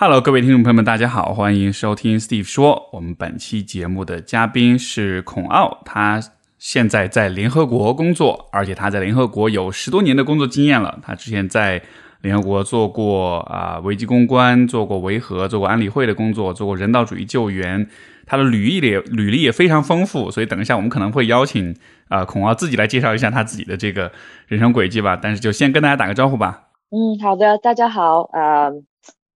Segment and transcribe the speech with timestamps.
[0.00, 2.88] Hello，各位听众朋友们，大家好，欢迎收听 Steve 说。
[2.92, 6.22] 我们本期节目的嘉宾是孔奥，他
[6.56, 11.00] 现在在联合国工作，而且他在联合国有十多年的工作经验了。
[11.02, 11.82] 他之前在
[12.20, 17.84] 联合国做过啊危机公关，做过维和，做过安理会的工作，做过人道主义救援。
[18.24, 21.74] 他的履历也履历也非常丰富，所以等一下我们可能会邀请
[22.06, 24.12] 啊孔奥自己来介绍一下他自己的这个
[24.46, 25.18] 人生轨迹吧。
[25.20, 26.68] 但是就先跟大家打个招呼吧。
[26.90, 28.70] 嗯，好的，大家好，呃。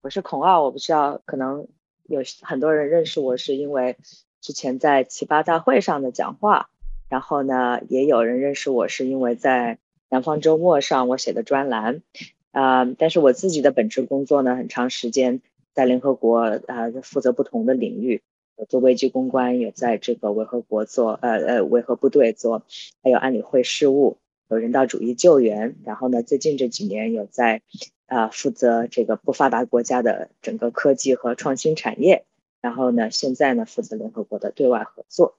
[0.02, 1.68] 我是孔奥，我不知道，可能
[2.08, 3.96] 有很多人认识我是因为
[4.40, 6.70] 之前在奇八大会上的讲话，
[7.08, 9.78] 然后呢，也有人认识我是因为在
[10.10, 12.02] 南方周末上我写的专栏，
[12.50, 15.40] 啊，但是我自己的本职工作呢，很长时间
[15.72, 18.22] 在联合国啊负责不同的领域，
[18.68, 22.64] 做危机公关，有在这个维和国做，呃呃维和部队做，
[23.04, 27.62] 还有安理会事务，有人道主义救援，然后呢，最近这几年有在。
[28.12, 32.26] 啊，负责这个不发达国家的整个科技和创新产业，
[32.60, 35.38] 然后呢，现在呢负责联合国的对外合作，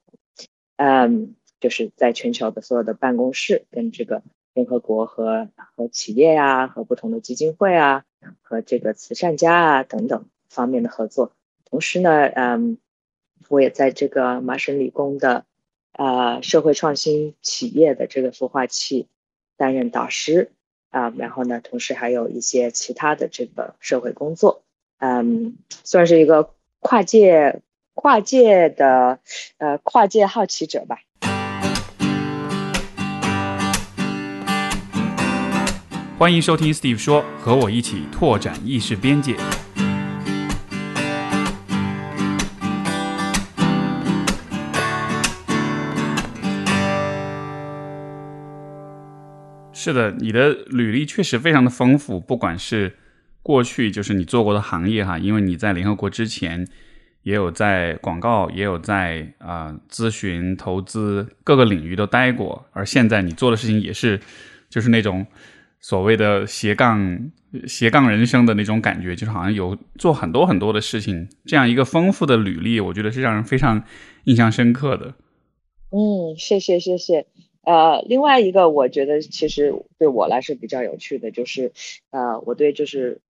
[0.78, 4.24] 嗯，就是在全球的所有的办公室跟这个
[4.56, 8.06] 联合国和和企业呀，和不同的基金会啊，
[8.42, 11.32] 和这个慈善家啊等等方面的合作。
[11.66, 12.80] 同时呢，嗯，
[13.50, 15.46] 我也在这个麻省理工的
[15.92, 19.08] 啊社会创新企业的这个孵化器
[19.58, 20.52] 担任导师。
[20.94, 24.62] 啊，然后呢，同时还有一些其他的这个社会工作，
[25.00, 27.62] 嗯，算是一个跨界
[27.96, 29.18] 跨界的
[29.58, 31.00] 呃跨界好奇者吧。
[36.20, 39.36] 欢迎收听 Steve 说，和我一起拓展意识边界。
[49.84, 52.94] 是的，你的履历确实非常的丰富，不管是
[53.42, 56.66] 过去就是你做过的行业哈，因为你在联合国之前
[57.24, 64.18] 也有在广告，也有在啊咨询、投资各个领域都待过，而现在你做的事情也是
[64.70, 65.28] 就是那种
[65.82, 67.30] 所谓的斜杠
[67.68, 73.84] 斜杠人生的那种感觉，就是好像有做很多很多的事情，这样一个丰富的履历，我觉得是让人非常
[74.24, 75.14] 印象深刻的。
[75.92, 77.28] 嗯，谢谢谢谢。
[77.64, 81.72] 呃，另外一个我觉得其实对我来说比较有趣的就是，
[82.12, 83.22] 呃，我对就是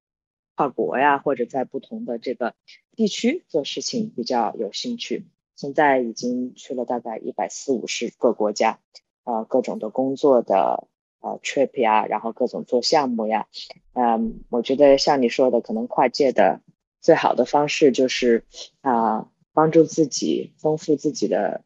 [0.56, 2.54] 跨国呀或者在不同的这个
[2.96, 5.26] 地区做事情比较有兴趣。
[5.54, 8.80] 现在已经去了大概一百四五十个国家，
[9.24, 10.88] 呃，各种的工作的
[11.20, 13.48] 呃 trip 呀，然后各种做项目呀，
[13.92, 16.62] 嗯，我觉得像你说的，可能跨界的
[17.02, 18.44] 最好的方式就是
[18.80, 21.62] 啊，帮助自己丰富自己的。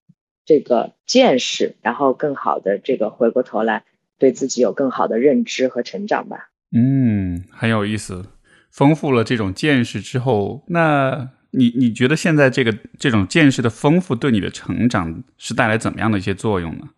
[0.46, 3.84] 这个见识，然后更好的这个回过头来
[4.18, 6.48] 对自己有更好的认知和成长吧。
[6.72, 8.24] 嗯，很有意思，
[8.70, 16.88] 丰富了这种见识之后，那你你觉得现在这个这种见识的丰富对你的成长是带来怎么样的一些作用呢？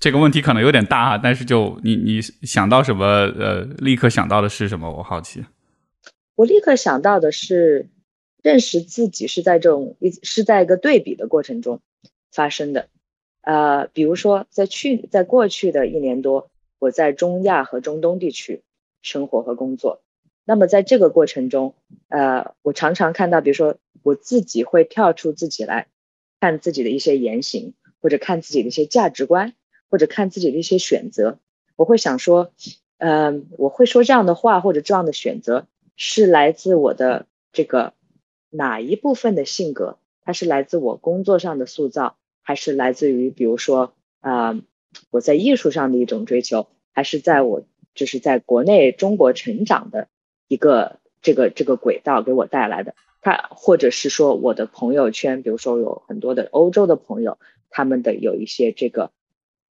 [0.00, 4.90] 这个问题可能有点大哈，但是就你你想到什么呃，立刻想到的是什么？
[4.90, 5.44] 我好奇。
[6.36, 7.88] 我立刻想到的是，
[8.42, 11.80] 认识自己是在这种一是在一个对比的过程中。
[12.32, 12.88] 发生的，
[13.42, 18.62] 呃，比如说在去在过去的一年多，我在中亚和中东地区
[19.02, 20.02] 生活和工作。
[20.44, 21.74] 那么在这个过程中，
[22.08, 25.88] 呃，我常常看到，比如说我自己会跳出自己来
[26.40, 29.54] 看自己的一些言行，或者看自己的一些价值观，
[29.90, 31.38] 或者看自己的一些选择。
[31.76, 32.52] 我会想说，
[32.96, 35.66] 嗯，我会说这样的话或者这样的选择，
[35.96, 37.92] 是来自我的这个
[38.48, 39.98] 哪一部分的性格？
[40.28, 44.60] 它是来自我工作上的塑造，还是来自于比如说啊
[45.08, 47.62] 我在艺术上的一种追求，还是在我
[47.94, 50.08] 就是在国内中国成长的
[50.46, 52.94] 一个这个这个轨道给我带来的？
[53.22, 57.38] 它或者是说我的朋友圈，比如说有很多的欧洲的朋友，
[57.70, 59.12] 他们的有一些这个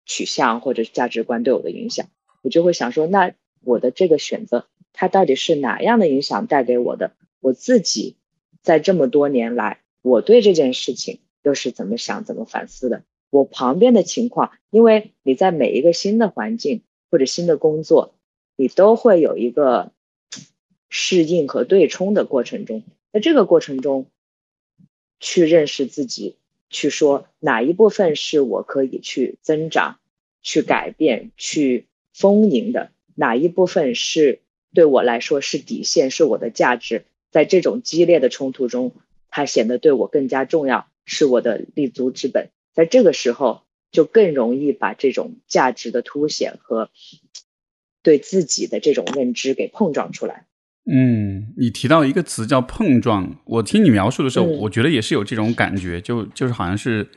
[0.07, 2.07] 取向或者价值观对我的影响，
[2.43, 3.35] 我就会想说，那
[3.65, 7.11] 我的这个选择，它到底是哪样的影响带给我的？
[7.41, 8.15] 我自己
[8.63, 9.81] 在这么多年来。
[10.05, 13.05] 我对这件事情又是怎么想、怎么反思的？
[13.31, 18.15] 我旁边的情况，因为你在每一个新的环境或者新的工作，
[18.55, 19.93] 你都会有一个
[20.91, 22.83] 适应和对冲的过程中，
[23.15, 24.05] 在这个过程中，
[25.21, 26.37] 去认识自己，
[26.69, 29.99] 去说哪一部分是我可以去增长、
[30.43, 34.41] 去改变、去丰盈的，哪一部分是
[34.75, 38.93] 对我来说是底线、是我的价值，在这种激烈的冲突中。
[39.35, 42.51] 它显得对我更加重要，是我的立足之本。
[42.73, 46.89] 在这个时候，就更容易把这种价值的凸显和
[48.01, 50.47] 对自己的这种认知给碰撞出来。
[50.87, 57.09] 嗯，你提到一个词叫碰撞，我听你描述的时候，嗯我觉得也是有这种感觉，就就是好像是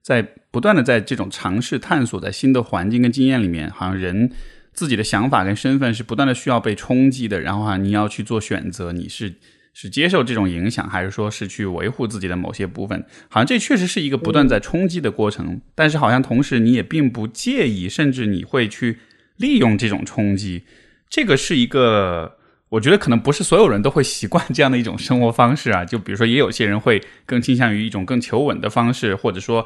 [0.00, 4.32] 在不断的在这种尝试探索，在新的环境跟经验里面，好像人
[4.72, 9.34] 自己的想法跟身份是不断的需要被冲击的，然后啊你要去做选择，你是
[9.78, 13.04] 是接受这种影响，还是说是去维护自己的某些部分？
[13.28, 19.00] 好像这确实是一个不断在冲击的过程，但是好像同时你也并不介意，甚至你会去
[19.36, 20.62] 利用这种冲击，
[21.10, 22.38] 这个是一个。
[22.68, 29.64] 我觉得可能不是所有人都会习惯这样的一种生活方式啊，就比如说，也有些人会更倾向于一种更求稳的方式，或者说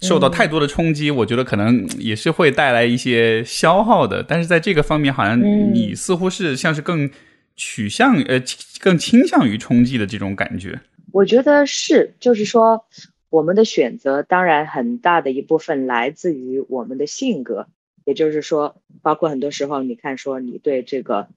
[0.00, 4.22] 受到太多的冲击，我觉得可能也是会带来一些消耗的。
[4.22, 7.10] 但是在这个方面，好像你似乎是像是更
[7.60, 8.42] 取向呃
[8.80, 10.80] 更倾向于冲击的这种感觉。
[11.12, 12.86] 我觉得是，就是说
[13.28, 17.66] 我们的选择当然很大的一部分来自于我们的性格，
[18.06, 21.28] 也就是说，包括很多时候你看说你对这个。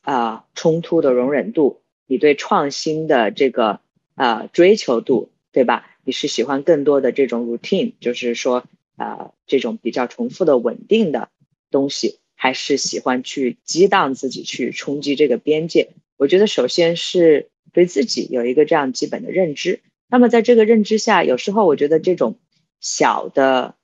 [0.00, 3.80] 啊，冲突的容忍度，你对创新的这个
[4.14, 5.86] 啊追求度，对吧？
[6.04, 8.64] 你是喜欢更多的这种 routine，就是说
[8.96, 11.30] 啊这种比较重复的稳定的
[11.70, 15.88] 东西，还是喜欢去激荡自己去冲击这个边界？
[16.18, 19.80] 我觉得首先是对自己有一个这样基本的认知。
[20.10, 22.38] 那么在这个认知下，有时候我觉得这种
[22.82, 23.76] 小的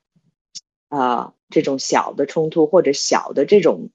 [0.91, 3.89] 啊这种小的冲突或者小的这种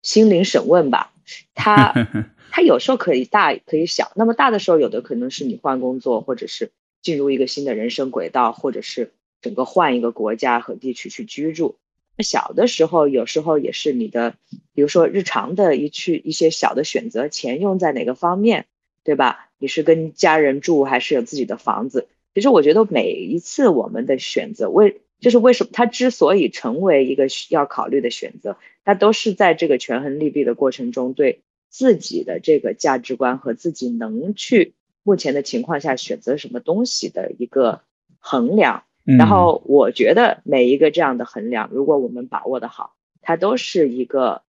[0.00, 1.12] 心灵审问吧。
[1.52, 1.92] 它
[2.50, 6.70] 它有时候可以大可以小，那么大的时候有的可能是你换工作，或者是
[7.02, 9.12] 进入一个新的人生轨道，或者是
[9.42, 11.76] 整个换一个国家和地区去居住。
[12.22, 14.34] 小的时候有时候也是你的，
[14.74, 18.66] 比如说日常的一去一些小的选择，钱用在哪个方面，
[19.04, 19.50] 对吧？
[19.58, 22.08] 你是跟家人住还是有自己的房子？
[22.34, 25.00] 其实我觉得每一次我们的选择为。
[25.20, 28.56] 就是为什么它之所以成为一个要考虑的选择，
[28.86, 37.82] 它都是在这个权衡利弊的过程中，对自己的这个价值观和自己能去目前的情况下选择什么东西的一个
[38.18, 38.84] 衡量。
[39.04, 44.42] 然后我觉得每一个这样的衡量，如果我们把握的好，它都是一个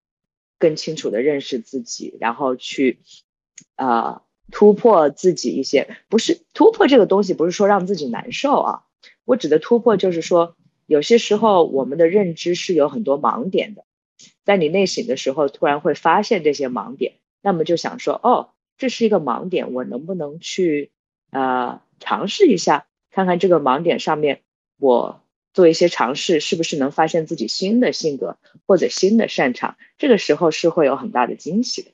[0.59, 2.99] 更清楚的认识自己，然后去
[3.75, 8.83] 啊突破自己一些，不是突破这个东西，不是说让自己难受啊。
[9.25, 10.55] 我指的突破就是说。
[10.87, 13.85] 有些时候，我们的认知是有很多盲点的，
[14.43, 20.91] 在你内省的时候，突然会发现这些盲点，那么就想说，哦，这是一个盲点，我能不能去
[21.29, 24.41] 呃尝试一下，看看这个盲点上面，
[24.79, 25.23] 我
[25.53, 29.75] 做一些尝试，是不是能发现自己新的性格或者新的擅长？
[29.97, 31.91] 这个时候是会有很大的惊喜的。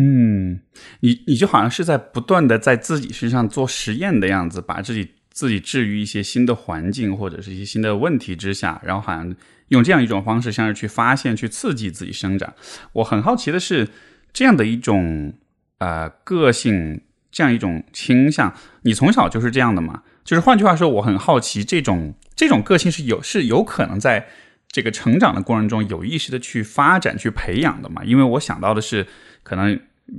[0.00, 0.60] 嗯，
[1.00, 5.08] 你你就好像是在不断的在自己身上做实验的样子，把自己。
[5.32, 9.34] 自己置于一些新的环境或者是一些新的问题之下，然后好像
[9.68, 12.52] 用这样一种方式，像是去发现、去刺激自己生长。
[12.92, 13.88] 我很好奇的是，
[14.32, 15.32] 这样的一种
[15.78, 17.00] 呃个性，
[17.30, 18.52] 这样一种倾向，
[18.82, 20.02] 你从小就是这样的吗？
[20.30, 24.28] 就是换句话说，我很好奇，这种这种个性是有是有可能在
[24.68, 28.04] 这个成长的过程中有意识的去发展、去培养的嘛？
[28.04, 29.04] 因为我想到的是，
[29.42, 29.76] 可能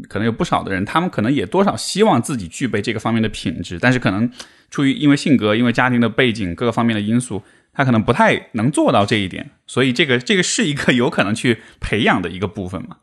[0.09, 4.29] 可能有不少的人，他们可能也多少希望自己具备这个方面的品质，但是可能。
[4.69, 7.43] 出于因为性格、因为家庭的背景各个方面的因素，
[7.73, 12.95] 他可能不太能做到这一点，所以这个这个是一个有可能去培养的一个部分嘛？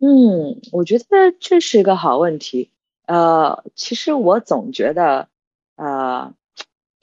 [0.00, 1.04] 嗯，我觉得
[1.38, 2.72] 这是一个好问题。
[3.06, 5.28] 呃，其实我总觉得，
[5.76, 6.34] 呃，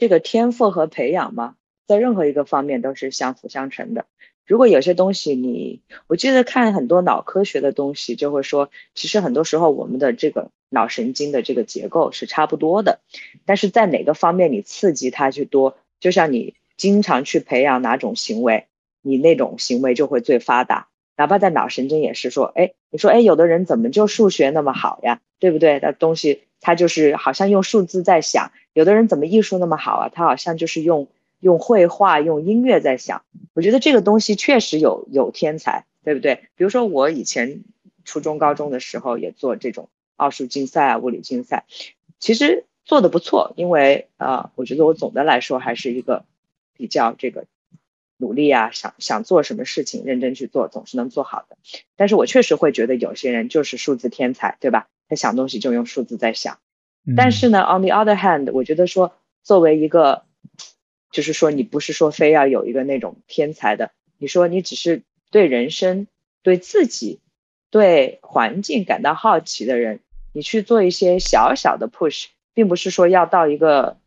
[0.02, 4.08] 这个天赋和培养嘛，在任何一个方面都是相辅相成的。
[4.48, 10.50] 如果有些东西你，我记得看很多脑科学的东西，就会说，其实很多时候我们的这个。
[10.74, 13.02] 脑神经的这个结构是差不多的，
[13.46, 18.68] 但是在哪个方面你刺激它去多，就像你经常去培养哪种行为，
[19.02, 20.88] 你那种行为就会最发达。
[21.18, 25.22] 哪怕在脑神经也是说，哎，你说，哎，有的人怎么就数学那么好呀？
[25.40, 25.80] 对不对？
[25.82, 28.52] 那东西他就是好像用数字在想。
[28.74, 30.10] 有的人怎么艺术那么好啊？
[30.10, 31.08] 他好像就是用
[31.40, 33.24] 用绘画、用音乐在想。
[33.54, 36.36] 我觉得这个东西确实有有天才，对不对？
[36.56, 37.64] 比如说我以前
[38.06, 39.90] 初中、高中的时候也做这种。
[40.18, 41.66] 奥数竞赛啊，物理竞赛，
[42.20, 46.26] 其实做的不错，因为呃，我觉得我总的来说还是一个
[46.78, 47.46] 比较这个
[48.22, 51.58] 努力啊，想想做什么事情认真去做，总是能做好的。
[51.98, 54.88] 但是我确实会觉得有些人就是数字天才，对吧？
[55.10, 56.60] 他想东西就用数字在想。
[57.18, 59.14] 但是呢，on the other hand，我觉得说
[59.44, 60.24] 作为一个，
[61.12, 65.02] 就是说你不是说非要有一个那种天才的，你说你只是
[65.32, 66.08] 对人生、
[66.44, 67.20] 对自己、
[67.72, 70.00] 对环境感到好奇的人。
[70.34, 73.98] 你去做一些小小的 push，并不是说要到一个，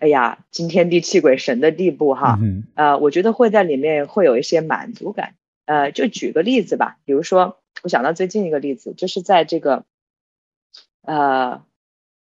[0.00, 2.38] 哎呀惊天地泣鬼神的地步哈。
[2.42, 5.34] 嗯呃，我觉得会在里面会有一些满足感。
[5.66, 9.84] 呃，就举个例子吧，比如说我想到最近一个例子，就是在这个
[11.02, 11.62] 呃，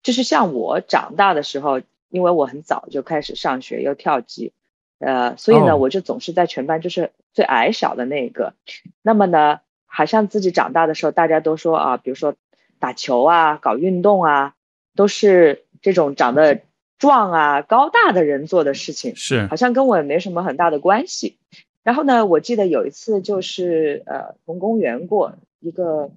[0.03, 4.51] 就是像我长大的时候，因为我很早就开始上学又跳级，
[4.99, 8.53] 呃，所以呢，我就总是在全班就是最矮小的那个。
[9.01, 12.35] 那么呢，好像自己长大的时候，大家都说啊，比如说
[12.79, 14.55] 打球啊、搞运动啊，
[14.95, 16.61] 都是这种长得
[16.97, 21.37] 壮啊、高大的人做的事情，是好像跟我也没什么很大的关系。
[21.83, 26.11] 然后呢，我记得有一次就是呃，从公园过一个。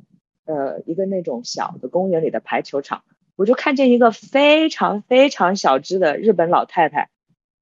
[0.46, 3.04] 呃，一个那种小的公园里的排球场，
[3.36, 7.08] 我就看见一个非常非常小只的日本老太太，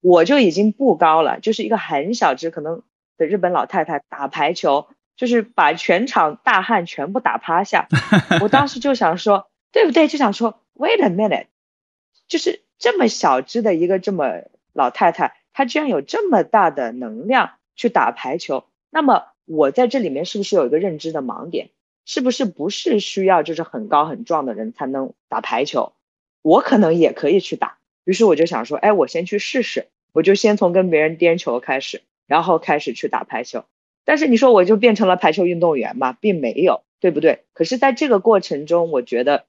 [0.01, 2.83] 我就已经不高了，就是一个很小只可能
[3.19, 7.89] 的日本老太太打排球，就是把全场大汉全部打趴下。
[8.41, 10.09] 我当时就想说，对不对？
[10.09, 11.49] 就想说，Wait a minute，
[12.27, 14.43] 就是这么小只的一个这么
[14.73, 21.71] 老太太，她居然有这么大的能量去打排球，那么我在这里面是不是有一个认知的盲点？
[22.05, 25.93] 是不是不是需要就是很高很壮的人才能打排球？
[26.41, 27.79] 我可能也可以去打。
[28.05, 29.89] 于是我就想说，哎，我先去试试。
[30.15, 33.67] 我就先从跟别人颠球开始，然后开始去打排球。
[34.07, 36.15] 但是你说我就变成了排球运动员嘛？
[36.15, 37.45] 并没有，对不对？
[37.53, 39.45] 可是在这个过程中，我觉得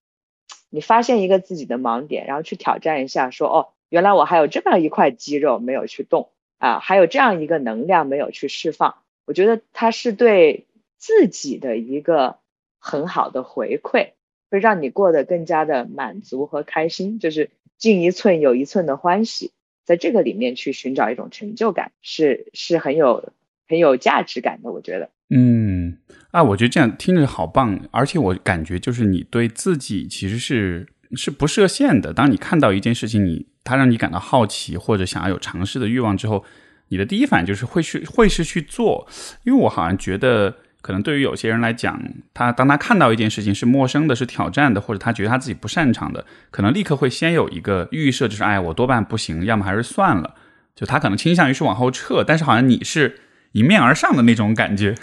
[0.70, 8.98] 你发现一个自己的盲点，然后去挑战一下，说哦，原来我还有这么一块肌肉没有去动啊，还有这样一个能量没有去释放。
[9.26, 12.38] 我觉得它是对自己的一个。
[12.82, 14.12] 很好的回馈，
[14.50, 19.52] 会让你过得更加的满足和开心，就是进一寸有一寸的欢喜，
[19.84, 23.34] 在这个里面去寻找一种成就感，是是很有
[23.68, 24.72] 很有价值感的。
[24.72, 25.98] 我觉得，嗯，
[26.32, 32.14] 啊，我觉得这样听着好棒，而且我感觉就是你对自己其实是是不设限的。
[32.14, 36.44] 当你看到一件事情，你它让你感到好奇或者想要有尝试的欲望之后，
[36.90, 39.08] 你的第一反应就是会去会是去做，
[39.44, 40.56] 因为我好像觉得。
[40.82, 42.02] 可能对于有些人来讲，
[42.34, 50.36] 他当他看到一件事情是陌生的、是挑战的，或者他觉得他自己不擅长的，可能立刻会先有一个预设，就是哎，我多半不行，要么还是算了。
[50.74, 53.20] 就他可能倾向于是往后撤，但是好像你是
[53.52, 54.96] 迎面而上的那种感觉。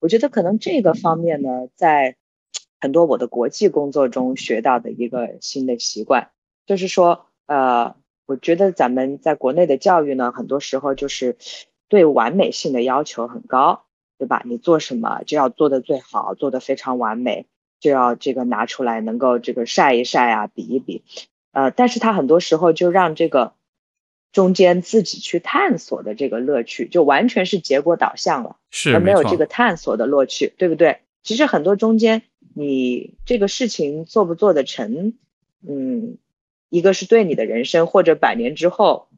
[0.00, 2.16] 我觉得可能这个方面呢，在
[2.80, 6.30] 很多我的国际工作中学到的一个新的习惯，
[6.66, 7.94] 就是说，呃，
[8.26, 11.36] 我觉得咱们在国内的教育呢，很多时候就是
[11.88, 13.84] 对完美性的要求很高。
[14.20, 14.42] 对吧？
[14.44, 17.46] 你做什么就要做的最好，做的非常完美，
[17.80, 21.02] 就要这个拿出来能够这个晒一晒啊，比一比，
[21.52, 23.54] 呃，但是他很多时候就让这个
[24.32, 30.98] 中间自己去探索的这个乐趣，就完全是结果导向了，是而没有这个探索的乐趣，对不对？
[31.22, 32.22] 其实很多中间
[32.54, 35.14] 你这个事情做不做得成，
[35.66, 36.18] 嗯，
[36.68, 39.08] 一个是对你的人生或者百年之后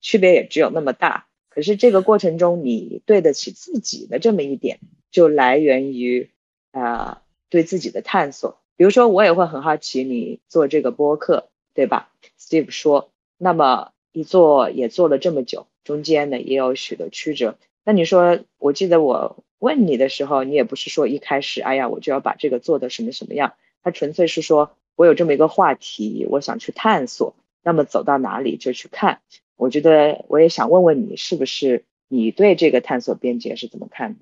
[0.00, 1.26] 区别也只有那么大。
[1.48, 4.78] 可是这个过程中，你对得起自己的这么一点，
[5.10, 6.30] 就来源于
[6.70, 8.60] 啊对自己的探索。
[8.76, 17.56] 比如说，我也会很好奇你做这个播客，对吧？Steve 说，那么一做也做了这么久，中间呢也有许多曲折。
[17.84, 23.52] 那你说，我记得我问你的时候，你也不是说一开始，哎呀，我就要把这个做的什么什么样，
[23.84, 29.20] 他纯粹是说我有这么一个话题，我想去探索，那么走到哪里就去看。
[29.56, 34.18] 我觉得我也想问问你，是不是你对这个探索边界是怎么看的？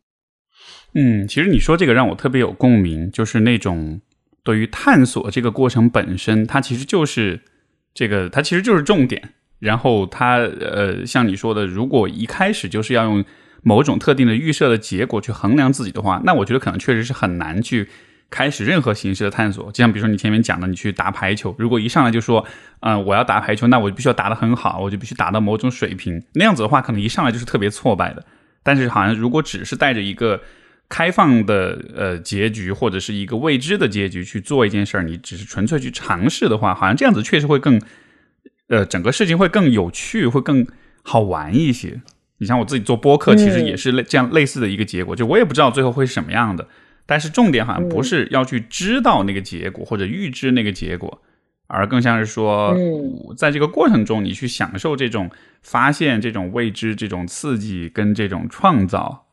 [0.93, 4.03] 嗯，其实你说这个让我特别有共鸣，就是那种
[4.43, 7.41] 对于探索这个过程本身，它其实就是
[7.95, 9.33] 这个，它其实就是重点。
[9.67, 13.25] 然后它呃，像你说的，如果一开始就是要用
[13.63, 17.89] 某种特定的预设的结果去衡量自己的话，那我觉得可能确实是很难去。
[18.29, 22.45] 开始任何形式的探索，就像比如说你前面讲的，你去打排球，如果一上来就说，
[22.81, 28.25] 嗯，我要打排球，那我就必须要打得很好，我就必须达到某种水平，那样子的话，可能一上来就是特别挫败的。
[28.65, 30.41] 但是好像如果只是带着一个
[30.89, 37.81] 开放的呃结局，或者是一个未知的结局去做一件事儿，你只是纯粹去尝试的话，好像这样子确实会更，
[38.69, 40.67] 呃，整个事情会更有趣，会更
[41.03, 42.01] 好玩一些。
[42.39, 46.67] 你像我自己做播客，其实也是类这样类似的一个结果，就我也不知道最后会是什么样的。
[47.07, 51.23] 但是重点好像不是要去知道那个结果或者预知那个结果，
[51.69, 52.77] 而更像是说，
[53.37, 55.31] 在这个过程中你去享受这种
[55.63, 59.27] 发现、这种未知、这种刺激跟这种创造。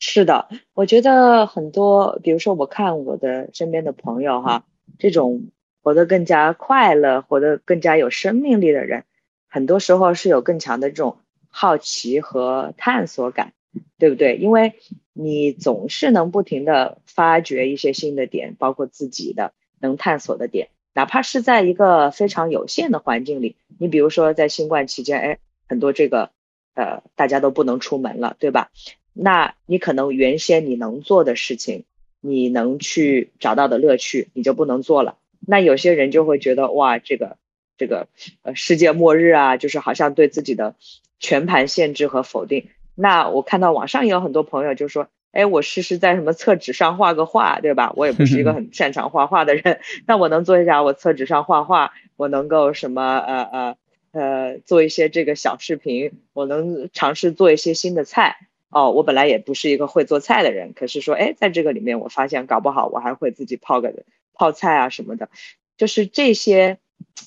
[0.00, 4.64] 是的，我觉得很多，比如说我看我的身边的朋友哈，
[4.98, 5.44] 这种
[5.82, 9.04] 活得更加快乐、活得更加有生命力的人，
[9.48, 13.52] 很多时候是有更强的这种好奇和探索感。
[13.98, 14.36] 对不对？
[14.36, 14.74] 因为
[15.14, 23.56] 你总是能不停的发掘一些新的点，包括自己的能探索的点，哪怕是在一个非常有限的环境里。
[23.78, 26.32] 你比如说在新冠期间，哎，很多这个
[26.74, 28.70] 呃大家都不能出门了，对吧？
[29.14, 31.84] 那你可能原先你能做的事情，
[32.20, 35.16] 你能去找到的乐趣，你就不能做了。
[35.46, 37.36] 那有些人就会觉得哇，这个
[37.76, 38.08] 这个
[38.42, 40.76] 呃世界末日啊，就是好像对自己的
[41.18, 42.68] 全盘限制和否定。
[42.94, 47.92] 那我看到网上也有很多朋友就说，哎，我试试在什么厕纸上画个画，对吧？
[47.96, 53.76] 我也不是一个很擅长画画的人， 那我能做一下我厕纸上画画，我能够什么呃呃
[54.12, 58.36] 呃做一些这个小视频，我能尝试做一些新的菜。
[58.68, 63.90] 哦，我本来也不是一个会做菜的人，可是说，哎，在这个里面，我发现搞不好我还会自己泡个
[64.32, 65.28] 泡菜啊什么的，
[65.76, 66.78] 就是这些，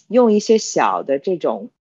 [0.08, 1.72] 用一些小的这种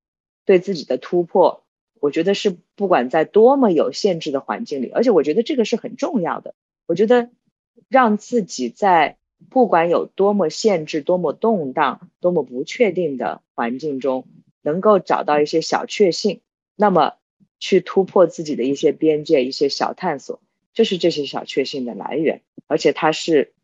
[0.45, 1.65] 对自己的突破，
[2.01, 6.55] 我觉得是不管在多么有限制的环境里，而且我觉得这个是很重要的。
[6.87, 7.31] 我觉得
[7.89, 9.17] 让自己在
[9.51, 14.27] 不管有多么限制、多么动荡、多么不确定的环境中，
[14.63, 16.41] 能够找到一些小确幸，
[16.77, 17.15] 那么。
[17.61, 20.43] 去突破自己的一些边界，一些小探索，
[20.75, 23.55] 就是这些小确幸的来源，而且它是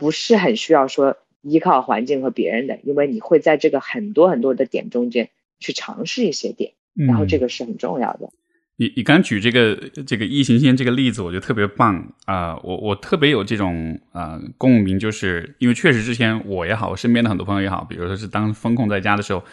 [0.00, 2.80] 不是很需要说依靠环境和别人的？
[2.82, 5.28] 因为你会在这个很多很多的点中间
[5.60, 6.72] 去尝试一些点，
[7.06, 8.30] 然后这个是很重要的。
[8.76, 9.76] 你你刚举这个
[10.06, 12.58] 这个异行星这个例子，我觉得特别棒啊！
[12.64, 19.44] 我我特别有这种啊共鸣，就是因为确实之前我也好，我身边的很多朋友也好，比如说是当风控在家的时候。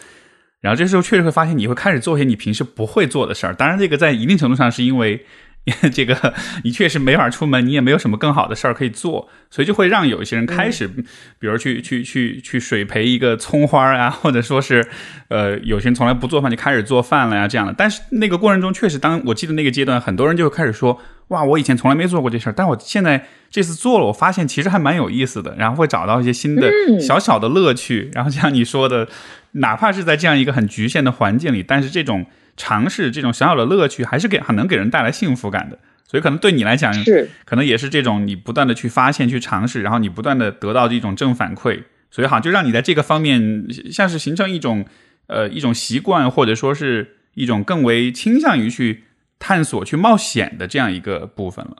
[0.60, 3.54] 然后这时候确实会发现，你会开始做一些你平时不会做的事儿。
[3.54, 5.24] 当然，这个在一定程度上是因为
[5.92, 6.34] 这个
[6.64, 14.86] 你确实没法出门，你也没有什么更好的事儿可以做，所以就会让有一些人开始，比如去去去去水培一个葱花啊，或者说是
[15.28, 17.74] 呃，有些人从来不做饭就开始做饭了呀，这样的。
[17.76, 21.00] 但是那个过程中，确实，当我记得那个阶段，很多人就会开始说。
[21.28, 28.10] 哇，我以前从来没做过这事儿，但我现在这次做了，我发现其实还蛮有意思的，然后会找到一些新的小小的乐趣。
[28.14, 29.06] 然后像你说的，
[29.52, 32.24] 哪怕是在这样一个很局限的环境里，但是这种
[32.58, 35.78] 尝试、这种小小的乐趣，还是给很能给人带来幸福感的。
[36.04, 44.84] 所以可能对你来讲，是可能也是这种你不断的去发现、去尝试，然后你不断的得到这种正反馈，所以好像就让你在这个方面像是形成一种
[45.28, 49.04] 呃一种习惯，或者说是一种更为倾向于去。
[49.40, 51.76] 探索去冒险的这样一个部分了。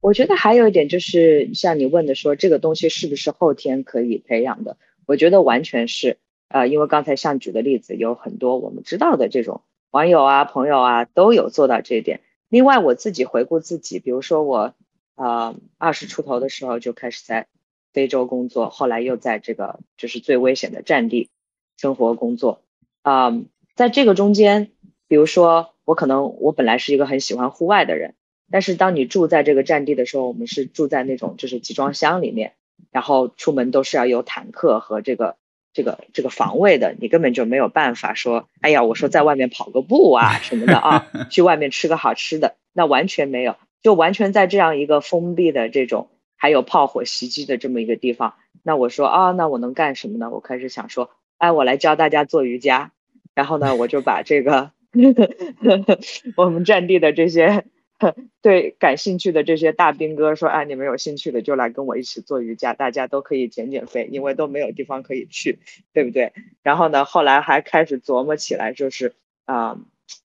[0.00, 4.76] 我觉得还有一点就是，像你问的说，这个东西是不是后天可以培养的？
[5.06, 6.16] 我觉得完全是。
[6.48, 12.20] 呃，因为刚才像举的例子，有很多我们知道的这种网友啊、朋友啊，都有做到这一点。
[12.48, 14.74] 另外，我自己回顾自己，比如说我，
[15.16, 17.46] 呃，二十出头的时候就开始在
[17.92, 21.30] 非洲工作，后来又在这个就是最危险的战地
[21.76, 22.62] 生活工作。
[23.02, 23.38] 啊，
[23.74, 24.70] 在这个中间，
[25.08, 25.74] 比如说。
[25.88, 28.14] 我可能我本来是一个很喜欢户外的人，
[28.50, 32.52] 但是当你住在这个战地的时候，我们是住在那种就是集装箱里面，
[32.90, 35.38] 然后出门都是要有坦克和这个
[35.78, 50.30] 这个这个防卫的，你根本就没有办法说，哎呀，我说在外面跑个步啊什么的啊， 去外面吃个好吃的，那完全没有，就完全在这样一个封闭的这种还有炮火袭击的这么一个地方，那我说啊，那我能干什么呢？
[50.30, 52.90] 我开始想说，哎，我来教大家做瑜伽，
[53.36, 54.72] 然后呢，我就把这个。
[56.34, 57.64] 我们战地的这些
[58.42, 65.58] 对感兴趣的这些大兵哥说：“啊，你们有兴趣的就来跟我一起做瑜伽，大家都可以减减肥，因为都没有地方可以去，
[65.92, 66.32] 对不对？”
[66.62, 69.14] 然后呢，后来还开始琢磨起来，就是
[69.46, 69.78] 啊，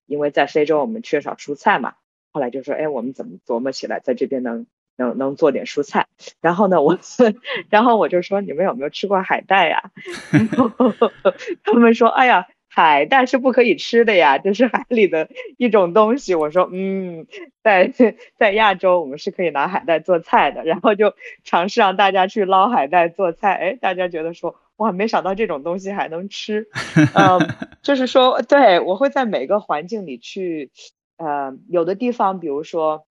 [0.06, 1.94] 因为在非洲我们缺少蔬菜嘛，
[2.32, 6.06] 后来就说：“哎，我们怎么琢磨起来，在这边能能能做点蔬菜？”
[6.40, 6.96] 然后呢，我
[7.70, 9.90] 然后我就说：“你们有没有吃过海带呀？”
[11.64, 16.34] 他们说：“哎呀。”海带是不可以吃的呀，这是海里的一种东西。
[16.34, 17.24] 我说，嗯，
[17.62, 17.92] 在
[18.36, 23.52] 在亚洲我们是可以拿海带做菜的，然后就尝试让大家去捞海带做菜。
[23.54, 26.66] 哎，大家觉得说，哇，没想到这种东西还能吃。
[27.14, 27.48] 嗯，
[27.82, 30.72] 就 是说，对我会在每个环境里去，
[31.16, 33.06] 呃，有的地方，比如说，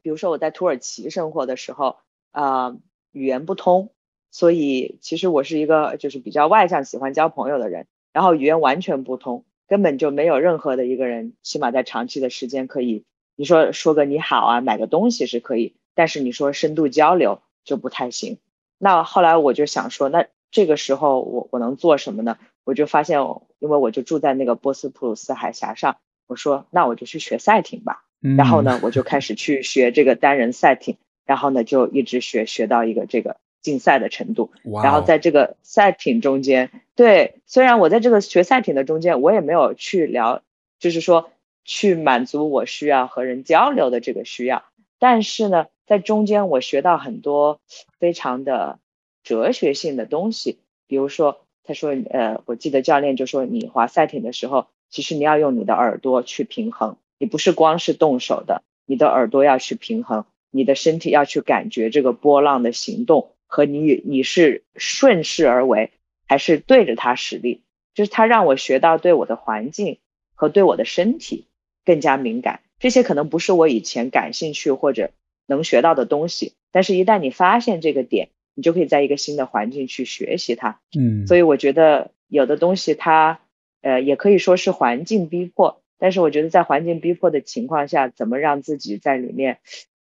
[0.00, 1.96] 比如说我在土耳其生活的时候，
[2.30, 2.76] 啊，
[3.10, 3.90] 语言不通，
[4.30, 7.88] 所以其实我是一个就是比较外向、喜欢交朋友的人。
[8.12, 13.04] 然后语言完全不通，根本就没有任何的一个人，起码在长期的时间可以，
[13.36, 18.38] 你说说个你好啊，买个东西是可以，但是你说深度交流就不太行。
[18.78, 22.38] 那后来我就想说，那这个时候我我能做什么呢？
[22.64, 23.20] 我就发现，
[23.58, 28.04] 因为我就住在那个波斯普鲁斯海峡上，我说那我就去学赛艇吧。
[28.36, 33.36] 然后呢，我就开始去学这个单人赛艇，然后呢就一直学学到一个这个。
[33.62, 40.42] 竞赛的程度，然后在这个赛艇中间，对，虽然我在这个学赛艇的中间，我也没有去聊，
[40.78, 41.30] 就是说
[41.64, 44.64] 去满足我需要和人交流的这个需要，
[44.98, 47.58] 但是呢，在中间我学到很多
[47.98, 48.80] 非常的
[49.22, 63.30] 哲学性的东西，比如说，他说，呃，我记得教练就说，你滑赛艇的时候，其实你要用你的耳朵去平衡，你不是光是动手的，你的耳朵要去平衡，你的身体要去感觉这个波浪的行动。
[63.52, 65.90] 和你你是顺势而为，
[66.30, 67.60] 还是对着它使力，
[67.92, 69.98] 就是它让我学到对我的环境
[70.32, 71.48] 和对我的身体
[71.84, 72.60] 更加敏感。
[72.78, 75.10] 这些可能不是我以前感兴趣或者
[75.48, 80.78] 能学到的东西，但是一旦你发现这个点，你就可以在一个新的环境去学习它。
[80.96, 83.40] 嗯，所以我觉得有的东西它
[83.82, 89.58] 呃也可以说是环境逼迫，但是我觉得在环境逼迫的情况下，怎么让自己在里面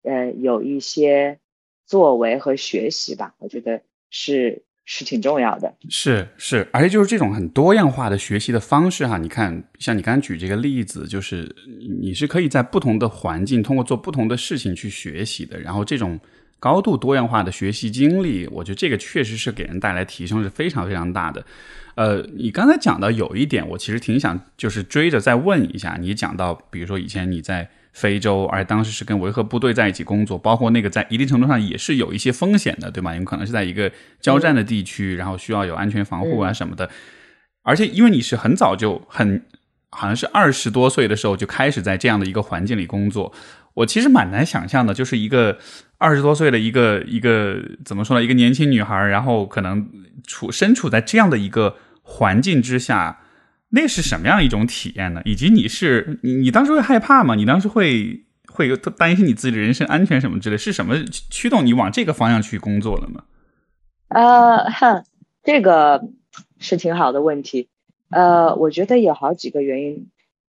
[0.04, 1.40] 呃有一些
[1.88, 3.82] 作为和学习吧，我觉得
[4.12, 4.62] 是。
[4.84, 9.18] 是挺重要的，是是，而且就是这种很多样化的学习的方式哈。
[9.18, 11.56] 你看，像你刚刚举这个例子，就是
[12.02, 15.60] 你是可以在不同的环境，通过做不同的事情去学习的。
[15.60, 16.20] 然后这种
[16.60, 21.46] 高度多样化的学习经历，我觉得这个确实是给人带来提升是非常非常大的。
[21.96, 25.98] 呃，你刚才讲到有一点，我其实挺想就是追着再问一下。
[26.02, 27.70] 你讲到，比如说以前你在。
[27.92, 33.14] 非洲，而当时是跟维和部队在一起工作，包括那个在一定程度上也是有一些风险的，对吗？
[33.14, 36.90] 因为可能是在一个交战的地区，然后需要有安全防护啊什么的。
[37.64, 39.44] 而且因为你是很早就很，
[39.90, 43.34] 好像是二十多岁的时候就开始在这样的一个环境里工作，
[43.74, 45.58] 我其实蛮难想象的，就是一个
[45.98, 48.24] 二十多岁的一个一个怎么说呢？
[48.24, 49.88] 一个年轻女孩，然后可能
[50.26, 53.20] 处身处在这样的一个环境之下。
[53.74, 55.22] 那是什么样一种体验呢？
[55.24, 57.36] 以及你是你你当时会害怕吗？
[57.36, 60.58] 你当时会会有担心你自己的人身安全什么之类？
[60.58, 63.24] 是什么驱动你往这个方向去工作了吗？
[64.10, 65.06] 呃，哼
[65.42, 66.06] 这个
[66.60, 67.70] 是挺好的问题。
[68.10, 70.10] 呃，我觉得有好几个原因。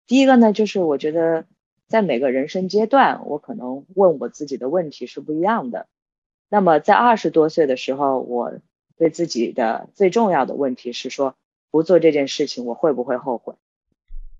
[0.07, 1.43] 第一个呢，就是我觉得
[1.89, 5.87] 在每个人生阶段，我可能问我自己的问题是不一样的。
[6.47, 8.53] 那么在二十多岁的时候，我
[8.97, 11.35] 对自己的最重要的问题是说。
[11.71, 13.55] 不做这件事情，我会不会后悔？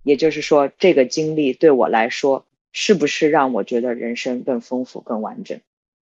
[0.04, 5.60] 也就是说，这个经历对我来说，是不是让我觉得人生更丰富、更完整？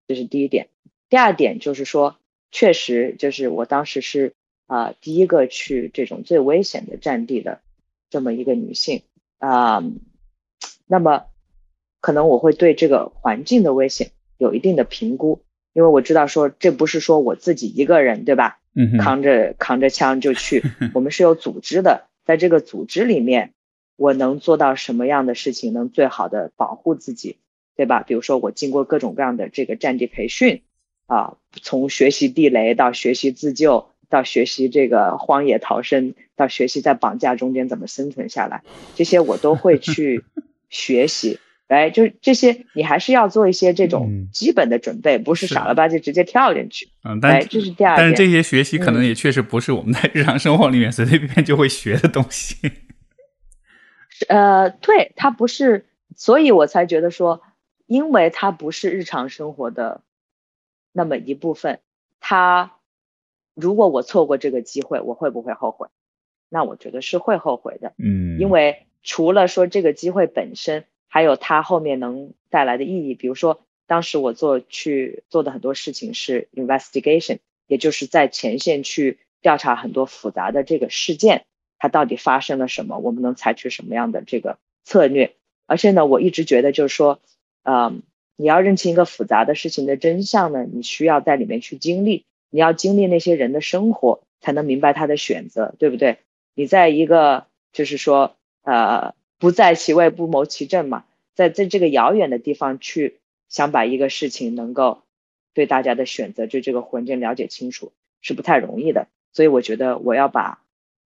[0.07, 0.69] 这是第一点。
[1.09, 2.17] 第二点就是说，
[2.51, 4.35] 确实就是我当时是
[4.67, 7.61] 啊第一个去这种最危险的战地的
[8.11, 9.03] 这么一个女性
[9.39, 9.83] 啊。
[10.87, 11.25] 那么，
[12.01, 15.41] 可能我会对这个环境的危险有一定的评估，
[15.73, 18.61] 因为我知道说这不是说我自己一个人，对吧？
[18.99, 20.63] 扛着扛着枪就去，
[20.95, 23.53] 我们是有组织的，在这个组织里面，
[23.97, 27.39] 我能做到什么样的事情，能最好的保护自己，
[27.77, 28.03] 对吧？
[28.03, 30.63] 比如说我经过各种各样的这个战地培训，
[31.07, 38.63] 啊，从学习地雷到学习自救，到学习这个荒野逃生，到学习在绑架中间怎么生存下来，
[38.95, 40.25] 这些我都会去
[40.69, 41.39] 学习。
[41.69, 46.89] 哎，就是这些，你还是要做一些这种基本的准备，不是傻了吧唧直接跳进去。
[47.03, 47.97] 嗯，但这是第二。
[47.97, 52.57] 但是这些学习可能也确实不是我们在日常生活里面随随便便就会学的东西。
[54.29, 57.43] 呃，对，它不是，所以我才觉得说，
[57.87, 60.03] 因为它不是日常生活的
[60.93, 61.81] 那么一部分，
[62.21, 62.75] 它
[63.55, 65.89] 如果我错过这个机会，我会不会后悔？
[66.49, 67.93] 那我觉得是会后悔的。
[67.99, 70.85] 嗯，因为除了说这个机会本身。
[71.09, 81.47] 还有它后面能带来的意义，比如说当时我做去做的很多事情是 investigation，也就是在前线去调查很多复杂的这个事件，
[81.79, 85.35] 它到底发生了什么，我们能采取什么样的这个策略。
[85.67, 87.21] 而且呢，我一直觉得就是说，
[87.63, 88.03] 嗯，
[88.37, 96.19] 你要认清一个复杂的事情的真相呢，你需要在里面去经历，你要经历那些人的生活，才能明白他的选择，对不对？
[96.55, 99.15] 你在一个就是说，呃。
[99.39, 103.19] 不在其位不谋其政嘛，在在这个遥远的地方去
[103.49, 105.03] 想把一个事情能够
[105.55, 110.63] 对大家的选择就这个环境了解清楚是不太容易的，所以我觉得我要把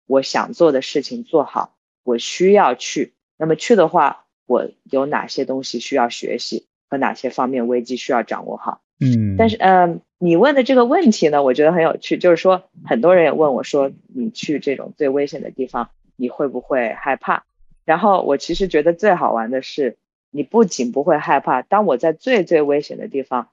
[0.07, 8.81] 我想做的事情做好，我需要去，那么去的话，我有哪些东西需要学习和哪些方面危机需要掌握好？
[8.99, 17.43] 嗯，但是嗯，你问的这个问题呢，我觉得很有趣，就是说很多人也问我说，你去这种最危险的地方，你会不会害怕？
[17.89, 19.97] 然后我其实觉得最好玩的是，
[20.29, 23.49] 你不仅不会害怕，当我在最最危险的地方，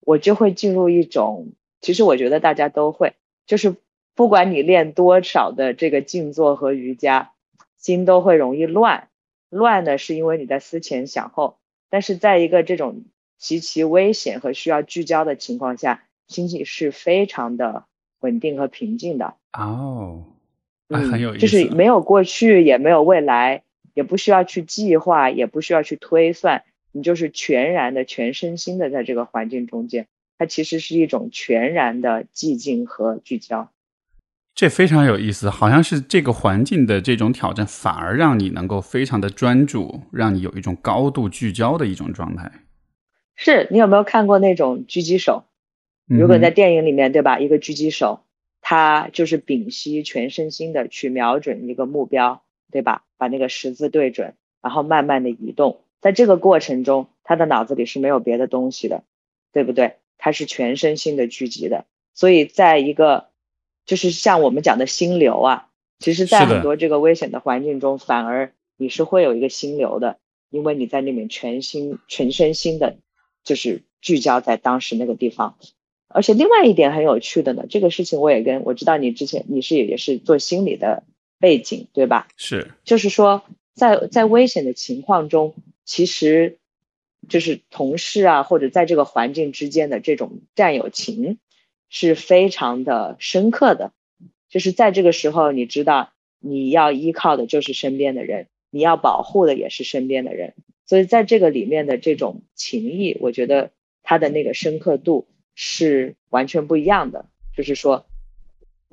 [0.00, 3.12] 我就会进入一种，其实我觉得大家都会，
[3.46, 3.76] 就是
[4.14, 7.32] 不管你练多少的这个静坐和瑜伽，
[7.76, 9.08] 心都会容易乱。
[9.50, 11.58] 乱呢是因为你在思前想后，
[11.90, 13.04] 但是在一个这种
[13.36, 17.84] 极其危险和需要聚焦的情况下，心情是非常的
[18.20, 19.34] 稳定和平静的。
[19.52, 20.24] 哦，
[20.88, 23.62] 很有意思，就是没有过去，也没有未来。
[23.94, 33.70] 也不需要去计划，也不需要去推算，你就是全然的、全身心的在这个环境中间，它其实是一种全然的寂静和聚焦。
[34.54, 42.52] 这非常有意思，好像是这个环境的这种挑战，反而让你能够非常的专注，让你有一种高度聚焦的一种状态。
[43.34, 45.44] 是你有没有看过那种狙击手？
[46.06, 47.40] 如果在电影里面，对吧？
[47.40, 48.20] 一个狙击手，
[48.60, 52.43] 他就是屏息全身心的去瞄准一个目标，
[52.74, 53.04] 对吧？
[53.18, 59.04] 把那个十字对准，然后慢慢的移动，在这个过程中，他的脑子里是没有别的东西的，
[59.52, 59.98] 对不对？
[60.18, 61.84] 他是全身心的聚集的，
[62.14, 63.28] 所以在一个
[63.86, 65.68] 就是像我们讲的心流啊，
[66.00, 70.18] 其实在很多这个危险的环境中，反而你是会有一个心流的，
[70.50, 72.96] 因为你在里面全心全身心的，
[73.44, 75.56] 就是聚焦在当时那个地方。
[76.08, 81.04] 而且另外一点很有趣的呢，这个事情我也跟我知道你之前你是也是做心理的
[81.44, 82.28] 背景对吧？
[82.38, 85.54] 是，就是说在在危险的情况中，
[85.84, 86.56] 其实
[87.28, 91.38] 就是同事啊或者在这个环境之间的这种战友情
[91.90, 93.92] 是非常的深刻的。
[94.48, 100.54] 就是在这个时候，你知道你要依靠的就是身边的人，你要保护的也是身边的人，
[100.86, 103.70] 所以在这个里面的这种情谊，我觉得
[104.02, 105.28] 它的那个深刻度。
[105.56, 107.26] 是完全不一样的，
[107.56, 108.06] 就是说，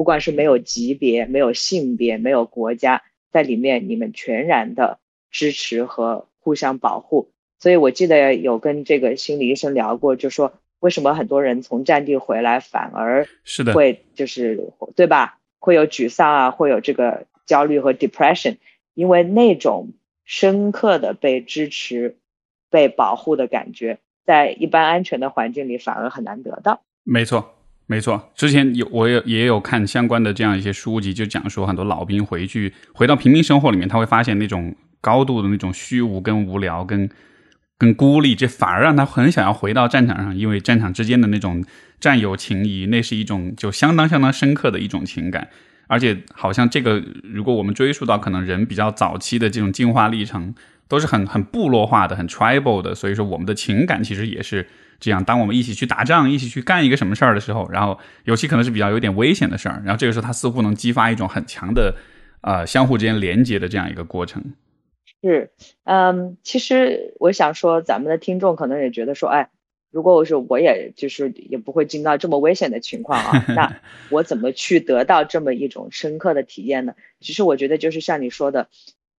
[0.02, 4.98] 不管是没有级别、没有性别、没有国家在里面，你们全然的
[5.30, 7.30] 支持和互相保护。
[7.60, 15.38] 所以我记得有跟这个心理医生聊过，就说为什么很多人从战地回来反而是的会就是对吧？
[15.60, 18.58] 会有沮丧啊，会有这个焦虑和 depression，
[18.96, 19.92] 因为那种
[20.26, 22.18] 深刻的被支持、
[22.72, 24.00] 被保护的感觉。
[24.26, 26.82] 在一般安全的环境里，反而很难得到。
[27.04, 27.54] 没错，
[27.92, 28.32] 没错。
[28.36, 37.10] 之前有我也也有看相关的这样一些书籍，就讲说很多老兵回去回到平民生活里面，他会发现那种高度的那种虚无、跟无聊、跟
[37.78, 41.62] 跟孤立，这反而让他很想要回到战场上，因为战场之间的那种
[42.00, 45.50] 战友情谊，那是一种就相当相当深刻的一种情感。
[45.88, 50.56] 而且好像这个，如果我们追溯到可能人比较早期的这种进化历程。
[50.92, 54.68] 都是很很部落化的，很 tribal 的，所以说我们的情感其实也是
[55.02, 55.22] 这样。
[55.26, 61.94] 当我们一起去打仗，一起去干一个什么事儿的时候，然后尤其可能是比较有点危险的事儿，然后这个时候它似乎能激发一种很强的
[62.42, 64.54] 呃相互之间连接的这样一个过程。
[65.22, 65.52] 是，
[65.84, 69.50] 嗯，其实我想说，咱们的听众可能也觉得说，哎，
[69.92, 76.94] 如果我是我也就是也不会进到这么危险的情况啊， 那我怎么去得到这么一种深刻的体验呢？
[77.20, 78.70] 其实我觉得就是像你说的。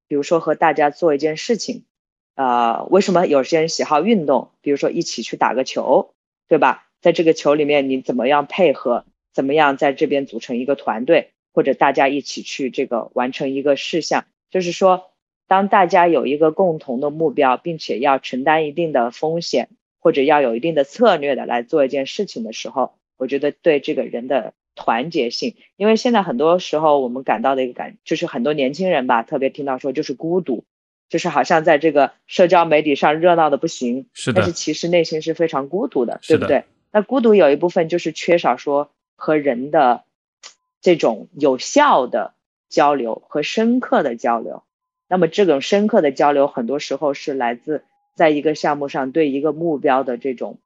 [0.09, 1.85] 比如说和大家做一件事情，
[2.35, 4.51] 啊，为什么有些人喜好运动？
[4.61, 6.15] 比如说一起去打个球，
[6.49, 6.89] 对吧？
[7.01, 9.05] 在这个球里面，你怎么样配合？
[9.33, 14.25] 怎么样在这边组成一个团队，或者大家一起去这个完成一个事项？
[14.51, 15.11] 就是说，
[15.49, 19.69] 当大家有一个共同的目标，并且要承担一定的风险，
[20.01, 24.55] 或者要有一定的策略的来做一件事情的时候，我觉得对这个人的。
[24.75, 30.65] 团结性，因为现在很多时候我们感到的一个感，就是很多年轻人吧，特别听到说就是孤独，
[31.13, 36.65] 就是好像在这个社交媒体上热闹的不行，但是其实内心是非常孤独的，对不对？
[36.91, 40.05] 那孤独有一部分就是缺少说和人的
[40.81, 42.33] 这种有效的
[42.71, 44.63] 交流和深刻的交流。
[45.07, 50.59] 那么这种深刻的交流，很多时候是来自在一个项目上对一个目标的这种。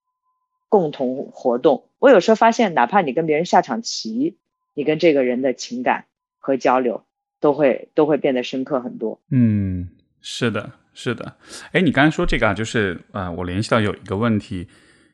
[0.69, 4.37] 共同活动，我有时候发现，哪怕你跟别人下场棋，
[4.75, 6.07] 你跟这个人的情感
[6.41, 7.05] 和交流
[7.39, 9.21] 都会都会变得深刻很多。
[9.31, 9.91] 嗯，
[10.29, 11.37] 是的，是的。
[11.71, 14.67] 哎，你刚才说这个啊，就是呃，我联系到有一个问题，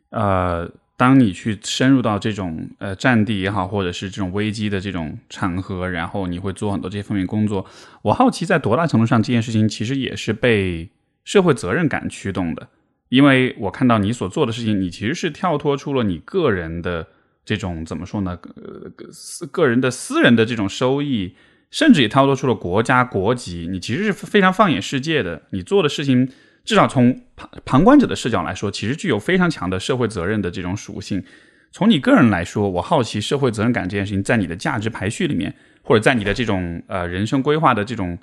[0.09, 7.67] 呃，当你去深入到这种呃战地也好，或者是这种危机的这种场合，然后你会做很多这方面工作，
[8.01, 10.89] 我好奇在多大程度上这件事情其实也是被
[11.25, 12.67] 社会责任感驱动的。
[13.11, 17.07] 因为我看到你所做的事情，你其实是跳脱出了你个人的
[17.45, 18.39] 这种怎么说呢？
[18.57, 21.35] 呃，私个人的私人的这种收益，
[21.73, 23.67] 甚至也跳脱出了国家国籍。
[23.69, 25.43] 你其实是非常放眼世界的。
[25.51, 26.31] 你做的事情，
[26.65, 31.25] 至少从旁旁观者的视角来说，其实具有非常强的社会责任的这种属性。
[31.73, 38.19] 从你个人来说，我好奇社会责任感这件事情，在你的价值排序里面，或者在你的这种呃人生规划的这种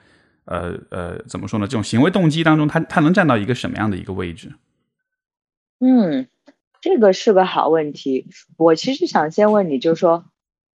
[0.46, 1.66] 呃呃怎么说呢？
[1.66, 4.54] 这种行为动机当中，它它能占到一个什么样的一个位置？
[5.80, 6.28] 嗯，
[6.80, 8.28] 这个是个好问题。
[8.58, 10.26] 我其实想先问你，就是说，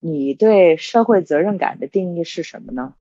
[0.00, 2.94] 你对社会责任感的定义是什么呢？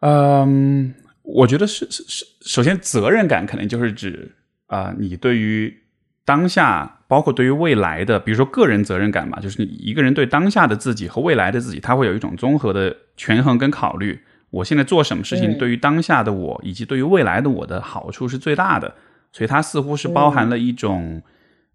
[0.00, 4.34] 嗯，我觉得是是是，首先责任感肯定就是指
[4.66, 5.82] 啊，你对于
[6.24, 14.20] 当下，包括对于未来的，比如说个人责任感嘛，就是你一个人对当下的自己和未来的自己，他会有一种综合的权衡跟考虑。
[14.50, 18.94] 我现在做什么事情，对于当下的我以及对于未来的我的好处是最大的。
[19.32, 21.22] 所以它似乎是包含了一种，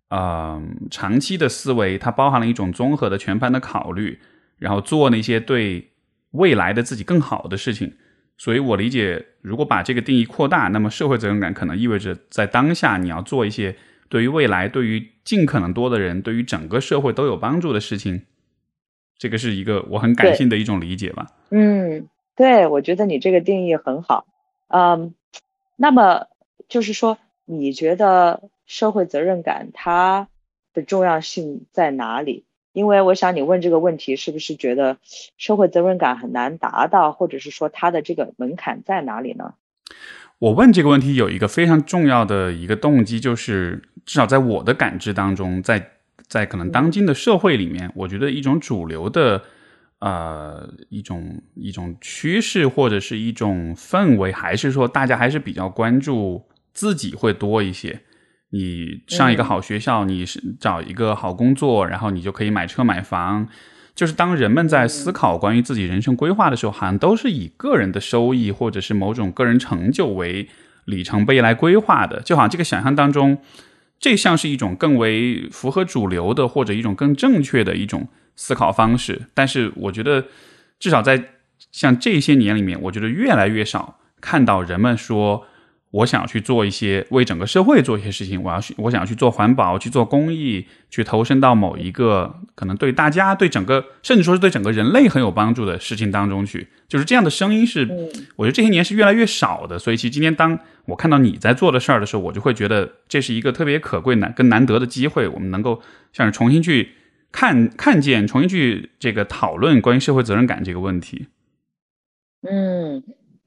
[0.09, 4.19] 呃，长期的思维，它包含了一种综合的全盘的考虑，
[4.57, 5.91] 然后做那些对
[6.31, 7.93] 未来的自己更好的事情。
[8.37, 13.75] 所以我理解，如果把这个定义扩大，那么社会责任感可能意味着在当下你要做一些
[14.09, 18.23] 对于未来，对于尽可能多的人，对于整个社会都有帮助的事情，
[19.17, 21.27] 这个是一个我很感性的一种理解吧。
[21.49, 24.27] 嗯，对，我觉得你这个定义很好。
[24.67, 25.15] 嗯，
[25.77, 26.27] 那么
[26.67, 30.27] 就是说，你觉得社会责任感它
[30.73, 32.45] 的重要性在哪里？
[32.73, 34.97] 因为我想你问这个问题，是不是觉得
[35.37, 39.53] 社会责任感很难达到，或者是说它的这个门槛在哪里呢？
[40.39, 45.91] 我问这个问题有一个非常重要的一个动机，就是至少在我的感知当中，在
[46.27, 49.41] 在可能当今的社会里面，我觉得一种主流的
[49.99, 58.01] 呃一种一种趋势或者是一种氛围，还是说大家还是比较关注自己会多一些。
[58.51, 63.47] 你上一个好学校，你是找一个好工作，然后你就可以买车买房。
[63.93, 70.47] 就是当人们在思考关于自己人生规划的时候，好像都是以个人的收益或者是某种个人成就为
[70.85, 72.21] 里程碑来规划的。
[72.21, 73.39] 就好像这个想象当中，
[73.99, 79.23] 这像是一种更为符合主流的或者一种更正确的一种思考方式。
[79.33, 80.25] 但是，我觉得
[80.79, 81.31] 至少在
[81.71, 85.47] 像这些年里面，我觉得越来越少看到人们说。
[85.95, 96.67] 我想去做一些为整个社会做一些事情，我要去，我想要去做环保，去做公益，去投身到某一个可能对大家、对整个，甚至说是对整个人类很有帮助的事情当中去。
[96.89, 97.87] 就是这样的声音是，
[98.35, 99.79] 我觉得这些年是越来越少的。
[99.79, 105.81] 所以，其实今天当我看到你在做的事儿的时候，我就会觉得这是一个特别可贵、难跟难得的机会，我们能够
[106.11, 106.91] 像是重新去
[107.31, 111.27] 看看见，重新去这个讨论关于社会责任感这个问题。
[112.41, 113.01] 嗯。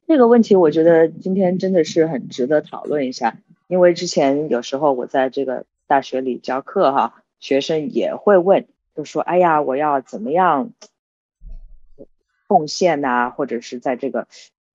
[0.08, 8.66] 这个问题我觉得今天真的是很值得讨论一下，因为之前有时候我在这个大学里教课哈，学生也会问，
[8.96, 10.70] 就说：“哎呀，我要怎么样
[12.46, 13.28] 奉献呐？
[13.28, 14.28] 或者是在这个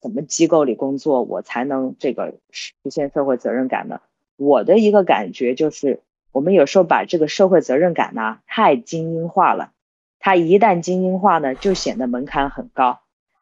[0.03, 4.01] 什么机构里工作，我才能这个实现社会责任感呢？”
[4.37, 9.71] 我的一个感觉就是，我们有时候把这个社会责任感呢太精英化了，
[10.19, 12.99] 它一旦精英化呢，就显得门槛很高，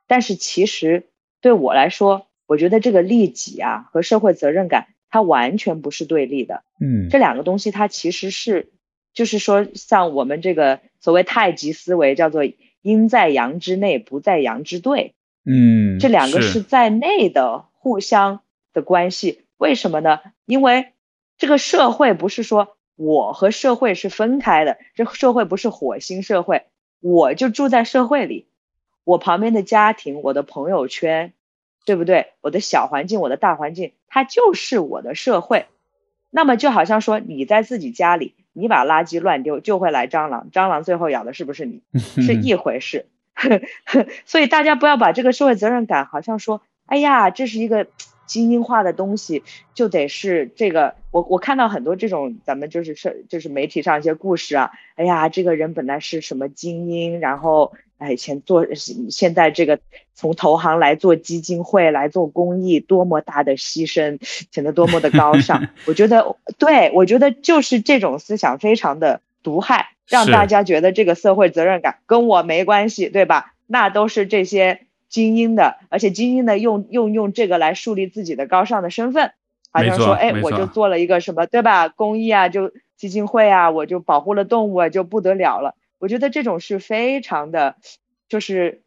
[0.08, 1.04] 但是其实。
[1.42, 6.64] 对我来说，我觉得这个利己啊和社会责任感，它完全不是对立的。
[6.80, 8.72] 嗯，这两个东西它其实是，
[9.14, 12.44] 就是说像我们这个所谓太极思维，叫做
[12.82, 15.14] 阴在阳之内，不在阳之对。
[15.44, 18.42] 嗯，这两个是在内的互相
[18.74, 19.42] 的关系。
[19.58, 20.20] 为什么呢？
[20.46, 20.94] 因为
[21.38, 26.66] 这个社会不是说我和社会是分开的，这社会不是火星社会，
[27.00, 28.48] 我就住在社会里。
[29.04, 31.34] 我旁边的家庭，我的朋友圈，
[31.86, 32.34] 对不对？
[32.42, 35.66] 我的小环境，我的大环境，它就是我的社会。
[36.30, 41.82] 那么就好像说，你在自己家里，你把垃圾乱丢，就会来蟑螂，蟑螂最后咬的是不是你？
[41.98, 43.08] 是 一回事。
[44.26, 47.88] 所以大家不要把这个社会责任感，好像说，哎呀，这是一个
[48.32, 50.96] 精英化的东西，就得是这个。
[51.12, 57.74] 我我看到很多这种，咱们就是社，就是媒体上一些故事啊，哎呀，这个人本来是什么精英，然后。
[58.02, 58.66] 哎以，前做
[59.12, 59.80] 现在这个
[60.16, 64.18] 从投行来做基金会来做公益，多么大的牺牲，
[64.52, 65.68] 显得多么的高尚。
[65.86, 73.54] 我觉得，对我觉得就是这种思想非常的毒害，让大家觉得这个社会责任感跟我没关系，对吧？
[73.68, 79.34] 那都是这些精英的，而且精英的用用用这个来树立自己的高尚的身份，
[79.72, 81.90] 好像说，哎，我就做了一个什么，对吧？
[81.90, 85.76] 公益啊，就基金会啊，我就保护了动物啊，就不得了了。
[86.00, 87.76] 我觉得这种是非常的，
[88.30, 88.82] 就是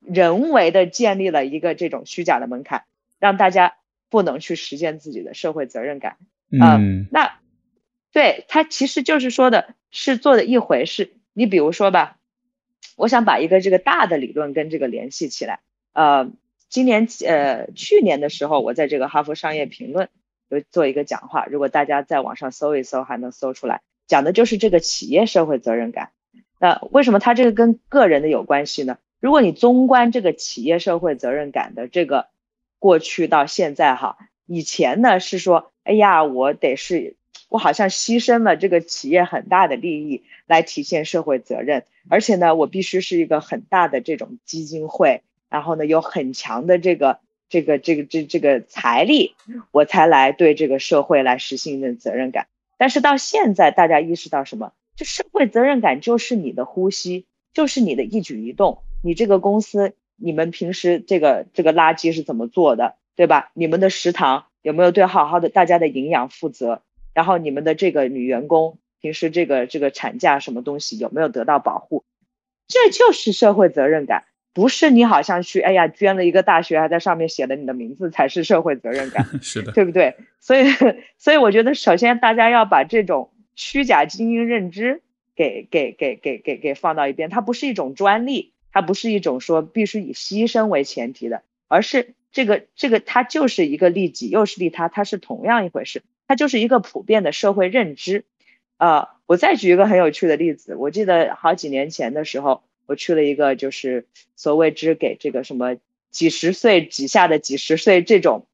[0.00, 2.84] 人为的建立了一个这种虚假的门槛，
[3.18, 3.74] 让大家
[4.08, 6.16] 不能去实现自己的社会责任感。
[6.50, 7.38] 嗯，那
[8.10, 11.12] 对他其实就是说的是做的一回事。
[11.32, 12.16] 你比如说吧，
[13.00, 15.60] 我想把一个这个大的理论跟这个联系起来。
[15.94, 16.30] 呃，
[16.68, 20.10] 今年呃去年的时候，我在这个哈佛商业评论
[20.50, 23.80] 有做一个讲话，如果大家在网上搜一搜，还能搜出来。
[24.06, 26.10] 讲的就是这个企业社会责任感。
[26.58, 28.98] 那为什么它这个跟个人的有关系呢？
[29.18, 32.26] 如果你纵观这个企业社会责任感的这个
[32.78, 37.16] 过去到现在哈，以前呢是说，哎呀，我得是，
[37.50, 45.20] 我好像牺牲了这个企业很大的利益来体现社会责任，而且呢，我必须是一个很大的这种基金会，
[45.50, 47.18] 然后呢有很强的这个
[47.48, 49.34] 这个这个这这个财力，
[49.72, 52.46] 我才来对这个社会来实行一种责任感。
[52.78, 54.72] 但是到现在，大家意识到什么？
[54.96, 58.78] 就社会责任感就是你的呼吸，就是你的一举一动。
[59.02, 63.50] 你这个公司，你们平时这个这个垃圾是怎么做的，对吧？
[63.54, 66.82] 你们的食堂有没有对好好的大家的营养负责？
[67.14, 72.04] 然后你们的这个女员工平时这个这个产假什么东西有没有得到保护？
[72.68, 74.24] 这就是社会责任感。
[74.52, 80.16] 不是你好像去哎呀捐了一个大学，还在上面写了你的名字才是社会责任感， 是的，对不对？
[80.40, 80.64] 所以
[81.18, 85.02] 所以我觉得首先大家要把这种虚假精英认知
[85.36, 98.24] 给给给给给给放到一边，它不是一种专利，它不是一种说必须以牺牲为前提的，而是这个这个它就是一个利己又是利他，它是同样一回事，它就是一个普遍的社会认知。
[98.78, 102.62] 呃，我再举一个很有趣的例子，我记得好几年前的时候。
[102.86, 105.76] 我去了一个就是所谓之给这个什么
[106.10, 108.46] 几十岁几下的几十岁这种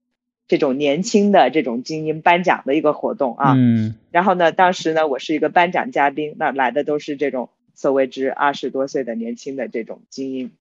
[0.47, 10.53] 这种年轻的这种精英颁奖的一个活动啊，嗯，然后呢，当时呢我是一个颁奖嘉宾，那来的都是这种所谓之二十多岁的年轻的这种精英，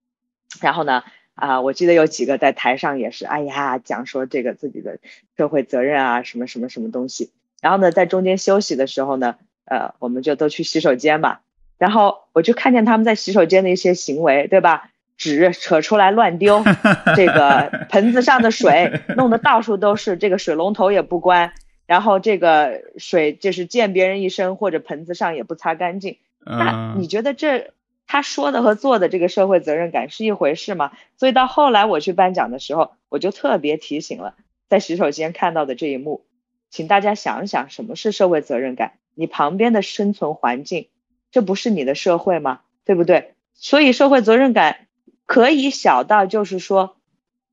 [0.61, 1.03] 然后呢
[1.35, 4.97] 啊，我记得有几个在台上也是，哎呀讲说这个自己的
[5.37, 7.31] 社会责任啊什么什么什么东西，
[7.61, 11.41] 然后呢在中间休息的时候呢，呃，我们就都去洗手间吧。
[11.77, 14.89] 然后我就看见他们在洗手间的一些行为，对吧？
[15.17, 16.63] 纸扯出来乱丢，
[17.15, 21.53] 这个盆子上的水弄得到处都是，这个水龙头也不关，
[21.85, 26.17] 然后这个水就是溅别人一身，或者盆子上也不擦干净。
[26.45, 27.71] 那你觉得这
[28.07, 30.91] 他说的和做的这个社会责任感是一回事吗？
[31.17, 34.35] 所以到后来我去颁奖的时候，我就特别提醒了，
[34.69, 36.25] 在洗手间看到的这一幕，
[36.69, 38.93] 请大家想一想什么是社会责任感？
[39.15, 40.87] 你旁边的生存环境。
[41.31, 42.61] 这不是你的社会吗？
[42.85, 43.33] 对不对？
[43.53, 44.87] 所以社会责任感
[45.25, 46.95] 可以小到就是说，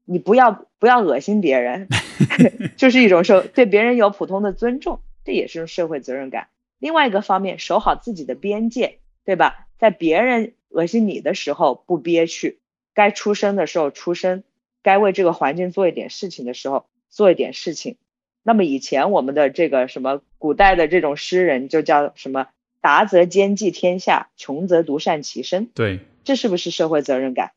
[0.05, 1.88] 你不要不要恶心别人，
[2.76, 6.48] 就是一种社对别人有普通的尊重，这也是社会责任感。
[6.78, 9.66] 另外一个方面，守好自己的边界，对吧？
[9.82, 12.60] 在别人恶心你的时候不憋屈，
[12.94, 14.44] 该出声的时候出声，
[14.80, 17.96] 该为这个环境做一点事情的时候做一点事情。
[18.44, 22.46] 那么以前我们的这个什么古代的这种诗人就叫什么？
[22.80, 25.66] 达则兼济天下，穷则独善其身。
[25.74, 27.50] 对，这是不是社会责任感？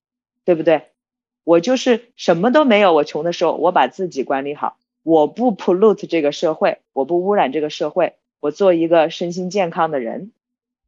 [0.45, 0.81] 对不对？
[1.43, 10.31] 我就是什么都没有，我穷的时候，我把自己管理好，我不 pollute 这个社会，我不污染这个社会，我做一个身心健康的人，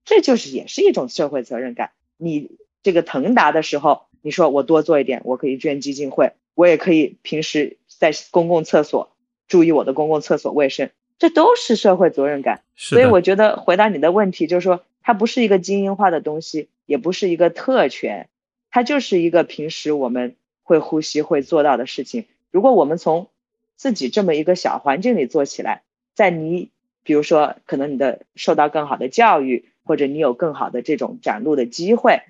[0.07, 1.91] 这就是也是一种社会责任感。
[2.15, 9.11] 你这个腾达的时候，你说我多做一点，我可以捐基金会，我也可以平时在公共厕所
[9.49, 10.89] 注意我的公共厕所卫生。
[11.19, 18.29] 这都是社会责任感，所以我觉得回答你的问题就是说，它不是一个精英化的东西，也不是一个特权，
[18.71, 22.25] 它就是一个平时我们会呼吸会做到的事情。
[22.49, 23.27] 如果我们从
[23.75, 25.81] 自己这么一个小环境里做起来，
[26.13, 26.69] 在你
[27.03, 32.21] 比如说可能你的受到更好的教育，或者你有更好的这种展露的机会，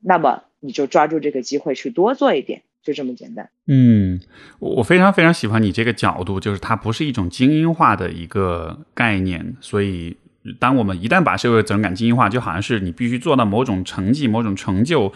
[0.00, 2.62] 那么你就抓住这个机会去多做一点。
[2.80, 3.50] 就这么简单。
[3.66, 4.18] 嗯，
[4.60, 9.56] 我非常非常喜欢你这个角度，就是它不是一种精英化的一个概念。
[9.60, 10.16] 所以，
[10.58, 15.12] 当我们一旦把社会责任感精英化，就好像是你必须做到某种成绩、某种成就，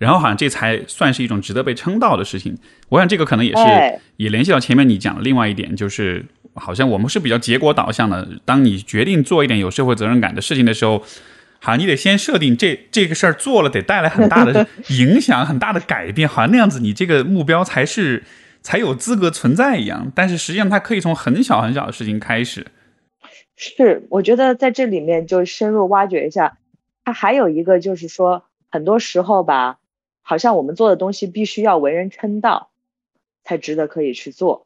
[0.00, 2.58] 然后好像这才算是一种值得被称道的事情。
[2.88, 6.24] 我想这个可能也是也联系到前面你讲的另外一点，就是
[6.54, 8.26] 好像我们是比较结果导向的。
[8.44, 11.04] 当你决定做一点有社会责任感的事情的时候。
[11.62, 18.24] 好，你得先设定这这个事儿做了得带来很大的影响，很大的改变，好像那样子你这个目标才是
[18.62, 20.10] 才有资格存在一样。
[20.14, 22.66] 但是实际上，它可以从很小很小的事情开始。
[23.56, 26.56] 是，我觉得在这里面就深入挖掘一下，
[27.04, 29.76] 它还有一个就是说，很多时候吧，
[30.30, 32.70] 好像我们做的东西必须要为人称道，
[33.42, 34.64] 才值得可以去做。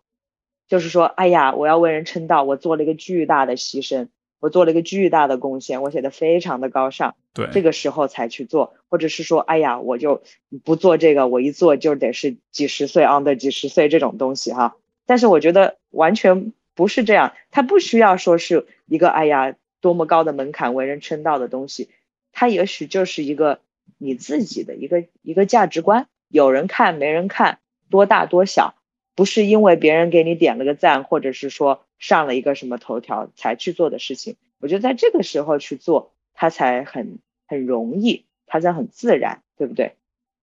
[0.69, 4.09] 就是说，哎呀，我要为人称道，我做了一个巨大的牺牲。
[4.41, 10.23] 我做了一个巨大的贡献，我写的非常的高尚，对，这个时候才去做，或者是说，哎呀，我就
[10.65, 14.77] 不做这个，我一做就得是几十岁 under 几十岁这种东西哈。
[15.07, 21.89] 但是我觉得完全不是这样，它不需要说是一个哎呀多么高的门槛为人称道的东西，
[22.33, 23.61] 它也许就是一个
[23.99, 27.59] 你自己的一个一个价值观，有人看没人看，
[27.91, 28.75] 多大多小，
[29.15, 31.85] 不是因为别人给你点了个赞，或者是说。
[31.97, 39.95] 上了一个什么头条才去做的事情，我觉得在这个时候去做，它才很很容易，它才很自然，对不对？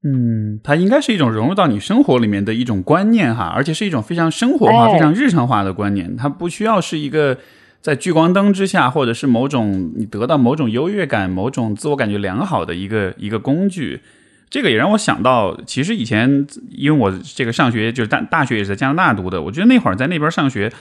[0.01, 6.17] 嗯，它应该是一种融入到你生活里面的一种观念哈，而且是一种非常生活化、非常日常化的观念。
[6.17, 7.37] 它不需要是一个
[7.81, 14.01] 在聚光灯之下，或者是某种你得到某种优越感、某种自我感觉良好的一个一个工具。
[14.51, 20.71] 这个也让我想到，其实以前因为我这个上学就是大大学也是在加拿大读的，我觉得那会儿在那边上学，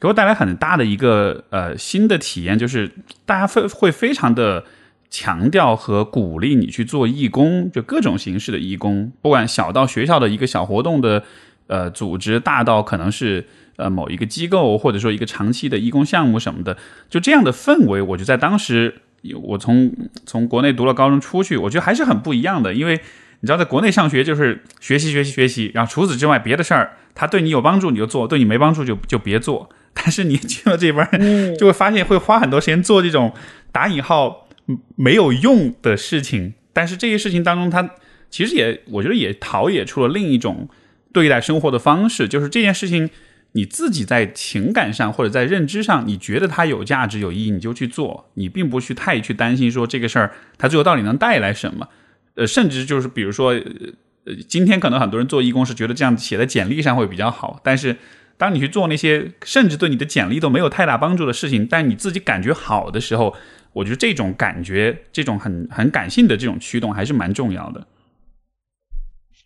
[0.00, 2.90] 给我带来很大的一个呃新的体验，就是
[3.24, 4.64] 大家会会非常的
[5.10, 11.22] 强调和鼓励你去做义工，就各种形式的义工，不管小到学校的一个小活动的
[11.68, 13.46] 呃组织，大到可能是
[13.80, 16.76] 呃某一个机构或者说一个长期的义工项目什么的，
[17.08, 19.02] 就这样的氛围，我就在当时。
[19.42, 22.98] 我从从国内读了高中出去，我觉得还是很不一样的，因为
[23.40, 29.68] 你知道，在国内上学就是学习学习学习，然后除此之外别的事儿，他对你有帮助你就做，对你没帮助就就别做。
[29.92, 33.34] 但是你去了这边，就会发现会花很多时间做这种
[33.70, 34.48] 打引号
[34.96, 36.54] 没有用的事情。
[36.72, 37.90] 但是这些事情当中，他
[38.30, 40.66] 其实也我觉得也陶冶出了另一种
[41.12, 43.10] 对待生活的方式，就是这件事情
[43.52, 51.88] 你自己在情感上或者在认知上，你觉得它有价值有意义，你就去做，你并不去太去担心说这个事儿它最后到底能带来什么。
[52.34, 57.96] 呃，甚至就是比如说，呃，今天可能很多人做义工是觉得这样写在简历上会比较好，但是。
[58.40, 63.36] 当你去做那些甚至对你的简历都没有太大帮助的事情，但你自己感觉好的时候，
[63.74, 67.86] 我觉得这种感觉，这种很很感性的这种驱动还是蛮重要的。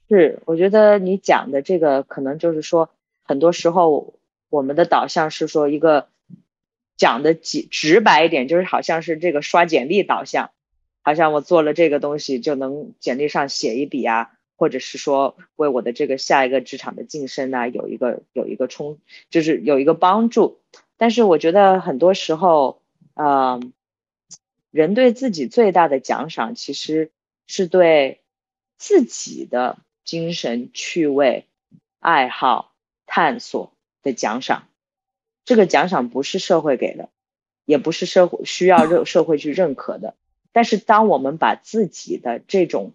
[0.09, 2.89] 是，我觉得你讲的这个可能就是说，
[3.25, 4.15] 很多时候
[4.49, 6.09] 我们的导向是说一个
[6.97, 10.53] 讲的直直白一点，就是好像是这个刷简历导向，
[11.03, 14.31] 好像我做了这个东西就能简历上写一笔啊。
[14.57, 20.61] 或者是说为我的这个下一个职场的晋升呢，有一个有一个冲，就是有一个帮助。
[20.97, 22.81] 但是我觉得很多时候，
[23.15, 23.61] 呃，
[24.71, 27.11] 人对自己最大的奖赏，其实
[27.49, 28.21] 是对
[28.79, 31.47] 自己的精神趣味、
[31.99, 32.74] 爱好、
[33.07, 34.69] 探索的奖赏。
[35.45, 37.11] 这个奖赏不是社会给的，
[37.65, 40.15] 也不是社会需要认社会去认可的。
[40.53, 42.93] 但是当我们把自己的这种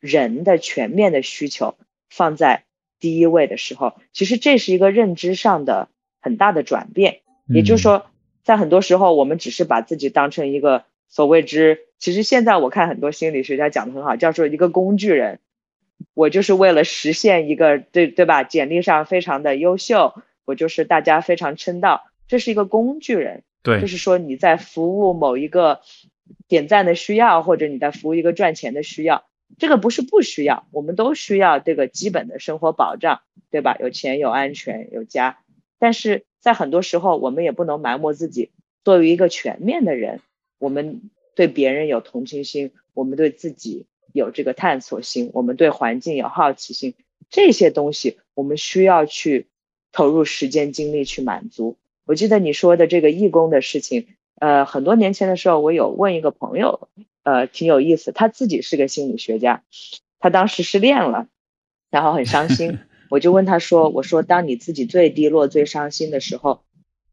[0.00, 1.76] 人的全面的需求
[2.10, 2.64] 放在
[2.98, 5.88] 第一位的时候，其实这是一个认知上的
[6.20, 7.20] 很大的转变。
[7.46, 8.06] 也就是说，
[8.44, 15.40] 在很多时候，我们只是把自己当成一个所谓之，其实现在我看很多心理学家讲的很好，叫做一个工具人。
[16.14, 18.44] 我就是为了实现一个对对吧？
[18.44, 23.44] 简历上非常的优秀，我就是大家非常称道，这是一个工具人。
[23.62, 25.80] 对，就是说你在服务某一个
[26.48, 29.24] 点赞的需要，或者你在服务一个赚钱的需要。
[29.58, 33.76] 这个不是不需要，我们都需要这个基本的生活保障，对吧？
[33.78, 35.38] 有钱、有安全、有家。
[35.78, 38.50] 但是在很多时候，我们也不能埋没自己。
[38.82, 40.20] 作为一个全面的人，
[40.58, 46.94] 我们对别人有同情心，我们对自己有这个探索心，我们对环境有好奇心，
[47.30, 49.46] 这些东西我们需要去
[49.90, 51.76] 投入时间精力去满足。
[52.04, 54.06] 我记得你说的这个义工的事情，
[54.36, 56.88] 呃，很多年前的时候，我有问一个朋友。
[57.24, 58.10] 呃，挺有意思。
[58.10, 59.62] 他自己是个心理学家，
[60.18, 61.28] 他当时失恋了，
[61.88, 62.80] 然后很伤心。
[63.10, 66.64] 我就问他说：“我说，当你自己最低落、最伤心的时候，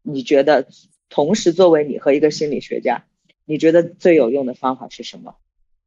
[0.02, 0.66] 你觉得，
[1.10, 3.04] 同时作为你和一个心理学家，
[3.44, 5.36] 你觉得最有用的方法是什么？”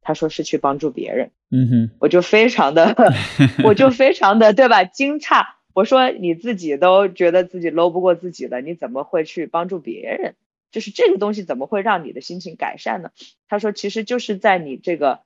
[0.04, 2.94] 他说：“是去帮助别人。”嗯哼，我就非常的，
[3.64, 4.84] 我就非常的，对吧？
[4.84, 5.44] 惊诧。
[5.72, 10.36] 我说：“你自己都觉得自己搂不过自己了，你怎么会去帮助别人？”
[10.70, 13.10] 就是这个东西怎么会让你的心情改善呢？
[13.48, 15.20] 他说，其实就是在你这个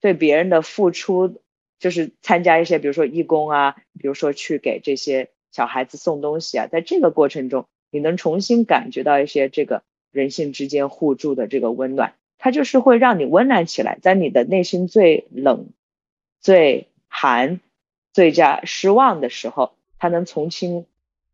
[0.00, 1.40] 对别人的付出，
[1.78, 15.68] 就是参加一些，比如说义工啊，比如说去给这些小孩子送东西啊，在这个过程中，你能重新感觉到一些这个人性之间互助的这个温暖，它就是会让你温暖起来，在你的内心最冷、
[16.40, 17.60] 最寒、
[18.12, 20.86] 最加失望的时候，它能重新，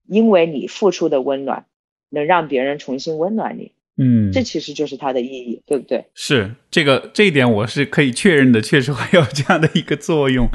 [0.06, 1.64] 因为你付出的温暖。
[2.10, 6.06] 能让别人重新温暖你，嗯，这其实就是它的意义，对不对？
[6.14, 10.48] 是这个这一点我是可以确认的，确实会有这样的一个作用。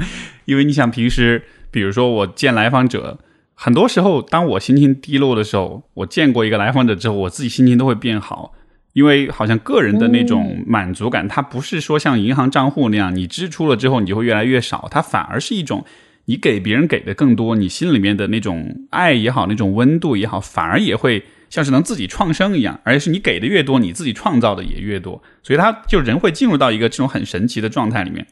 [0.46, 3.20] 因为你想，平时比如说我见来访者，
[3.54, 8.56] 很多时候当我心情低落的时候，我见过一个来访者之后，我自己心情都会变好。
[8.94, 15.86] 因为好像个人的那种满足感，它不是说像银行账户那样，你支出了之后你就会越来越少，它反而是一种。
[16.26, 28.26] 你给别人给的更多，你心里面的那种爱也好，那种温度也好，反而也会像是能自己创生一样，而且是你给的越多，你自己创造的也越多，所以他就人会进入到一个这种很神奇的状态里面。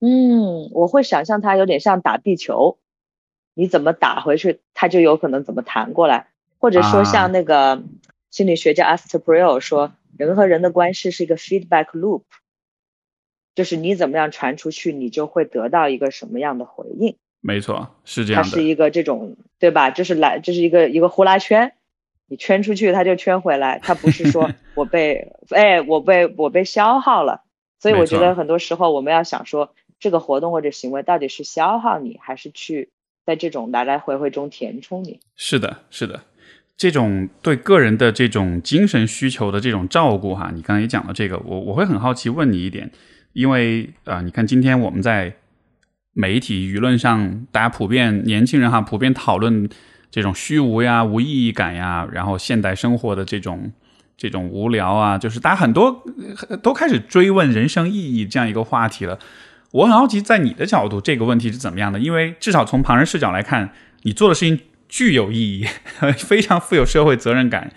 [0.00, 2.78] 嗯，我会想象它有点像打地球，
[3.52, 7.82] 你怎么打回去，它就有可能怎么弹过来，或者说像那个
[8.32, 12.22] 心理学家 Esther Perel 说，人和人的关系是一个 feedback loop。
[13.54, 17.18] 就是你怎么样传出去，你就会得到一个什么样的回应？
[17.42, 18.48] 没错，是这样的。
[18.48, 19.90] 它是一个这种，对吧？
[19.90, 21.74] 就是来，这是一个一个呼啦圈，
[22.26, 23.78] 你圈出去，它就圈回来。
[23.82, 27.44] 它不是说 我被，哎，我被我被消耗了。
[27.78, 32.88] 所以我觉得很多时候我们要想说，这个活动或者行为到底是消耗你，还是去
[33.26, 35.20] 在这种来来回回中填充你？
[35.36, 36.24] 是的，是的，
[36.82, 42.90] 这种对个人的这种精神需求的这种照顾，哈，你刚才也讲了这个，我我会很好奇问你一点。
[43.34, 45.32] 因为啊，你看今天我们在
[46.12, 49.70] 媒体舆论上，大家普遍年轻人哈，普遍讨论
[50.10, 53.70] 这种虚无呀、无意义感呀，然后现代生活的这种
[54.16, 56.04] 这种无聊啊，就是大家很多
[56.64, 59.20] 都开始追问人生意义这样一个话题了。
[59.70, 62.00] 我很好奇，在你的角度，这个问题是怎么样的？
[62.00, 63.70] 因为至少从旁人视角来看，
[64.02, 64.58] 你做的事情
[64.92, 65.66] 具有意义，
[66.28, 67.72] 非常富有社会责任感。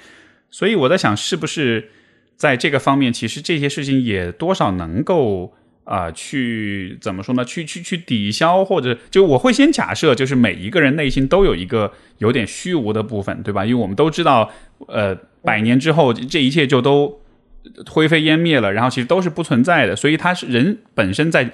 [0.51, 1.89] 所以我在想，是不是
[2.35, 5.53] 在这个方面，其实这些事情也多少能够
[5.85, 7.45] 啊，去怎么说呢？
[7.45, 13.65] 去去去抵消，或者就我会先假设，就是每一个人内心都有一个有点虚无的部分，对吧？
[13.65, 14.51] 因为我们都知道，
[14.89, 17.21] 呃，百年之后，这一切就都。
[17.89, 21.49] 灰飞烟灭了，然后其实都是不存在的，所以他是人本身在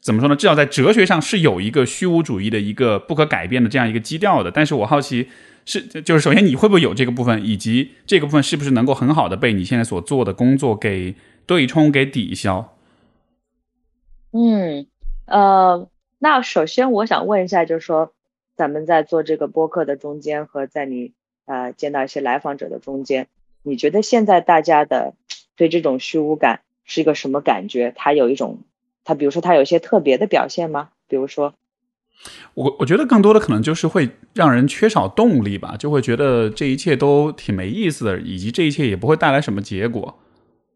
[0.00, 0.36] 怎么说呢？
[0.36, 4.50] 至少在哲学上是有一个虚无主义的一个不可改变的这样一个基调的。
[4.50, 5.28] 但是我好奇
[5.64, 11.14] 是，就是首先你会不会有这个部分，以及这个部分是不是能够很好的被你现在所做的工作给
[11.46, 12.76] 对冲、给抵消？
[14.32, 14.86] 嗯，
[15.26, 18.12] 呃，那首先我想问一下，就是说
[18.56, 21.12] 咱们在做这个播客的中间和在你
[21.44, 23.28] 呃见到一些来访者的中间。
[23.62, 25.14] 你觉得现在大家的
[25.54, 27.92] 对这种虚无感是一个什么感觉？
[27.94, 28.58] 他有一种，
[29.04, 30.90] 他比如说他有一些特别的表现吗？
[31.08, 31.54] 比如说，
[32.54, 40.16] 我我觉得更多的可能就是会让人缺少动力吧，就会觉得这一切都挺没意思的，以及这一切也不会带来什么结果。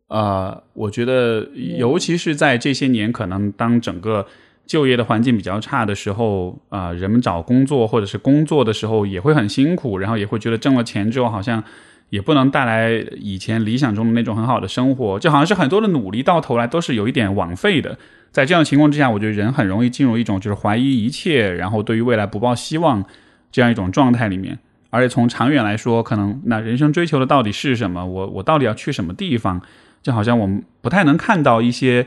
[0.09, 1.49] 呃，我觉得
[1.79, 4.27] 尤其是在这些年，可能当整个
[4.67, 11.63] 就业的环境比较差的时候，啊，人们找工作或者是工作的时候也会很辛苦，然后也会觉得挣了钱之后好像。
[12.11, 17.99] 也不能带来以前理想中的那种很好的生活，就好像是很多的努力到头来都是有一点枉费的。
[18.31, 23.05] 在这样的情况之下，我觉得人很容易进入一种就是怀疑一切，然后对于未来不抱希望
[23.51, 24.59] 这样一种状态里面。
[24.91, 28.07] 而且从长远来说，可能那人生追求的到底是什么？
[28.07, 29.61] 我我到底要去什么地方？
[30.03, 32.07] 就好像我们不太能看到一些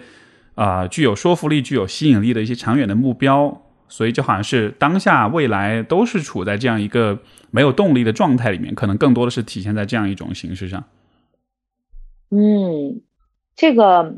[0.55, 3.61] 啊具有说服力、具有吸引力的一些长远的目标。
[3.91, 7.17] 所以就好像是当下、未来都是处在这样一个
[7.51, 10.83] 没有动力的状态里面，可能更多的是体现在这样一种形式上。
[12.29, 13.01] 嗯，
[13.55, 14.15] 这个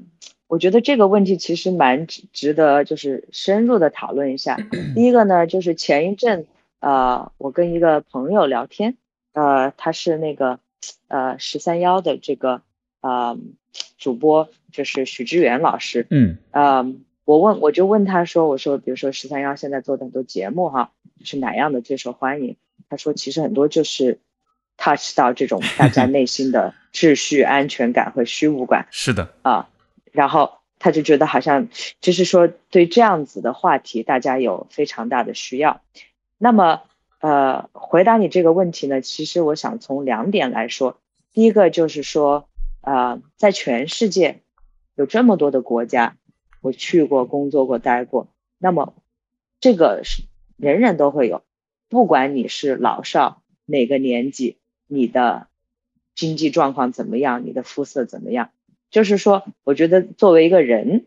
[0.48, 4.58] 我觉得这个问题其实蛮值值得就是深入的讨论一下。
[4.96, 6.46] 第一个呢，就是前一阵
[6.80, 8.98] 呃，我跟一个朋友聊天，
[9.34, 10.60] 呃，他是那个
[11.08, 12.62] 呃十三幺的这个
[13.02, 13.38] 呃
[13.98, 16.08] 主播，就是许知远老师。
[16.10, 16.38] 嗯。
[16.52, 16.94] 呃。
[17.24, 20.92] 我问，我就问他说：“我说，比如说十三幺现在做的很多节目哈，
[21.24, 22.58] 是哪样的最受欢迎？”
[22.92, 24.20] 他说：“其实很多就是
[24.76, 29.70] touch 到这种大家内心的秩序、 安全感和虚无感。”是的啊，
[30.12, 31.70] 然后他就觉得好像
[32.02, 35.82] 就是说对这样子的话题，大家有非常大的需要。
[36.38, 36.82] 那么
[37.22, 40.98] 呃，回答你这个问题呢，其实我想从两点来说。
[41.34, 42.50] 第一个就是说，
[42.82, 44.42] 呃，在全世界
[44.96, 46.18] 有这么多的国家。
[46.60, 48.28] 我去过，工作过，待过。
[48.60, 48.94] 那么，
[49.60, 50.24] 这个是
[50.58, 51.42] 人人都会有，
[51.92, 54.56] 不管你是老少哪个年纪，
[54.88, 55.48] 你的
[56.16, 58.52] 经济状况怎么样，你的肤色怎么样，
[58.90, 61.06] 就是说，我觉得作为一个人，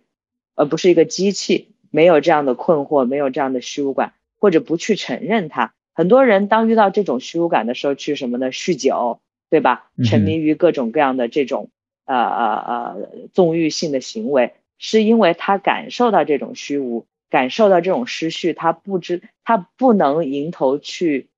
[0.54, 5.72] 而不是一个机器，没有这样的困惑，没有这样的虚无感，或者不去承认它。
[5.94, 8.52] 很多人当遇到这种虚无感的时候，去什么呢？
[8.52, 9.90] 酗酒，对吧？
[10.04, 11.70] 沉迷于各种各样的这种
[12.04, 14.52] 呃呃呃纵欲性的行为。
[14.76, 21.28] 是因为他感受到这种虚无，感受到这种失序，他不知他不能迎头去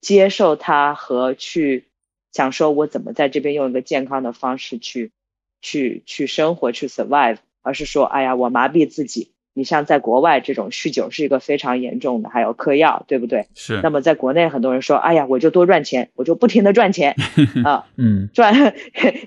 [0.00, 1.86] 接受它和去
[2.32, 5.10] 想说，我怎么在这边用一个健康的方式去
[5.60, 9.32] 去去生活去 survive，而是说，哎呀，我麻痹自己。
[9.56, 13.46] 你像在国外这种酗酒是一个非常严重的，还有嗑药，对不对？
[13.54, 13.80] 是。
[13.82, 17.14] 那么在国内很多人说，哎呀，我就多赚钱，我就不停的赚钱
[17.64, 18.74] 啊，嗯， 赚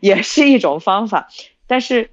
[0.02, 1.30] 也是一种方法，
[1.68, 2.10] 但是。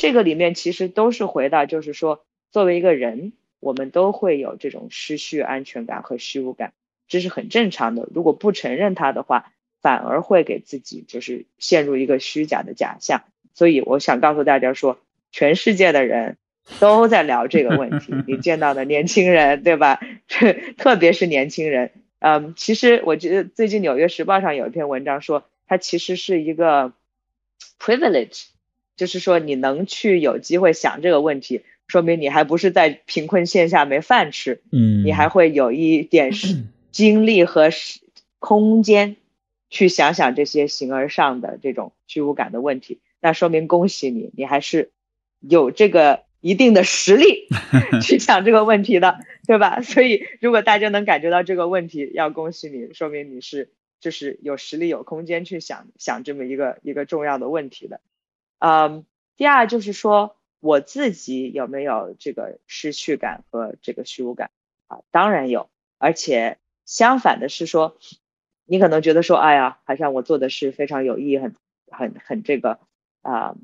[0.00, 6.72] 这个里面其实都是回到，就是说，作为一个人，我们都会有这种失去安全感和虚无感，
[7.08, 8.08] 这是很正常的。
[8.14, 13.22] 如果不承认它的话，反而会给自己就是陷入一个虚假的假象。
[13.54, 14.98] 所以我想告诉大家说，
[15.30, 16.36] 全世界的人
[16.80, 18.14] 都在聊这个问题。
[18.26, 20.00] 你见到的年轻人，对吧？
[20.78, 21.90] 特别是年轻人，
[22.20, 26.92] 嗯，其实我觉得最近《纽约时报》上有一篇文章说，它其实是一个
[27.80, 28.46] privilege。
[28.96, 36.30] 就是说，你能去有机会想这个问题，说明你还不是在贫困线下没饭吃，嗯，你还会有一点
[36.92, 37.70] 精力和
[38.38, 39.16] 空间
[39.70, 43.00] 去想想这些形而上的这种虚无感的问题。
[43.20, 44.90] 那说明恭喜你，你还是
[45.40, 47.48] 有这个一定的实力
[48.00, 49.82] 去想这个问题的，对吧？
[49.82, 53.70] 所以，如果大家能感觉到这个问题，要恭喜你，说明你是
[54.00, 58.00] 就是有实力、有空间去想想这么一个一个重要的问题的。
[58.60, 59.04] 嗯，
[59.36, 64.50] 第二就是说，我自己有没有这个失去感和这个虚无感
[64.86, 64.98] 啊？
[65.10, 67.96] 当然有，而且相反的是说，
[68.64, 71.54] 你可能觉得说，哎呀，好像我做的是非常有意义、很、
[71.90, 72.80] 很、很这个
[73.22, 73.54] 啊，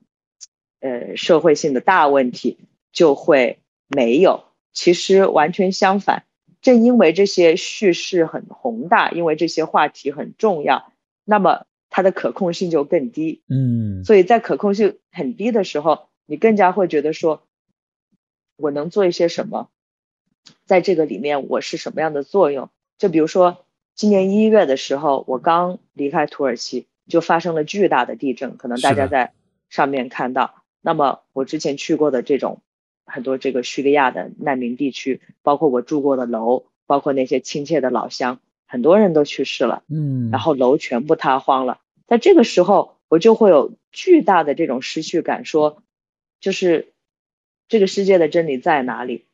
[0.80, 2.58] 呃，社会性的大问题，
[2.92, 6.24] 就会没有，其实完全相反。
[6.62, 10.90] 正因为这些叙事很宏大，因为这些话题很重要，
[11.24, 13.42] 那么它的可控性就更低。
[13.48, 17.42] 嗯，所以在可控性很低的时候，你更加会觉得说，
[18.56, 19.68] 我能做一些什么，
[20.64, 22.70] 在这个里面我是什么样的作用？
[22.98, 23.64] 就比如说
[23.94, 29.32] 今年一月的时候，我刚离开土耳其，就发生了巨大的地震，可能大家在
[29.68, 30.62] 上面看到。
[30.80, 32.60] 那么我之前去过的这种。
[33.06, 41.80] 很多这个叙利亚的难民地区，包括我住过的楼，包括那些亲切的老乡，很多人都去世了，嗯，然后楼全部塌荒了。
[42.06, 45.82] 在这个时候，我就会有巨大的这种失去感，说，
[46.44, 46.92] 就是
[47.68, 49.24] 这个世界的真理在哪里？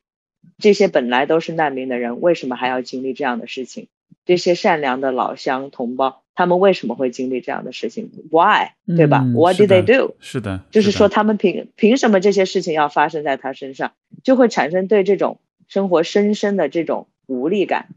[0.59, 3.89] 这些本来都是难民的人，为什么还要经历这样的事情？
[4.25, 6.23] 这些善良的老乡同胞。
[6.37, 8.69] 他们为什么会经历这样的事情？Why？
[8.87, 10.15] 对吧？What did they do？
[10.21, 13.93] 是的，就是说他们凭凭什么这些事情要发生在他身上，
[14.23, 17.89] 就会产生对这种生活深深的这种无力感，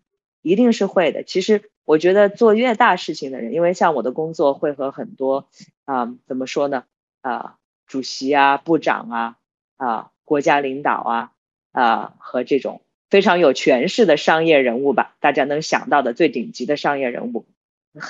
[0.42, 1.22] 一定是会的。
[1.22, 5.48] 其实我觉得做越大事情的人，因为像我的工作会和很多
[5.86, 6.86] 啊，怎么说呢？
[7.22, 7.58] 啊，
[7.94, 9.36] 主席啊，部长啊，
[9.78, 11.32] 啊，国家领导啊，
[11.72, 12.82] 啊，和这种
[13.12, 17.46] 非常有权势的商业人物吧，大家能想到的最顶级的商业人物。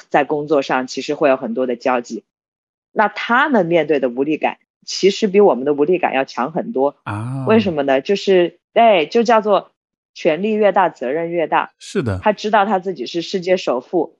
[0.07, 2.23] 在工作上其实会有很多的交集，
[2.93, 7.45] 那他们面对的无力感其实比我们的无力感要强很多啊？
[7.45, 7.99] 为什么呢？
[7.99, 9.71] 就是哎，就叫做
[10.13, 11.73] 权力越大，责任越大。
[11.77, 14.17] 是的，他知道他自己是世界首富，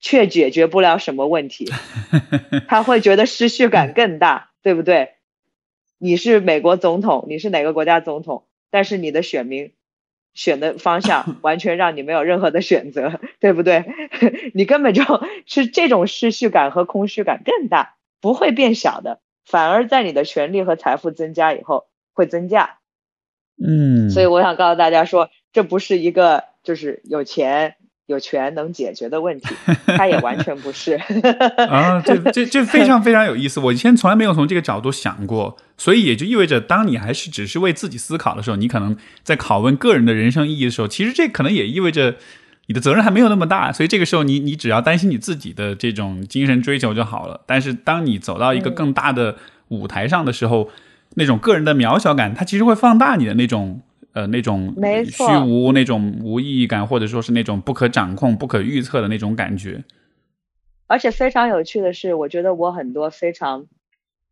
[0.00, 1.70] 却解决不了什么问题，
[2.66, 5.14] 他会觉得失序感更大，对不对？
[5.98, 8.46] 你是美国总统，你是哪个国家总统？
[8.70, 9.72] 但是你的选民。
[10.34, 13.84] 选的方向 完全让你没有任何的选择，对不对？
[14.54, 15.02] 你根本就
[15.46, 22.78] 是这种失序感和空虚感更大，不会变小的，反而在你的权利和财富增加以后会增加。
[23.60, 27.74] 嗯，所以我想告诉大家说，这不是一个就是有钱。
[28.08, 29.54] 有权能解决的问题，
[29.84, 30.94] 他也完全不是
[31.68, 32.00] 啊！
[32.00, 33.60] 这这这非常非常有意思。
[33.60, 42.16] 我以前从来没有从这个角度想过，所以也就意味着，当你还是只是为自己思考的时候，你可能在拷问个人的人生意义的时候，其实这可能也意味着
[42.68, 43.70] 你的责任还没有那么大。
[43.70, 47.42] 所以这个时候，你你只要担心你自己的这种精神追求就好了。
[47.44, 49.36] 但是当你走到一个更大的
[49.68, 50.70] 舞台上的时候，
[51.16, 53.82] 那种个人的渺小感，它其实会放大你的那种。
[54.18, 59.84] 呃，那种虚无、那种无意义感，或者说是那种不可掌控、不可预测的那种感觉。
[60.88, 63.68] 而且非常有趣的是，我觉得我很多非常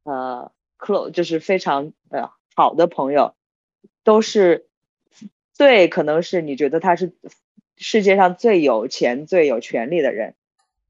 [0.02, 3.36] 呃 close，就是非常呃好的朋友，
[4.02, 4.66] 都是
[5.52, 7.14] 最可能是你觉得他是
[7.76, 10.34] 世界上最有钱、最有权利的人，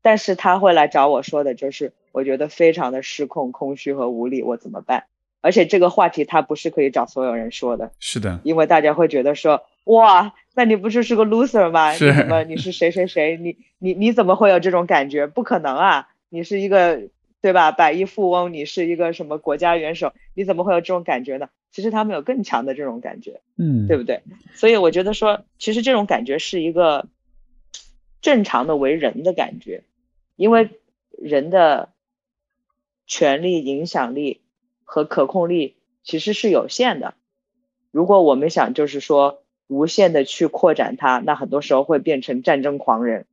[0.00, 5.04] 但是他会来找我说的就是，我觉得非常的失控、空虚和无力，我怎么办？
[5.40, 11.92] 而且这个话题他不是可以找所有人说的，是的，因为大家会觉得说，哇，那你不是是个 loser 吗？
[11.92, 12.42] 是什么？
[12.44, 13.36] 你是谁谁谁？
[13.36, 15.26] 你你你怎么会有这种感觉？
[15.26, 16.08] 不可能啊！
[16.28, 17.02] 你是一个
[17.40, 17.70] 对吧？
[17.70, 20.12] 百亿富翁，你是一个什么国家元首？
[20.34, 21.48] 你怎么会有这种感觉呢？
[21.70, 24.22] 其实他们有更强的这种感觉，嗯，对不对？
[24.54, 27.06] 所以我觉得说，其实这种感觉是一个
[28.20, 29.84] 正常的为人的感觉，
[30.34, 30.70] 因为
[31.10, 31.90] 人的
[33.06, 34.40] 权力影响力。
[34.86, 37.12] 和可控力其实是有限的。
[37.90, 43.26] 如果我们想就是说无限的去扩展它，那很多时候会变成战争狂人，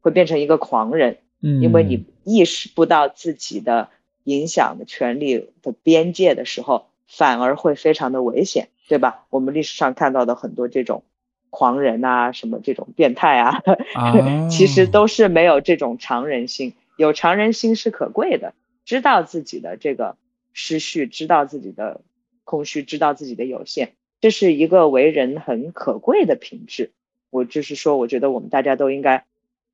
[0.00, 1.18] 会变成一个狂人。
[1.40, 3.90] 嗯，因为你意识不到自己的
[4.24, 9.26] 影响的权利的边界的时候，反而会非常的危险，对吧？
[9.30, 11.04] 我们历史上看到的很多这种
[11.50, 13.62] 狂人啊，什么这种变态啊，
[14.50, 16.72] 其实都是没有这种常人心。
[16.96, 20.16] 有常人心是可贵的，知道自己的这个。
[20.60, 22.00] 失序，知道自己的
[22.42, 26.90] 空虚，知道自己的有限，这是一个为人很可贵的品质。
[27.30, 29.24] 我就是说，我觉得我们大家都应该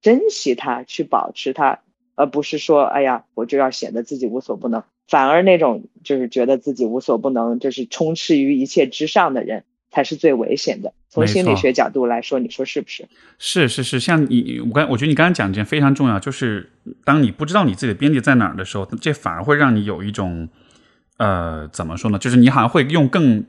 [0.02, 1.80] 珍惜它，去保持它，
[2.16, 4.84] 而不是说，哎呀，我就要显得自己无所不能。
[5.08, 10.92] 反而那种就是觉得自己无所不能，就是充斥于一切之上的人，才是最危险的。
[11.08, 13.08] 从心理学角度来说，你说是不是？
[13.38, 16.70] 是是是，像你，我刚我觉得你刚刚讲一件非常重要，就是
[17.04, 20.50] 当你不知道你自己的边界在哪儿的时候，这反而会让你有一种。
[21.16, 22.18] 呃，怎么说呢？
[22.18, 23.44] 就是你好像会用更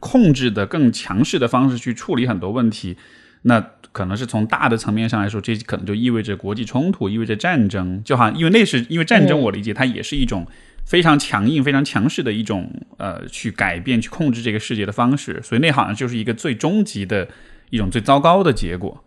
[0.00, 2.96] 控制的、更强势的方式去处理很多问题。
[3.42, 3.60] 那
[3.92, 8.02] 可能是从大的层面上来说，这可能就意味着国际冲突，意味着战争。
[8.04, 10.46] 就好像因为那是因为战争，我理解它也是一种
[10.84, 15.40] 非常强硬、非常强势的一种呃，去改变、去控制这个世界的方式。
[15.42, 17.28] 所以那好像就是一个最终极的
[17.70, 19.02] 一种最糟糕的结果。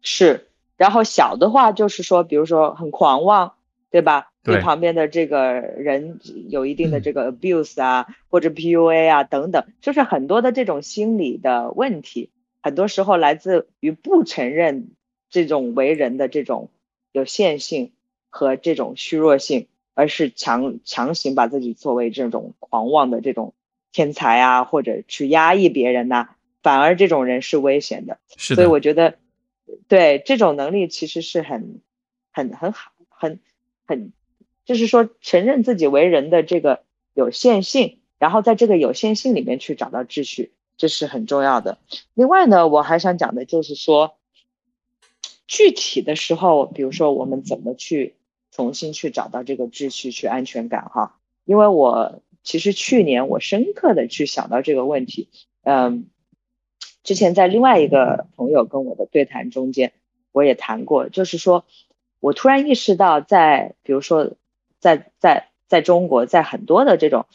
[0.00, 3.54] 是，然后小的话就是说，比如说很狂妄，
[3.90, 4.28] 对吧？
[4.52, 12.30] 对旁边的这个人有一定的这个 abuse 啊，或者 PUA 啊等等，就是很多的这种心理的问题，
[12.62, 14.90] 很多时候来自于不承认
[15.30, 16.70] 这种为人的这种
[17.12, 17.92] 有限性
[18.30, 23.54] 和这种虚弱性，而是强强行把自己作为这种狂妄的这种
[23.92, 26.28] 天才啊，或者去压抑别人呐，
[26.62, 28.18] 反而这种人是危险的。
[28.36, 28.56] 是的。
[28.56, 29.16] 所以我觉得，
[29.88, 31.80] 对这种能力其实是很
[32.30, 33.40] 很很好，很
[33.86, 34.12] 很。
[34.66, 36.82] 就是说，承认自己为人的这个
[37.14, 41.78] 有限性，然后在这个有限性里面去找到秩序，这是很重要的。
[42.14, 44.18] 另外呢，我还想讲的就是说，
[45.46, 48.16] 具体的时候，比如说我们怎么去
[48.50, 51.20] 重新去找到这个秩序、去安全感哈？
[51.44, 55.28] 因为我其实去年我深刻的去想到这个问题，
[55.62, 56.08] 嗯，
[57.04, 59.92] 之前在另外一个朋友跟我的对谈中间，
[60.32, 61.64] 我也谈过，就是说
[62.18, 64.34] 我突然意识到，在比如说。
[64.86, 67.26] 在在在中国，在很多的这种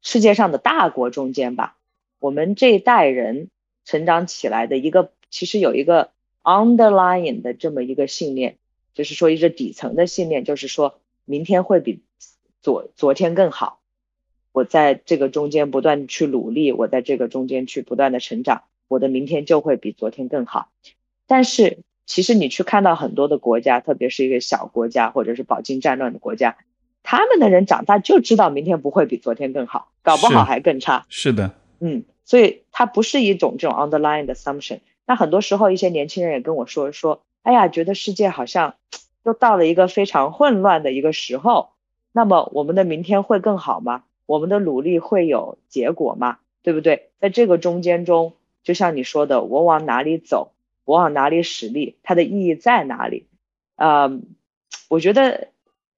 [0.00, 1.76] 世界上的大国中间吧，
[2.20, 3.50] 我们这一代人
[3.84, 6.12] 成长起来的一个，其实有一个
[6.44, 8.58] underlying 的这么一个信念，
[8.94, 12.00] 就是说一个底层的信念，就是说明天会比
[12.62, 13.80] 昨昨天更好。
[14.52, 20.68] 我在这个中间不断去努力，我在这个中间去不断的成长，我的明天就会比昨天更好。
[21.26, 26.56] 但是其实你去看到很多的国家，特别是一个小国家或者是饱经战乱的国家。
[27.06, 31.04] 他们的人长大就知道明天不会比昨天更好，搞不好还更差。
[31.10, 34.80] 是的，嗯，所以它不是一种这种 underlying assumption。
[35.06, 38.76] 那很多时候，一些年轻人也跟我说说，哎呀，觉得世界好像
[39.22, 41.70] 又到了一个非常混乱的一个时候。
[42.10, 44.04] 那么我们的明天会更好吗？
[44.24, 46.38] 我们的努力会有结果吗？
[46.62, 47.10] 对不对？
[47.20, 48.32] 在这个中间中，
[48.62, 50.52] 就像你说的，我往哪里走，
[50.86, 53.26] 我往哪里使力，它的意义在哪里？
[53.76, 54.10] 啊，
[54.88, 55.48] 我觉得。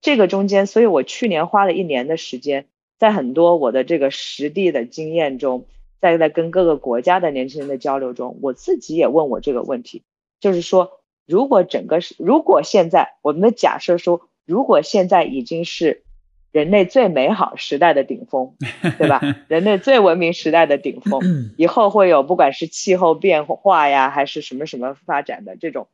[0.06, 5.66] 这个中间，所以我去年花了一年的时间，在很多我的这个实地的经验中，
[6.00, 10.04] 在在跟各个国家的年轻人的交流中，我自己也问我这个问题，
[10.38, 16.04] 就是说，如果整个是，如果现在我们的假设说，如果现在已经是
[16.52, 18.54] 人类最美好时代的顶峰，
[18.98, 19.20] 对吧？
[19.50, 21.20] 人类最文明时代的顶峰，
[21.56, 25.88] 以后会有不管是气候变化呀，还是什么什么发展的这种，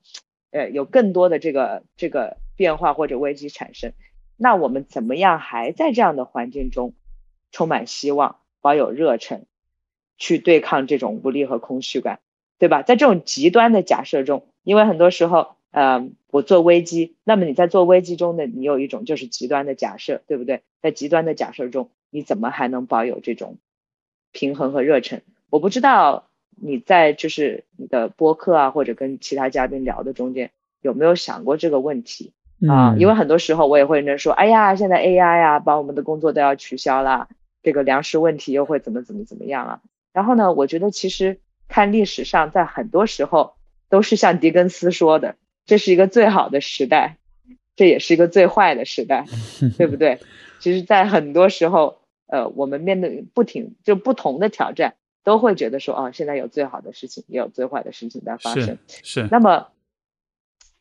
[0.51, 2.37] 呃，有更多的这个这个。
[2.57, 3.93] 变化或者危机产生，
[4.37, 6.95] 那我们怎么样还在这样的环境中
[7.51, 9.45] 充满希望、保有热忱，
[10.19, 12.21] 去对抗这种无力和空虚感，
[12.59, 12.83] 对吧？
[12.83, 20.63] 在这种极端的假设中，因为很多时候，呃，我做危机，那么你在做危机中的你有一种就是极端的假设，对不对？
[20.81, 23.59] 在极端的假设中，你怎么还能保有这种
[24.31, 25.23] 平衡和热忱？
[25.51, 30.51] 我不知道你在就是你的播客啊，或者跟其他嘉宾聊的中间
[30.81, 32.33] 有没有想过这个问题？
[32.69, 37.29] 啊，因为很多时候我也会认真说，哎呀，现在 AI 呀，把我们的工作都要取消了，
[37.63, 39.81] 这个粮食问题又会怎么怎么怎么样啊？
[40.13, 43.55] 然后呢，我觉得其实看历史上，在很多时候
[43.89, 45.37] 都是像狄更斯说的，
[45.67, 47.17] 这是一个最好的时代，
[47.75, 49.25] 这也是一个最坏的时代，
[49.79, 50.21] 对不对？
[50.61, 51.99] 其实，在很多时候，
[52.29, 54.95] 呃，我们面对不停就不同的挑战，
[55.25, 58.79] 都会觉得说，哦，现在有最好的事情，也有最坏的事情在发生。
[58.87, 59.27] 是。
[59.31, 59.67] 那么。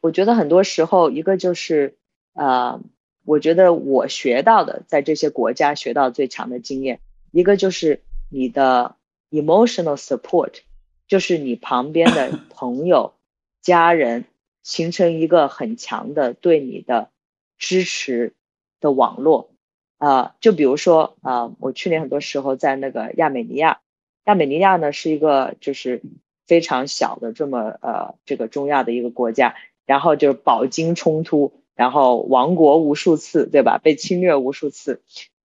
[0.02, 1.96] 我觉得很多时候，一个就是，
[2.34, 2.82] 呃，
[3.24, 7.00] 我觉得我学到的，在这些国家学到最强的经验，
[7.32, 8.96] 一个就是你的
[9.30, 10.62] emotional support，
[11.08, 13.14] 就是你旁边的 朋友、
[13.62, 14.26] 家人
[14.64, 17.12] 形成一个很强的对你的
[17.60, 18.34] 支持
[18.80, 19.52] 的网络。
[20.00, 23.82] 啊，就比如说啊，我去年很多时候在那个亚美尼亚，
[24.26, 26.02] 亚美尼亚呢是一个就是
[26.48, 29.54] 非常小的这么呃这个中亚的一个国家。
[29.92, 33.78] 然后就是饱经冲突，然后亡国无数次，对吧？
[33.78, 35.02] 被侵略无数次。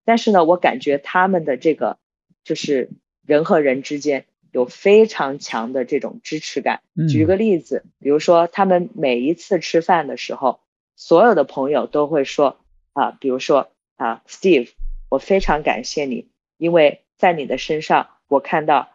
[0.03, 1.99] 但是呢，我感觉他们的这个
[2.43, 2.89] 就是
[3.23, 6.81] 人和人之间有非常强的这种支持感。
[7.07, 10.59] 举个例子，比如说他们每一次吃饭的时候，
[10.95, 12.57] 所有的朋友都会说
[12.93, 14.71] 啊，比如说啊，Steve，
[15.07, 18.89] 我非常感谢你，因为在你的身上我看到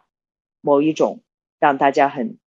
[0.59, 1.21] 某一种
[1.57, 2.37] 让大家很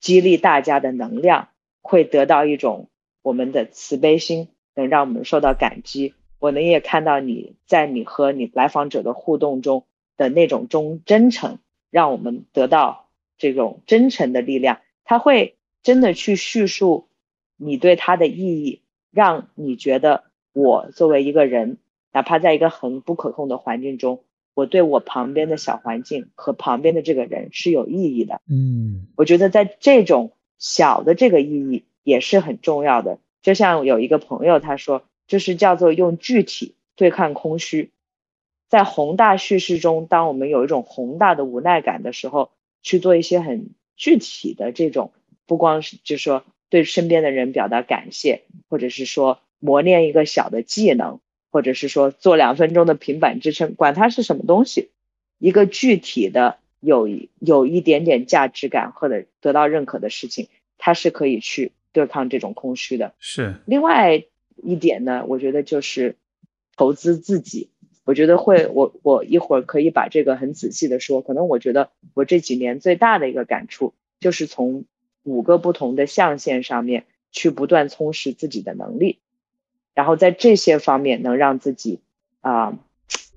[0.00, 1.48] 激励大家的能量。
[1.82, 2.88] 会得到一种
[3.22, 6.14] 我们的慈悲心，能让我们受到感激。
[6.38, 9.84] 我能也看到你在你和你来访者的互动中
[10.16, 11.58] 的那种忠真诚，
[11.90, 14.80] 让我们得到这种真诚的力量。
[15.04, 17.08] 他会真的去叙述
[17.56, 21.78] 你对他的意义，让你觉得我作为一个人，
[22.12, 24.22] 哪怕在一个很不可控的环境中，
[24.54, 28.40] 我对我旁边的小环境和旁边的这个人是有意义的。
[28.48, 30.32] 嗯，我觉得在这种。
[30.60, 37.90] 小的这个意义也是很重要的，就像有一个朋友他说，就是叫做用具体对抗空虚。
[38.68, 42.52] 在宏大叙事中，当我们有一种宏大的无奈感的时候，
[42.82, 45.12] 去做一些很具体的这种，
[45.46, 51.18] 不光是就是说对身边的人表达感谢，或者是说磨练一个小的技能，
[51.50, 54.90] 或者是说做两分钟的平板支撑，管它是什么东西，
[55.38, 57.08] 一个具体的有
[57.38, 63.14] 有一点点价值感或者得到认可的事情，它是可以去对抗这种空虚的。
[63.18, 64.24] 是另外
[64.56, 66.16] 一点呢，我觉得就是
[66.76, 67.70] 投资自己。
[68.04, 71.20] 我觉得会，我我一会儿可以把这个很仔细的说。
[71.22, 74.84] 可能我觉得我这几年最大的一个感触，就是从
[75.22, 79.18] 五个不同的象限上面去不断充实自己的能力，
[79.94, 82.00] 然后在这些方面能让自己
[82.40, 82.78] 啊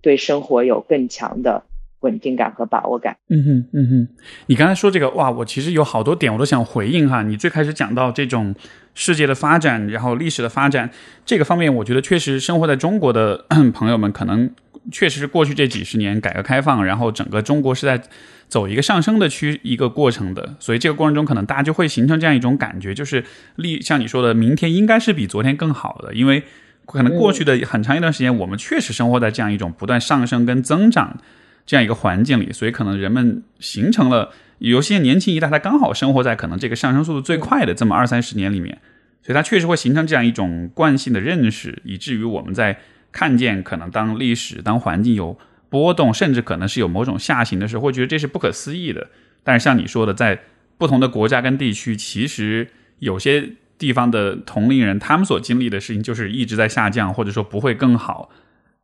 [0.02, 1.66] 对生活有更强的。
[2.04, 3.18] 稳定感和把握感。
[3.30, 4.08] 嗯哼，嗯哼，
[4.45, 7.24] 你刚才说这个哇，我其实有好多点我都想回应哈。
[7.24, 8.56] 你最开始讲到这种
[8.93, 10.89] 世界的发展，然后历史的发展
[11.26, 14.49] 这个方面，我觉得确实生活在中国的 朋友们，可能
[14.91, 18.01] 确实是过去这几十年改革开放，然后整个中国是在
[18.49, 23.24] 走一个上升的区一个过程的，所以这个过程中可能大家就会形成这样一种感觉，就是
[23.56, 26.43] 历像你说的，明天应该是比昨天更好的，因为
[26.86, 31.18] 可能过去的很长一段时间，我们确实生活在这样一种不断上升跟增长。
[31.66, 38.80] 这样一个环境里，所以可能人们形成了有些年轻一代，他刚好生活在可能这个上升速度最快的这么二三十年里面，
[39.22, 42.80] 所以他确实会形成这样一种惯性的认识，以至于我们在
[43.11, 45.38] 看见可能当历史、当环境有
[45.70, 49.07] 波动，甚至可能是有某种下行的时候，会觉得这是不可思议的。
[49.43, 50.39] 但是像你说的，在
[50.78, 52.68] 不同的国家跟地区，其实
[52.99, 58.30] 有些地方的同龄人，他们所经历的事情就是一直在下降，或者说不会更好。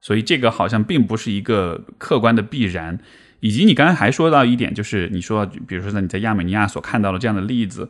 [0.02, 2.98] 所以这个好像并不是一个客观的必然，
[3.42, 7.90] 以及你刚才还说到一点，就是你说，比如说在你在亚美尼亚所看到的这样的例子，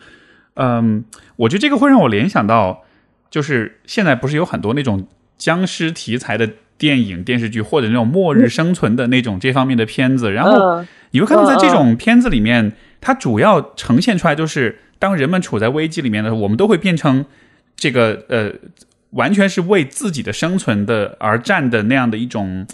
[0.55, 1.05] 嗯，
[1.35, 2.83] 我觉得这个会让我联想到，
[3.29, 5.07] 就是现在不是有很多那种
[5.37, 6.49] 僵尸题材的
[6.79, 17.25] 电影、电视剧，或者那种末日生存的那种这方面的片子，然后你会看到在这种片子里面，它主要呈现出来就是当人们处在危机里面的时候，我们都会变成
[17.75, 18.53] 这个呃。
[19.11, 22.67] 完全是为自己的生存的而战的那样的一种，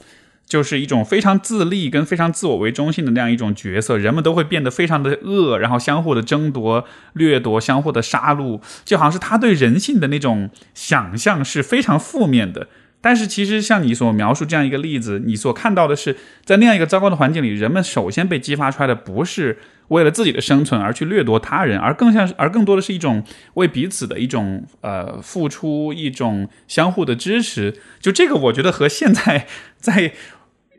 [0.46, 12.68] 就是一种非常自立跟非常自我为中心的那样一种角色，人们都会变得非常的恶，然后相互的争夺、掠夺、相互的杀戮，就好像是他对人性的那种想象是非常负面的。
[13.06, 19.60] 但是其实像你所描述这样一个例子，你所看到的是在那样一个糟糕的环境里，人们首先被激发出来的不是。
[19.89, 27.76] 为了自己的生存而去掠夺他人，而更像是，而更多的是一种为彼此的一种呃付出，一种相互的支持。
[27.99, 29.45] 就这个，我觉得和现在
[29.78, 30.12] 在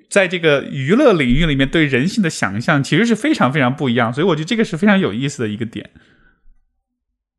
[0.09, 4.13] 在这个娱乐领域里面对人性的想象，其实是非常非常不一样。
[4.13, 5.91] 所以，我觉得这个是非常有意思的一个点。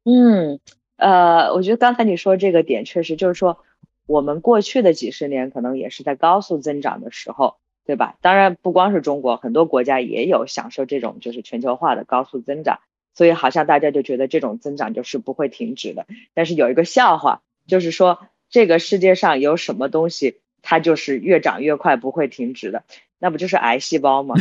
[0.05, 0.57] 嗯，
[0.95, 3.59] 呃，我觉得刚才你说这个点，确实就是说，
[4.07, 7.57] 我们过去的几十年可能也是在高速增长的时候。
[7.87, 8.17] 对吧？
[8.19, 12.79] 当然不光是中国，很多国家也有享受这种就是全球化的高速增长，
[13.13, 16.05] 所以好像大家就觉得这种增长就是不会停止的。
[16.33, 22.83] 但是有一个笑话，就是说这个世界上有什么东西它就是越长越快不会停止的？
[23.19, 24.35] 那不就是癌细胞吗？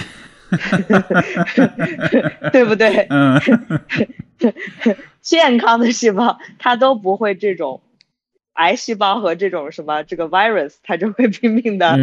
[2.52, 3.06] 对不对？
[3.08, 3.40] 嗯，
[5.22, 7.80] 健康的细胞它都不会这种，
[8.56, 11.96] 癌细胞和这种什么这个 virus 它就会拼命的。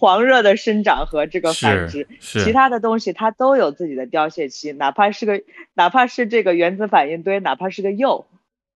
[0.00, 5.42] 狂热的生长和这个繁殖，其他的东西它都有自己的凋谢期，哪怕是个
[5.74, 8.24] 哪怕是这个原子反应堆，哪怕是个铀，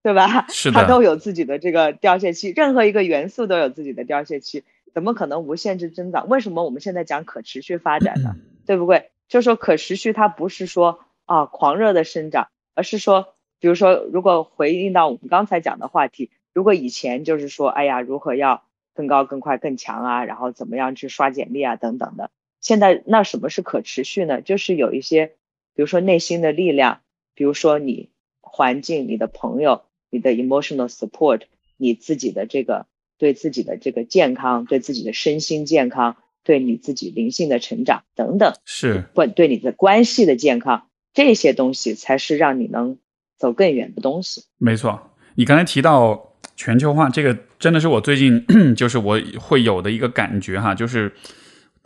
[0.03, 0.45] 对吧？
[0.49, 4.63] 是它都有自己的这个凋谢期，任何一个元素都有自己的凋谢期，
[4.93, 6.29] 怎么可能无限制增长？
[6.29, 8.35] 为什么我们现在讲可持续发展呢？
[8.67, 9.09] 对不对？
[9.27, 18.63] 就说可持续，它不是说啊狂热的生长，而是说，比如说，如果回应到我们刚才讲的话题，如果以前就是说，哎呀，如何要。
[18.97, 22.31] 更高、更快、更强啊，然后怎么样去刷简历啊，等等的。
[22.61, 24.41] 现在那什么是可持续呢？
[24.41, 25.33] 就是有一些，
[25.75, 27.01] 比如说内心的力量，
[27.33, 28.07] 比如说你
[28.39, 31.41] 环境、你的朋友、你的 emotional support，
[31.75, 32.85] 你自己的这个
[33.17, 42.97] 对自己的这个健康、对自己的身心健康、对你自己灵性的成长等等，是不对你的关系的健康，这些东西才是让你能
[43.35, 44.45] 走更远的东西。
[44.57, 46.31] 没错，你刚才提到。
[46.55, 48.45] 全球化这个真的是我最近
[48.75, 51.11] 就是我会有的一个感觉哈，就是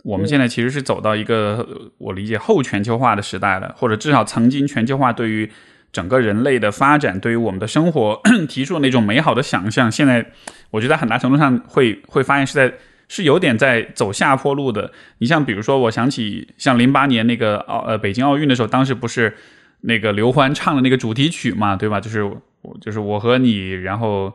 [0.03, 1.67] 我们现在其实是走到一个
[1.97, 5.49] 我理解后全球化的时代了，或者至少曾经全球化对于
[5.91, 10.23] 整个人类的发展，对于我们的生活 提出的那种美好的想象，现在
[10.69, 12.71] 我觉得很大程度上会会发现是在
[13.07, 14.91] 是有点在走下坡路的。
[15.17, 19.35] 你像比如说，我想起像零八年那个奥呃北京奥运的时候，当时不是
[19.81, 21.99] 那个刘欢唱的那个主题曲嘛，对吧？
[21.99, 24.31] 就是我就是我和你，然后。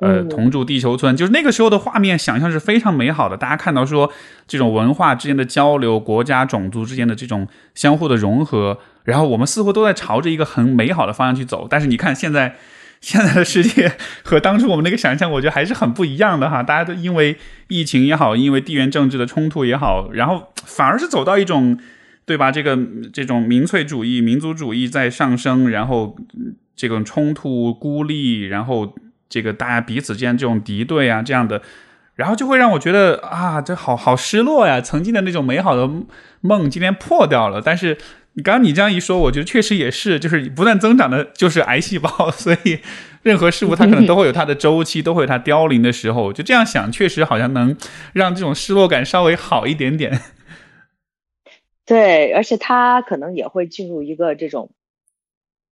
[0.00, 3.36] 呃，同住地球村，就是那个时候的画面，想象是非常美好的。
[3.36, 4.12] 大家看到说
[4.46, 11.66] 这种文化之间的交流，国家种族之间的这种相互的融合，然后我们似乎都在朝着一个很美好的方向去走。
[11.68, 12.54] 但是你看现在，
[13.00, 13.92] 现在的世界
[14.22, 16.62] 和当初我们那个想象，我觉得还是很不一样的哈。
[16.62, 17.36] 大家都因为
[17.66, 21.76] 疫情也好，因为地缘政治的冲突也好，然后反而是走到一种，
[22.24, 22.52] 对吧？
[22.52, 22.78] 这个
[23.12, 26.14] 这种民粹主义、民族主义在上升，然后
[26.76, 28.94] 这种冲突、孤立，然后。
[29.28, 31.60] 这个大家彼此间这种敌对啊，这样的，
[32.14, 34.80] 然后就会让我觉得啊，这好好失落呀！
[34.80, 35.88] 曾经的那种美好的
[36.40, 37.60] 梦今天破掉了。
[37.60, 37.94] 但是
[38.42, 42.08] 刚刚你这样一说，我觉得确实也是，就是不断增长的，就是癌细胞。
[42.32, 42.80] 所以
[43.22, 46.32] 任何事物它可能都会有它的周期，都会有它凋零的时候。
[46.32, 47.76] 就这样想，确实好像能
[48.14, 50.20] 让这种失落感稍微好一点点。
[51.84, 54.70] 对，而且它可能也会进入一个这种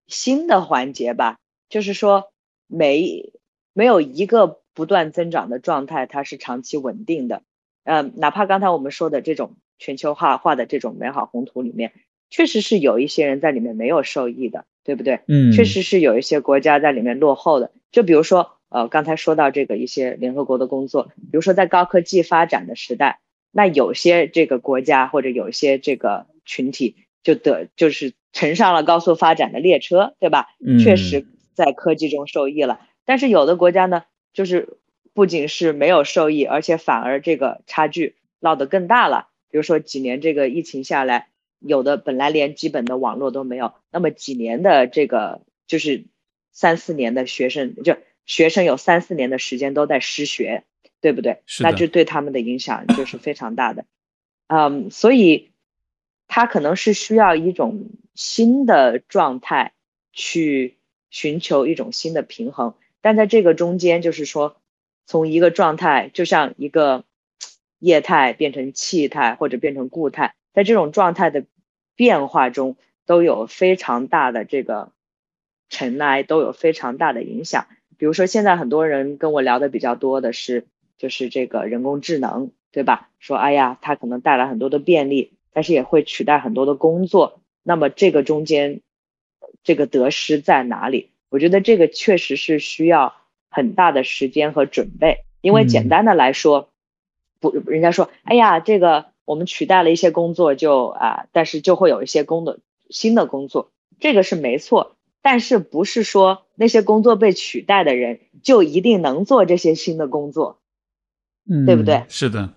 [0.06, 1.38] 新的环节吧，
[1.68, 2.32] 就是说
[2.68, 3.32] 每。
[3.76, 7.42] 没有一个不断增长的状态，它是长期稳定的。
[7.84, 11.92] 嗯，哪怕刚才我们说的这种全球化画的这种美好宏图里面，
[12.30, 15.20] 确实是有一些人在里面没有受益的，对不对？
[15.28, 17.70] 嗯，确实是有一些国家在里面落后的。
[17.92, 23.20] 就比如说，呃，刚才说到这个一些联合国的工作，比如说在高科技发展的时代，
[23.52, 30.46] 那有些这个国家或者有些这个群体就得就是乘上了高速发展的列车，对吧？
[30.66, 32.80] 嗯，确实在科技中受益了。
[33.06, 34.04] 但是有的国家呢，
[34.34, 34.76] 就是
[35.14, 39.28] 不仅是没有受益，而且反而这个差距闹得更大了。
[39.48, 41.28] 比如说几年这个疫情下来，
[41.60, 46.04] 有的本来连基本的网络都没有，那么几年的这个就是
[46.52, 47.96] 三四年的学生，就
[48.26, 50.64] 学生有三四年的时间都在失学，
[51.00, 51.42] 对不对？
[51.60, 53.86] 那就对他们的影响就 是非常大的。
[54.48, 55.52] 嗯，所以
[56.26, 59.72] 他可能是需要一种新的状态
[60.12, 60.76] 去
[61.08, 62.74] 寻求一种新的平衡。
[63.06, 64.56] 但在这个中间，就是说，
[65.06, 67.04] 从一个状态，就像一个
[67.78, 71.44] 液态变成气态或者变成固态，在这种状态的
[71.94, 72.76] 变化中，
[73.06, 74.90] 都有非常大的这个
[75.68, 77.68] 尘埃，都有非常大的影响。
[77.96, 80.66] 比如说，现在很多人跟我聊的比较多的是，
[80.98, 83.10] 就是这个人工智能，对吧？
[83.20, 87.40] 说，哎呀，它可能带来很多的便利，但是也会取代很多的工作。
[87.62, 88.80] 那么这个中间，
[89.62, 91.12] 这个得失在哪里？
[91.28, 93.14] 我觉得这个确实是需要
[93.50, 96.68] 很大的时间和准备，因为简单的来说，
[97.40, 102.60] 不，人家说，哎呀，这个我们取代了一些工作，就啊，但是就会有一些工的
[102.90, 110.58] 新的工作，这个是没错，但是不是说那些工作被取代的人就一定能做这些新的工作，
[111.48, 112.04] 嗯，对不对？
[112.08, 112.54] 是的，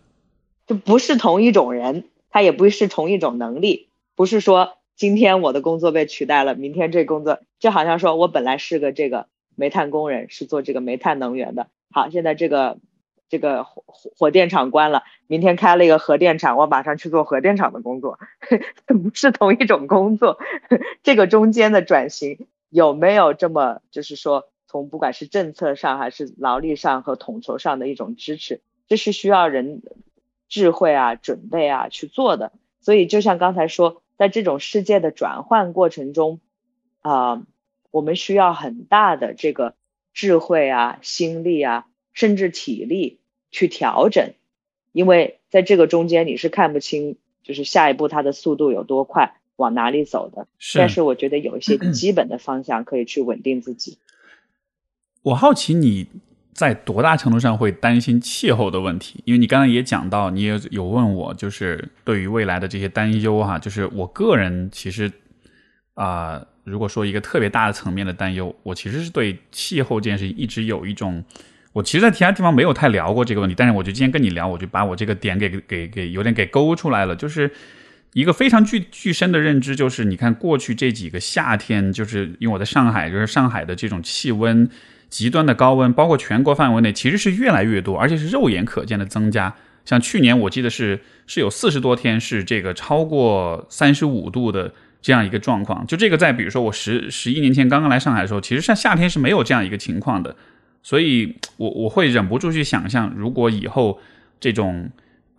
[0.68, 4.79] 就不是同一种人，他也不是同一种能力，不是说。
[5.00, 11.68] 今天我的工作被取代了，明天这工作就好像说我本来是个这个煤炭工人，是做这个煤炭能源的。
[11.90, 12.80] 好，现在这个
[13.30, 18.20] 这个火火电厂关了，明天开了一个核电厂，我马上去做核电厂的工作，
[18.88, 20.38] 不是同一种工作。
[21.02, 29.82] 这个中间的转型有没有这么就是说从不管是政策上还是劳力上和统筹上的一种支持，这是需要人
[30.50, 32.52] 智慧啊、准备啊去做的。
[32.82, 34.02] 所以就像刚才说。
[34.20, 36.42] 在这种世界的转换过程中，
[37.00, 37.42] 啊，
[37.90, 39.76] 我们需要很大的这个
[40.14, 44.34] 智慧啊、心力啊，甚至体力去调整，
[44.92, 50.48] 因为在这个中间你是看不清，就是下一步它的速度有多快，往哪里走的。
[50.58, 50.78] 是。
[50.78, 54.00] 但是我觉得有一些 基本的方向可以去稳定自己。
[55.22, 56.08] 我好奇你。
[56.60, 59.22] 在多大程度上会担心气候的问题？
[59.24, 65.10] 因为你刚才也讲到，你也有问我，就是对于未来的这些担忧哈，就是我个人其实
[65.94, 71.24] 啊，如果说一个特别大的层面的担忧，我其实是对气候这件事情一直有一种，
[71.72, 77.50] 我其实，在其他地方没有太聊过这个问题，但是我就今天跟你聊，我就把我这个点给给给有点给勾出来了，就是
[78.12, 84.70] 一个非常具具深的认知，就是你看过去这几个夏天，就是因为我在上海，就是上海的这种气温。
[85.10, 89.54] 极端的高温，包括全国范围内，其实是越来越多，而且是肉眼可见的增加。
[89.86, 94.72] 像去年，我记得是是有四十多天是这个超过三十五度的
[95.02, 95.86] 这样一个状况。
[95.88, 100.36] 就这个，在比如说我十十一年前刚刚来上海的时候，其实像夏天是没有这样一个情况的。
[100.84, 104.00] 所以，我我会忍不住去想象，如果以后
[104.40, 104.90] 这种。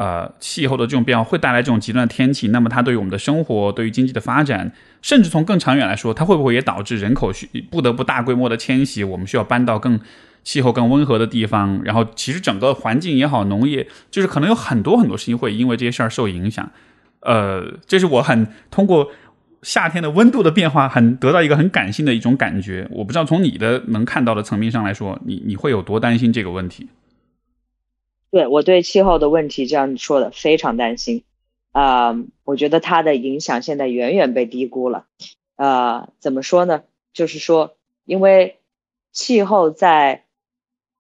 [0.01, 4.73] 呃，气候的这种变化会带来这种极端的天气，那么它对于我们的生活、对于经济的发展，
[5.03, 9.05] 甚至从更长远来说，它会不会也导致人口需不得不大规模的迁徙？
[9.05, 10.01] 我们需要搬到更
[10.43, 16.71] 气候更温和的地方，然后其实整个环境也好，农业就是可能有很多很多事情会因为这些事儿受影响。
[17.21, 19.07] 呃，这是我很通过
[19.61, 22.89] 夏天的温度的变化很得到一个很感性的一种感觉。
[22.91, 26.89] 我不知道从你的能看到的层面上来说，你你会有多担心这个问题？
[28.31, 31.25] 对我对气候的问题这样说的非常担心
[31.73, 35.07] 啊，我觉得它的影响现在远远被低估了。
[35.57, 36.85] 呃，怎么说呢？
[37.13, 38.59] 就是说，因为
[39.13, 40.25] 气候在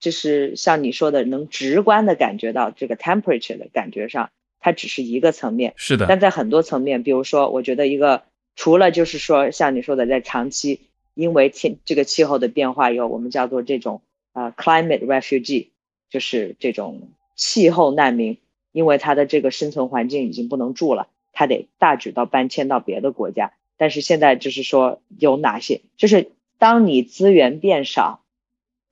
[0.00, 5.72] 就是像你说的，能直观的感觉到这个 temperature 的感觉上，它只是一个层面。
[5.76, 6.06] 是的。
[6.08, 8.22] 但在很多层面，比如说，我觉得一个
[8.54, 10.80] 除了就是说像你说的，在长期
[11.14, 14.02] 因为天这个气候的变化，以后我们叫做这种
[14.32, 15.68] 啊 climate refugee，
[16.10, 17.10] 就是这种
[17.40, 18.36] 气候难民，
[18.70, 23.54] 因为他的这个生存环境已经不能住了，他得大举到搬迁到别的国家。
[23.78, 28.20] 但是现在就是说有哪些，就是当你资源变少。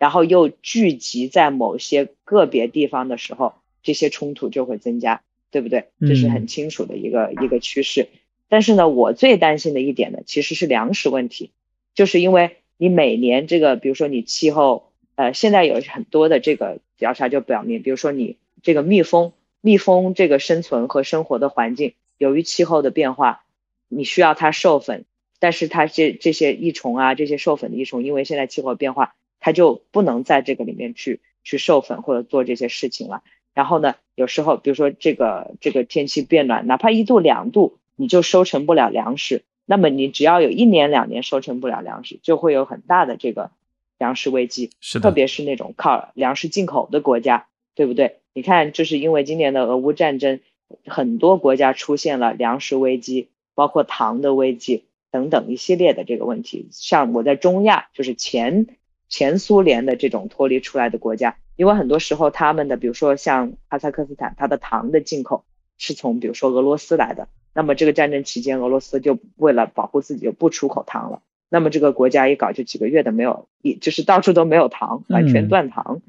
[0.01, 5.89] 然后又聚集在某些个别地方的时候，这些冲突就会增加，对不对？
[5.99, 8.07] 这是很清楚的一个一个趋势。
[8.49, 11.51] 但是呢，我最担心的一点呢，其实是粮食问题，
[11.97, 23.45] 就是因为你每年这个，比如说你气候，呃，现在有很多的这个调查就表明，比如说你这个蜜蜂，蜜蜂这个生存和生活的环境，由于气候的变化，
[23.89, 25.07] 你需要它授粉，
[25.39, 29.15] 但是它这这些益虫啊，这些授粉的益虫，因为现在气候变化。
[29.41, 33.23] 它就不能在这个里面去去授粉或者做这些事情了。
[33.55, 39.45] 然后呢，有时候比如说这个这个天气变暖，哪怕一度两度，你就收成不了粮食。
[39.65, 43.53] 那么你只要有一年两年收成不了粮食，就会有很大的这个
[43.99, 44.71] 粮食危机。
[44.81, 48.21] 是，特别是那种靠粮食进口的国家，对不对？
[48.33, 50.41] 你看，就是因为今年的俄乌战争，
[50.87, 56.69] 很多国家出现了粮食危机，包括糖的危机等等一系列的这个问题。
[56.71, 58.67] 像我在中亚，就是前。
[59.11, 65.47] 前苏联的这种脱离出来的国家，因为很多时候他们的，比如说像哈萨克斯坦，它的糖的进口
[65.79, 67.27] 是从比如说俄罗斯来的。
[67.55, 71.23] 那么这个战争期间，俄罗斯就为了保护自己，就不出口糖了。
[71.49, 76.03] 那么这个国家一搞就几个月的没有，一就是到处都没有糖，完全断糖。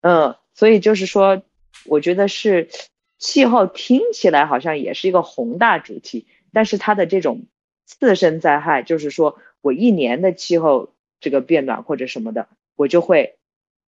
[0.00, 1.42] 嗯，所以就是说，
[1.86, 2.68] 我觉得是
[3.18, 7.46] 气候听起来好像也是一个宏大主题，但是它的这种
[7.84, 10.90] 次生灾害，就是说我一年的气候。
[11.18, 12.46] 这个变暖或者什么的，
[12.76, 13.36] 我就会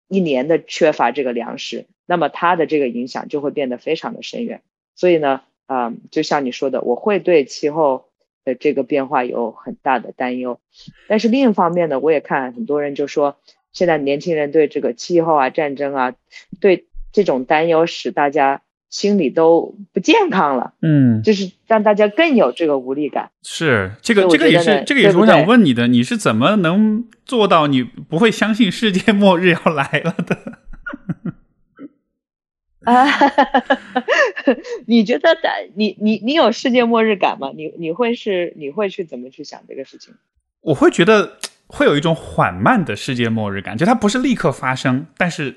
[0.08, 4.62] 一年的缺乏这个粮食，那么它的这个影响就会变得非常的深远。
[4.96, 8.10] 所以呢，啊，就像你说的，我会对气候
[8.46, 10.60] 的这个变化有很大的担忧。
[11.10, 13.36] 但是另一方面呢，我也看很多人就说，
[13.74, 16.14] 现在年轻人对这个气候啊、战争啊，
[16.62, 18.62] 对这种担忧使大家。
[18.88, 23.30] 心理都不健康了，嗯，就是让大家更有这个无力感。
[23.44, 30.38] 是这个，这个也是，这个也是我想问你的，你是怎么能做到你不会相信世界末日要来了的？
[32.86, 33.06] 啊，
[34.88, 35.50] 你觉得的？
[35.76, 37.52] 你你你有世界末日感吗？
[37.56, 40.14] 你你会是你会去怎么去想这个事情？
[40.62, 41.38] 我会觉得
[41.68, 45.56] 会有一种缓慢的世界末日感，就它不是立刻发生，但是。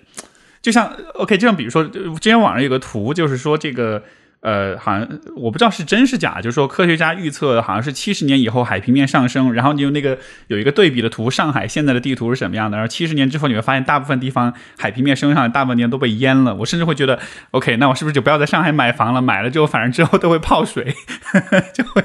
[0.61, 4.03] 就像 OK，就像比如说，今天网上有个图，就是说这个
[4.41, 10.17] 呃，好像我不知道是真是假，就是说科学家预测好像是七十年以后海平面上升，然后你有那个
[10.47, 16.55] 有一个对比的图，上海现在的地图是什么样的，然后七十年之后你会发现大部分地方海平面升上来，大部分年都被淹了。
[16.55, 17.19] 我甚至会觉得
[17.51, 19.21] OK，那我是不是就不要在上海买房了？
[19.21, 20.95] 买了之后反正之后都会泡水，
[21.75, 22.03] 就会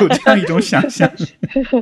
[0.00, 1.10] 有这样一种想象。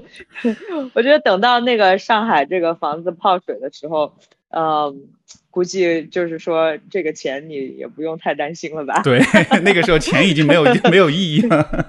[0.94, 4.14] 我觉得等到那个上海这个房子泡水的时候，
[4.48, 5.08] 嗯。
[5.50, 9.02] 估计就是说，这个钱你也不用太担心了吧？
[9.02, 9.20] 对，
[9.62, 11.88] 那个时候钱已经没有 没有意义了。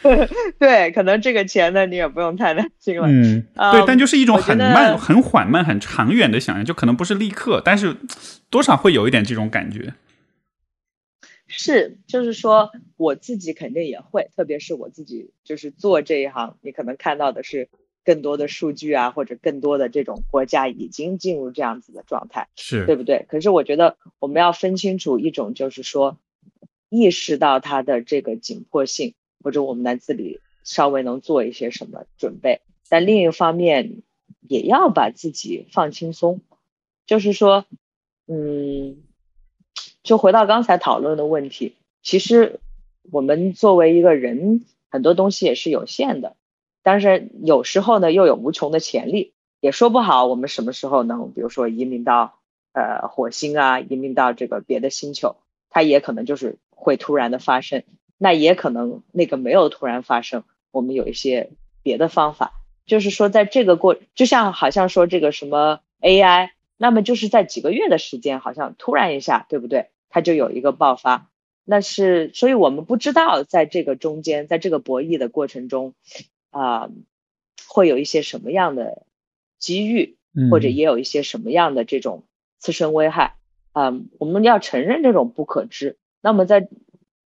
[0.60, 3.06] 对，可能这个钱呢，你也不用太担心了。
[3.08, 7.96] 嗯，对，但就是一种很慢、很缓慢、很长远的想象，就可能不是立刻，但是
[8.50, 9.94] 多少会有一点这种感觉。
[11.46, 17.68] 是，就是说我自己肯定也会，特别是我自己就是做这一行，你可能看到的是。
[18.04, 23.24] 更多的数据啊，或者更多的这种国家已经进入这样子的状态，是对不对？
[23.28, 26.18] 可是我觉得我们要分清楚一种，就是说
[26.88, 32.60] 意识到它的这个紧迫性，或者我们在这里稍微能做一些什么准备。
[32.88, 34.02] 但另一方面，
[34.40, 36.40] 也要把自己放轻松，
[37.06, 37.64] 就是说，
[38.26, 39.02] 嗯，
[40.02, 42.60] 就回到刚才讨论的问题，其实
[43.10, 46.36] 我们作为一个人，很多东西也是有限的。
[46.82, 52.38] 但是有时候呢，又有无穷的潜力，也说不好我们什么时候能，比如说移民到
[52.72, 55.36] 呃火星啊，移民到这个别的星球，
[55.70, 57.84] 它也可能就是会突然的发生。
[58.18, 61.50] 那也可能那个没有突然发生，我们有一些
[61.82, 62.52] 别的方法，
[62.86, 69.90] 就是说在这个过，就像好像说这个什么 AI，那么就是在几个月的时间，好像突然一下，对不对？
[70.08, 71.28] 它就有一个爆发。
[71.64, 75.94] 那是，所以我们不知道在这个中间，在这个博弈的过程中。
[76.52, 76.88] 啊，
[77.66, 79.04] 会有一些什么样的
[79.58, 80.16] 机遇，
[80.50, 82.22] 或者也有一些什么样的这种
[82.58, 83.34] 自身危害
[83.72, 83.92] 啊？
[84.20, 85.98] 我们要承认这种不可知。
[86.20, 86.68] 那么在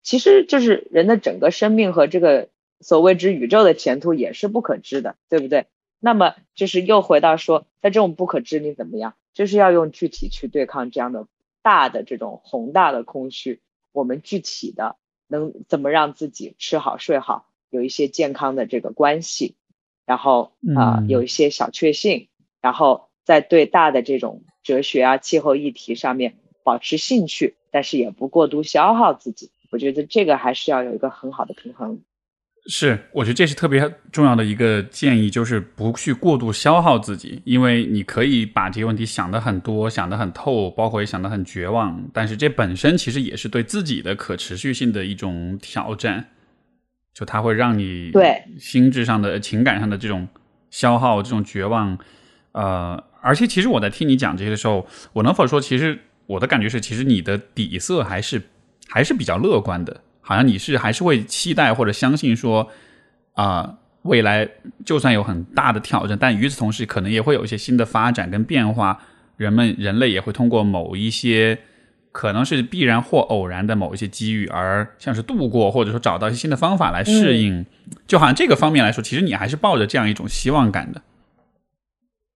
[0.02, 2.48] 其实就是人的整个生命和这个
[2.80, 5.66] 所谓之宇宙的前途也是不可知的，对不对？
[5.98, 9.14] 那么就是又回到说，在这种不可知，你怎么样？
[9.32, 11.26] 就是要用具体去对抗这样的
[11.62, 13.60] 大的这种宏大的空虚。
[13.90, 14.96] 我们具体的
[15.26, 19.56] 能怎么让自己吃好睡好，有一些健康的这个关系，
[20.06, 22.28] 然后啊有一些小确幸，
[22.62, 29.50] 然后在对大的这种哲学啊、气候议题上面保持兴趣，但是也不过度消耗自己。
[29.72, 32.00] 我觉得这个还是要有一个很好的平衡。
[32.66, 46.30] 是，我觉得这是特别重要的一个建议，就是不去过度消耗自己，因为你可以把这些问题想得很多，想得很透，包括也想得很绝望，但是这本身其实也是对自己的可持续性的一种挑战，
[47.14, 50.28] 就它会让你对心智上的、情感上的这种
[50.70, 51.96] 消耗、这种绝望，
[52.52, 58.42] 呃，而且其实我在听你讲这些的时候，我能否说，其实我的感觉是，其实你的底色还是
[58.88, 60.02] 还是比较乐观的。
[60.20, 62.68] 好像你是还是会期待或者相信说，
[63.34, 64.48] 啊，未来
[64.84, 69.00] 就算有很大的挑战，但与此同时，可能也会有一些新的发展跟变化。
[69.36, 71.58] 人们人类也会通过某一些
[72.14, 77.66] 可能是必然或偶然的某一些机遇，而像是度过或者说找到一些新的方法来适应。
[78.06, 81.02] 就好像这个方面来说，其实你还是抱着这样一种希望感的。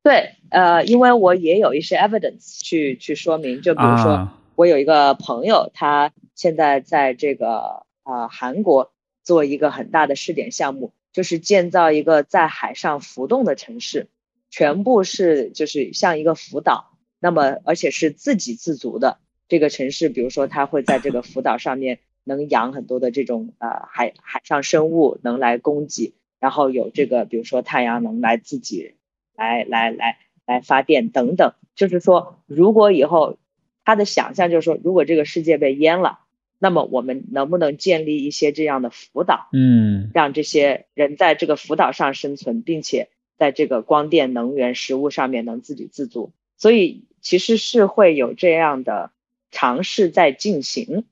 [0.02, 4.28] 对，呃，因为我也有一些 evidence 去去说明，就比如说。
[4.56, 8.90] 我有一个朋友，他现在在这个呃韩国
[9.22, 14.08] 做一个很大的试点项目，就是建造一个在海上浮动的城市，
[14.50, 16.90] 全部是就是像一个浮岛，
[17.20, 19.18] 那么而且是自给自足的
[19.48, 28.94] 这个城市，比如说它会在这个浮岛上面能养很多的这种呃海海上生物，能来供给，然后有这个比如说太阳能来自己
[29.34, 33.38] 来来来来发电等等，就是说如果以后。
[33.84, 36.18] 他的想象就是说，如果这个世界被淹了，
[36.58, 39.48] 那么我们能不能建立一些这样的浮岛？
[39.54, 43.08] 嗯，让这些人在这个浮岛上生存，并且
[43.38, 46.32] 在这个光电、能源、食物上面能自给自足。
[46.58, 49.10] 所以其实是会有这样的
[49.50, 51.04] 尝试在进行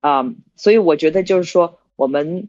[0.00, 0.32] 啊。
[0.56, 2.48] 所以我觉得就是说，我们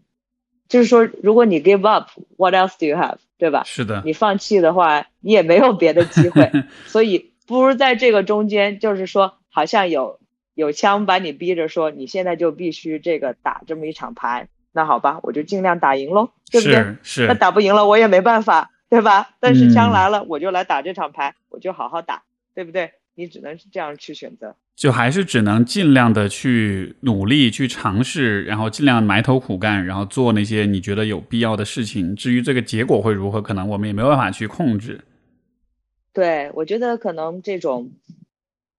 [0.68, 3.18] 就是说，如果你 give up，what else do you have？
[3.38, 3.64] 对吧？
[3.66, 4.02] 是的。
[4.06, 6.52] 你放弃的话，你也没有别的机会。
[6.88, 9.36] 所以不如在这个中间，就是说。
[9.56, 10.20] 好像有
[10.56, 16.96] 有枪把你逼着说，你现在就必须这个打这么一场牌，那好吧，我就尽量打赢喽，对不对？
[17.04, 17.28] 是。
[17.28, 19.36] 那打不赢了，我也没办法，对吧？
[19.40, 22.24] 但是枪来了，我就来打这场牌，我就好好打，
[22.56, 22.94] 对不对？
[23.16, 32.16] 你只能是这样去选择，就还是只能尽量的去努力去尝试，然后尽量埋头苦干，然后做那些你觉得有必要的事情。
[32.16, 35.02] 至于这个结果会如何，可能我们也没有办法去控制。
[36.12, 37.92] 对，我觉得可能这种。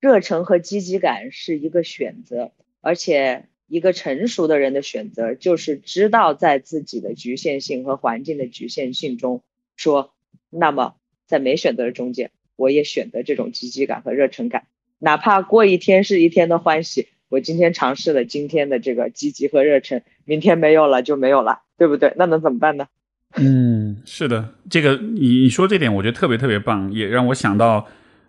[0.01, 2.53] 热忱和积极感是一个选择，
[2.83, 9.43] 而且一个成熟的人的选择就是知道在自己的局限性和环境的局限性中
[9.77, 10.13] 说，
[10.51, 14.65] 那么在没选择的中间，我也选择这种积极感和热忱感，
[14.99, 22.13] 哪怕过一天是一天的欢喜，我今天尝试了今天的这个积极和热忱，明天没有了就没有了，对不对？
[22.17, 22.87] 那能怎么办呢？
[23.37, 27.87] 嗯，是的，这个你你说这点，我觉得特别特别棒，也让我想到。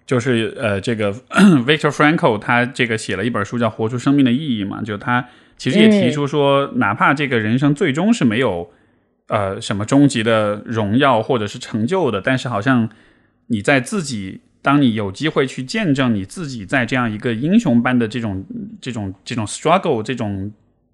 [0.08, 1.12] 就是呃，这个
[1.66, 5.28] Victor Frankl 他这个写了一本书叫《活出生命的意义》嘛，就他
[5.58, 8.70] 其实也提出说，哪怕这个人生最终是没有
[9.30, 12.88] 呃什么终极的荣耀或者是成就的，但是好像
[13.48, 18.46] 你在自己，当你有机会去见证你自己在这样一个英雄般的这种
[18.82, 20.52] 这种这种 struggle 这种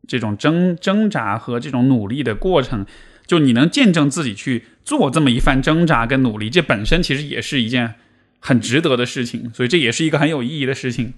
[0.07, 2.85] 这种挣挣扎和这种努力的过程，
[3.25, 7.95] 就你能见证自己去做这么一番挣扎跟努力，这本身其实也是一件。
[8.43, 11.13] 很值得的事情，所以这也是一个很有意义的事情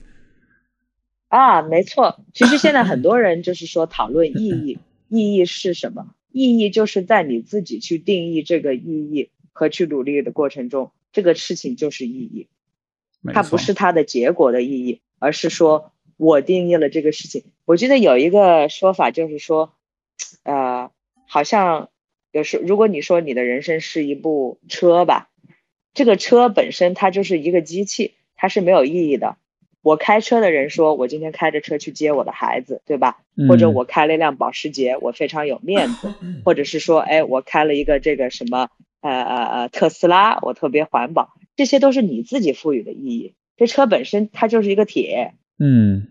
[1.29, 2.19] 啊，没错。
[2.33, 4.77] 其实现在很多人就是说讨论意义，
[5.07, 6.13] 意义是什么？
[6.33, 12.49] 意义就是在你自己去定义这个意义和去努力的过程中，这个事情就是意义。
[13.33, 17.45] 它不是它的结果的意义，而是说我定义了这个事情。
[17.63, 19.73] 我记得有一个说法就是说，
[20.43, 20.91] 呃，
[21.25, 21.89] 好像
[22.31, 25.29] 有时如果你说你的人生是一部车吧。
[25.93, 29.37] 这个车本身它就是一个机器，它是没有意义的。
[29.83, 33.19] 我开车的人说，我今天开着车去接我的孩子，对吧？
[33.47, 36.11] 或者我开了一辆保时捷，我非常有面子。
[36.43, 38.69] 或者是说，哎，我开了一个这个什么
[39.03, 41.33] 呃呃呃特斯拉，我特别环保。
[41.55, 43.35] 这些都是你自己赋予的意义。
[43.57, 46.07] 这车本身它就是一个铁，嗯，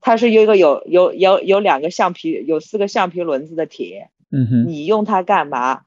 [0.00, 5.82] 它是一个有有有有两个橡皮有四个橡皮轮子的铁，嗯哼，你用它干嘛？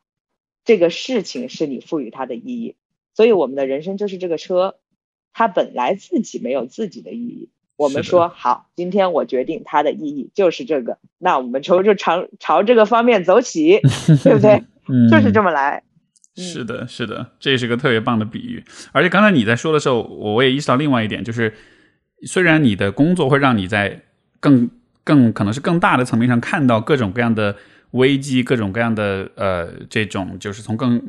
[0.63, 2.76] 这个事情是你赋予它的意义。
[3.13, 4.76] 所以我们的人生就是这个车，
[5.34, 7.49] 它本来自己没有自己的意义。
[7.76, 13.81] 我们说好，今天我决定它的意义就是这个，那我们就就朝朝这个方面走起，
[14.23, 14.63] 对不对？
[15.11, 15.84] 就是这么来。
[16.37, 18.61] 是的，是的，这也是个特别棒的比喻。
[18.91, 21.53] 而且刚才你在说的时候，我也意识到另外一点，就是
[22.27, 24.01] 虽然你的工作会让你在
[24.41, 24.69] 更
[25.05, 27.55] 更可能是更大的层面上看到各种各样的
[27.91, 31.01] 危机，各种各样的呃这种就是从更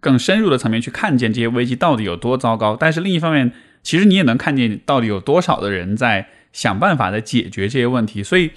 [0.00, 2.76] 更深入的层面去看见这些危机到底有多糟糕。
[2.78, 3.50] 但是另一方面，
[3.82, 8.22] 其实你也能看见到底有多少的人在想办法在解决这些问题。
[8.22, 8.52] 所以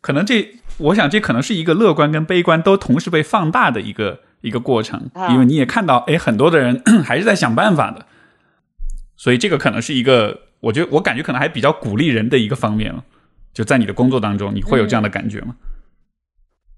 [0.00, 4.22] 可能这，我想这可能是一个乐观跟悲观都同时被放大的一个。
[4.46, 8.06] 一个过程，因为你也看到，哎，很多的人 还是在想办法的，
[9.16, 13.04] 所以这个可能是一个，我觉得我感觉可能还比较鼓励人的一个方面了。
[13.52, 15.56] 就在你的工作当中，你会有这样的感觉吗？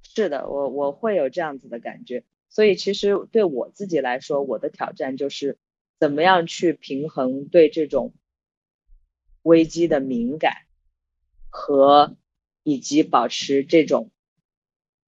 [0.03, 2.25] 是的，我我会有这样子的感觉。
[2.49, 5.59] 所以其实对我自己来说，我的挑战就是
[6.01, 8.15] 怎么样去平衡对这种
[9.43, 10.53] 危机的敏感
[11.51, 12.17] 和
[12.63, 14.11] 以及保持这种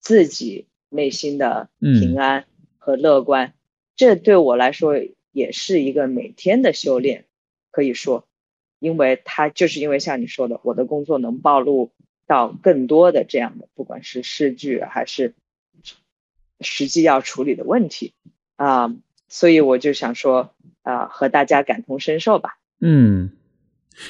[0.01, 2.45] 自己内心的平安。
[2.81, 3.55] 和乐观，
[3.95, 4.95] 这对我来说
[5.31, 7.27] 也是一个每天的修炼，
[7.71, 8.27] 可以说，
[8.81, 11.93] 因为他就是因为像你说的，我的工作能暴露
[12.27, 15.35] 到更多的这样的，不管是诗句还是
[16.61, 18.15] 实际要处理的问题
[18.57, 18.97] 啊，
[19.29, 20.53] 所以我就想说
[20.83, 22.59] 啊，和大家感同身受吧。
[22.81, 23.31] 嗯。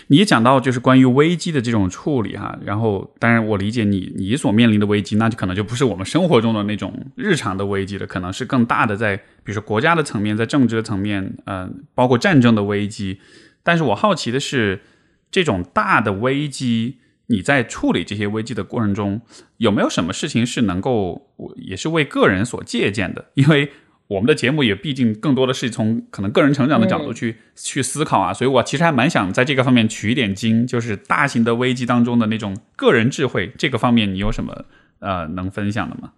[0.09, 13.21] 你讲到就是关于危机的这种处理哈，然后当然我理解你你所面临的危机，那就可能就不是我们生活中的那种日常的危机了，可能是更大的在比如说国家的层面，在政治的层面，嗯，包括战争的危机。
[13.63, 14.81] 但是我好奇的是，
[15.31, 16.97] 这种大的危机，
[17.27, 19.21] 你在处理这些危机的过程中，
[19.59, 23.27] 有没有什么事情是能够也是为个人所借鉴的？
[23.35, 23.71] 因为
[24.11, 34.65] 我们的节目也毕竟更多的是从可能个人成长的角度去去思考啊，所以我其实还蛮想在这个方面取一点经，就是大型的危机当中的那种个人智慧这个方面，你有什么
[34.99, 36.13] 呃能分享的吗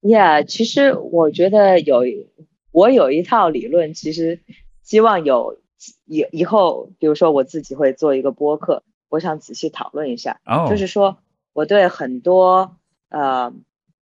[0.00, 2.02] ？Yeah，其实我觉得有
[2.70, 4.40] 我有一套理论，其实
[4.82, 5.60] 希望有
[6.06, 10.40] 以以后，比如说我自己会做一个播客，我想仔细讨论一下，
[10.70, 11.18] 就是说
[11.52, 12.78] 我对很多
[13.10, 13.52] 呃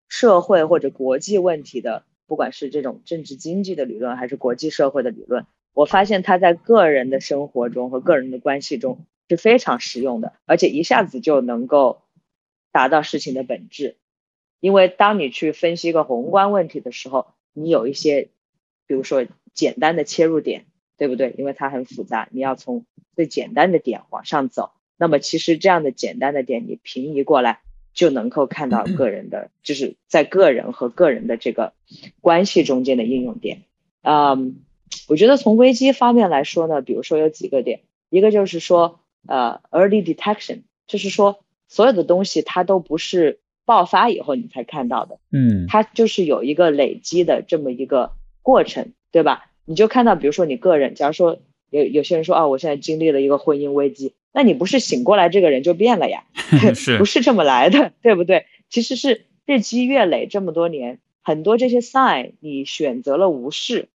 [0.06, 2.04] 社会或者国际问题的。
[2.30, 12.02] 不管是这种政治经济的理论，还是国际社会的理论，我发现它在个人的生活中和个人的关系中是非常实用的，而且一下子就能够
[12.70, 13.96] 达到事情的本质。
[14.60, 18.28] 因为当你去分析一个宏观问题的时候，你有一些，
[18.86, 20.66] 比如说简单的切入点，
[20.96, 21.34] 对不对？
[21.36, 22.86] 因为它很复杂，你要从
[23.16, 24.70] 最简单的点往上走。
[24.96, 27.60] 那么其实这样的简单的点，你平移过来。
[27.92, 31.72] 就能够看到个人的，就是在个人和个人的这个
[32.20, 33.62] 关系中间的应用点。
[34.02, 34.60] 嗯，
[35.08, 48.12] 我觉得从危机方面来说呢，比如说有几个点，一个就是说，呃，early detection，就是说所有的东西它都不是爆发以后你才看到的，嗯，它就是有一个累积的这么一个
[48.42, 49.50] 过程，对吧？
[49.64, 51.40] 你就看到，比如说你个人，假如说
[51.70, 54.14] 有有些人说啊，我现在经历了一个婚姻危机。
[54.32, 56.24] 那你不是醒过来这个人就变了呀？
[56.74, 57.92] 是 不是这么来的？
[58.02, 58.46] 对不对？
[58.68, 63.88] 其实是日积月累这么多年，很多这些 sign 你选择了无视，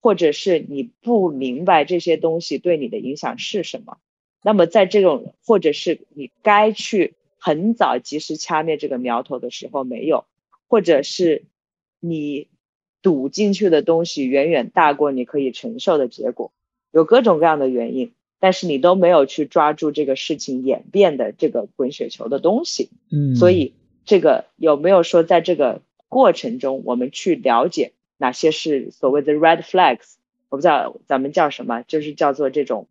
[0.00, 3.96] 或者是你不明白这些东西对你的影响是什么。
[4.42, 10.24] 那么在这种，或者是你该去很早及时掐灭这个苗头的时候没有，
[10.68, 11.44] 或者是
[12.00, 12.48] 你
[13.02, 16.52] 赌进去的东西远远大过你可以承受的结果，
[16.92, 18.12] 有各种各样的原因。
[18.40, 23.74] 但是你都没有去抓住这个事情演变的这个滚雪球的东西，嗯，所以
[24.06, 30.14] 这个有没有说在这个过程中，我们去了解哪些是所谓的 red flags？
[30.48, 32.88] 我不知道咱们叫什么，就是叫做这种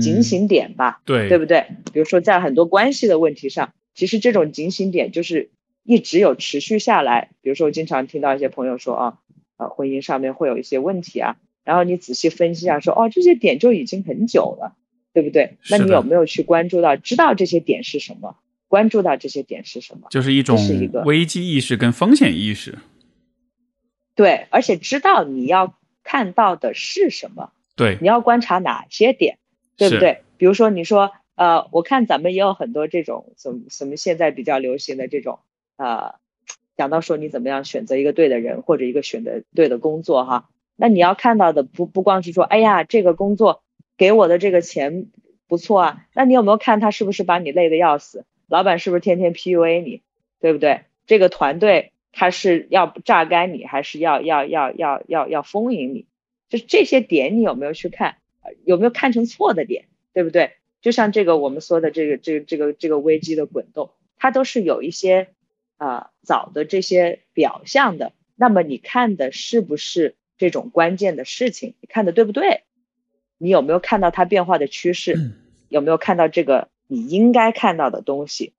[0.00, 1.66] 警醒点吧，对，对不对？
[1.92, 5.50] 比如说在很多关系的问题上，其实这种警醒点就是
[5.82, 7.30] 一直有持续下来。
[7.40, 9.18] 比如说我经常听到一些朋友说啊，
[9.56, 14.76] 呃，婚姻上面会有一些问题啊，然后你仔细分析一下，说哦，这些点就已经很久了。
[15.12, 15.58] 对不对？
[15.68, 18.36] 那你有没有去关注到，知道这些点是什么？
[18.68, 20.06] 关注到这些点是什么？
[20.10, 20.56] 就是一种
[21.04, 22.78] 危机意识跟风险意识。
[24.14, 27.52] 对，而且知道你要看到的是什么？
[27.76, 29.36] 对，你要观察哪些点？
[29.76, 30.22] 对不对？
[30.38, 35.40] 比如说，你说，呃，我看咱们也有很多这种什么什么现在比较流行的这种，
[35.76, 36.14] 呃，
[36.76, 43.62] 讲到说你怎么样选择一个对的人或者一个选择对的工作哈，那你要看到的不不光是说，哎呀，这个工作。
[43.96, 45.10] 给我的这个钱
[45.48, 48.24] 不错啊，那你有没有看他是不是把你累得要死？
[48.48, 50.02] 老板是不是天天 PUA 你，
[50.40, 50.82] 对不对？
[51.06, 56.06] 这个团队他是要榨干你，还是要要要要要要丰盈你？
[56.48, 58.16] 就是这些点，你有没有去看？
[58.64, 59.84] 有没有看成错的点？
[60.12, 60.52] 对不对？
[60.80, 65.28] 就像这个我们说的这个这个这个这个危机的滚动，它都是有一些
[65.76, 68.12] 啊早的这些表象的。
[68.34, 71.74] 那么你看的是不是这种关键的事情？
[71.80, 72.64] 你看的对不对？
[73.42, 75.32] 你有没有看到它变化的趋势？
[75.68, 78.52] 有没有看到这个你应该看到的东西？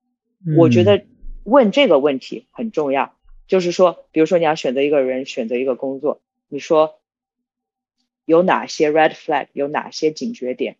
[0.57, 1.05] 我觉得
[1.45, 3.15] 问这个问题很重要。
[3.47, 6.99] 就是说，比如说你要选择一个人，选择一个工作，你说
[8.25, 10.75] 有哪些 red flag，有哪些警觉点？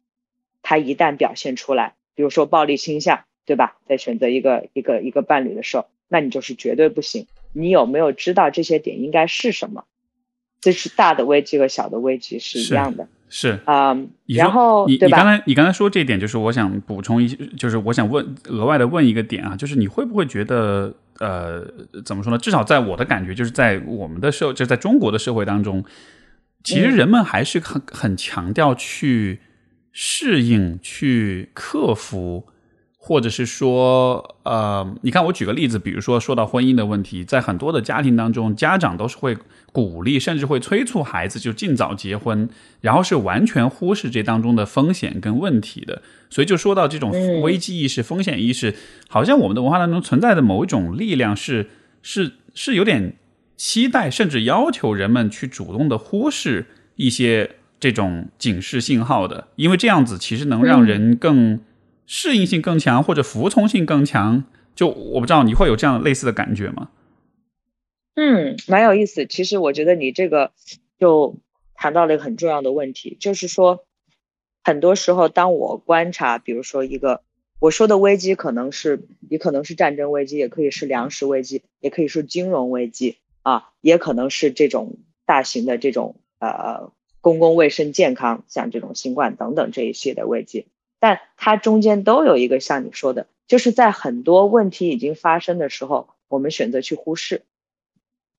[0.62, 3.78] 他一旦表现出来，比如说暴力倾向，对吧？
[3.88, 7.28] 在选择一个一个一个伴侣的时候，那你就是绝对不行。
[7.54, 9.86] 你有没有知道这些点应该是什么？
[10.60, 13.08] 这是大的危机和小的危机是一样的。
[13.35, 13.97] 是啊，
[14.27, 17.27] 然后你你刚才你刚才说这一点，就是我想补充一，
[17.57, 21.65] 就是我想问额外的问一个点啊，就是你会不会觉得呃，
[22.05, 22.38] 怎么说呢？
[22.38, 25.84] 至少在我的感觉，就是在我们的社，就在中国的社会当中，
[26.64, 29.39] 其实人们还是很很强调去
[29.91, 32.45] 适应、去克服。
[33.06, 39.38] 或者是说，呃，你看，我举个例子，比如说说到婚姻的问题，在很多的家庭当中，家长都是会
[39.74, 42.48] 鼓励，甚至会催促孩子就尽早结婚，
[42.80, 46.02] 然后是完全忽视这当中的风险跟问题的。
[46.30, 47.12] 所以就说到这种
[47.42, 48.74] 危机意识、风险意识，
[49.10, 51.72] 好像我们的文化当中存在的某一种力量是
[52.02, 53.18] 是是有点
[53.58, 61.60] 期待，甚至要求人们去主动的忽视一些这种警示信号的，因为这样子其实能让人更。
[62.06, 64.44] 适应性更强或者服从性更强，
[64.76, 66.90] 就我不知道你会有这样类似的感觉吗？
[68.16, 69.26] 嗯，蛮有意思。
[69.26, 70.52] 其实我觉得你这个
[71.00, 71.38] 就
[71.76, 73.86] 谈到了一个很重要的问题，就是说，
[74.64, 77.22] 很多时候当我观察，比如说一个
[77.60, 90.68] 我说的危机，可能是也可能是战争危机，也可以是粮食危机，也可以是金融危机啊，也可能是这种大型的这种呃公共卫生健康，像这种新冠等等这一系列的危机。
[91.04, 97.42] 但它中间都有一个像你说的，就是在很多问题已经发生的时候，我们选择去忽视，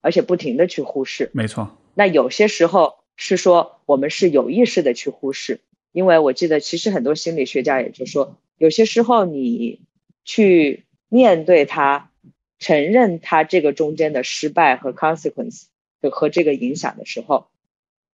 [0.01, 1.29] 而且不停的去忽视。
[1.31, 1.77] 没错。
[1.93, 5.59] 那有些时候是说我们是有意识的去忽视，
[5.91, 9.81] 因为我记得其实很多心理学家也就说，有些时候你
[10.23, 12.09] 去面对它，
[12.57, 15.65] 承认它这个中间的失败和 consequence
[16.11, 17.45] 和这个影响的时候。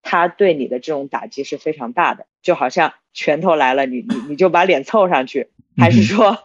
[0.01, 6.37] 他对你的这种打击是非常大的，就好像拳头来了，你你你就把脸凑上去，还是说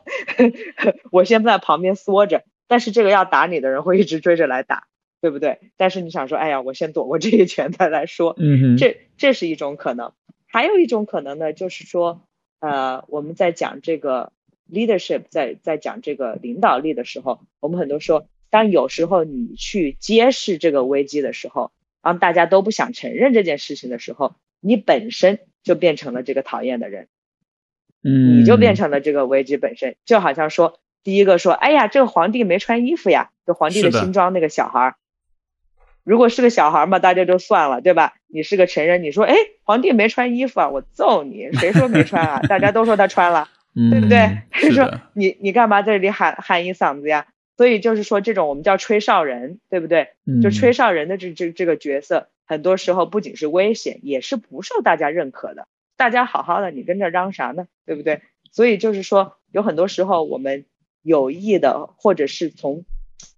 [1.11, 2.45] 我先在旁边缩着？
[2.69, 4.89] 但是这个要打你的人会一直追着来打，
[5.21, 5.61] 对不对？
[5.77, 10.13] 但是你想说，哎呀，我先躲过这一拳再来说，嗯这这是一种可能。
[10.47, 12.23] 还有一种可能呢，就是说，
[12.61, 14.33] 呃，我们在讲这个
[14.71, 21.73] leadership，在在讲这个领导力的时候，我们很多说，当有时候你去揭示这个危机的时候。
[22.07, 27.09] 当大家都不想承认这件事情的时候，你本身就变成了这个讨厌的人，
[28.05, 29.97] 嗯，你就变成了这个危机本身。
[30.05, 34.95] 就好像说，第一个说，哎呀，这个皇帝没穿衣服呀，就皇帝的新装那个小孩儿，
[36.05, 38.15] 如果是个小孩嘛，大家就算了，对吧？
[38.29, 39.35] 你是个成人，你说，哎，
[39.65, 41.51] 皇帝没穿衣服啊，我揍你！
[41.55, 42.39] 谁说没穿啊？
[42.49, 43.49] 大家都说他穿了，
[43.91, 44.39] 对不对？
[44.71, 47.27] 说你你干嘛在这里喊喊一嗓子呀？
[47.57, 50.09] 所以就是说，这种我们叫吹哨人，对不对？
[50.43, 55.67] 就吹哨人的这这这个角色，很多时候不仅是危险，也是不受大家认可的。
[55.97, 57.67] 大家好好的，你跟这嚷啥呢？
[57.87, 58.21] 对不对？
[58.53, 60.67] 所以就是说，有很多时候我们
[61.01, 62.85] 有意的，或者是从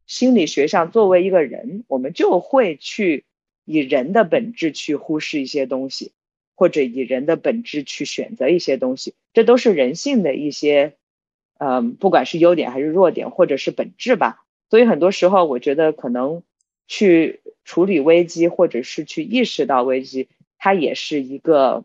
[0.07, 3.25] 心理学上作为一个人，我们就会去
[3.65, 6.11] 以人的本质去忽视一些东西，
[6.57, 10.95] 或者以人的本质去选择一些东西，这都是人性的一些。
[11.59, 16.43] 嗯，不管是优点还是弱点，或者是本质吧，所以很多时候我觉得可能
[16.87, 21.85] 去处理危机，或者是去意识到危机，它也是一个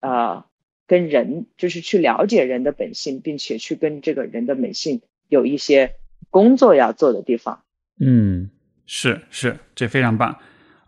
[0.00, 0.44] 呃
[0.86, 5.94] 跟人就是去了解人的本性，并且去跟这个人的本性有一些
[6.30, 7.64] 工作要做的地方。
[7.98, 8.50] 嗯，
[8.86, 10.38] 是是，这非常棒。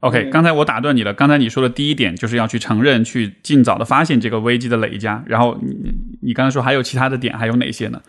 [0.05, 1.14] OK，刚才我打断你了。
[1.14, 5.24] 刚才你说的第一点就是要去承认，去尽早的发现这个危机的累加。
[5.26, 8.02] 然后你你刚才说还有其他的点，还有哪些呢？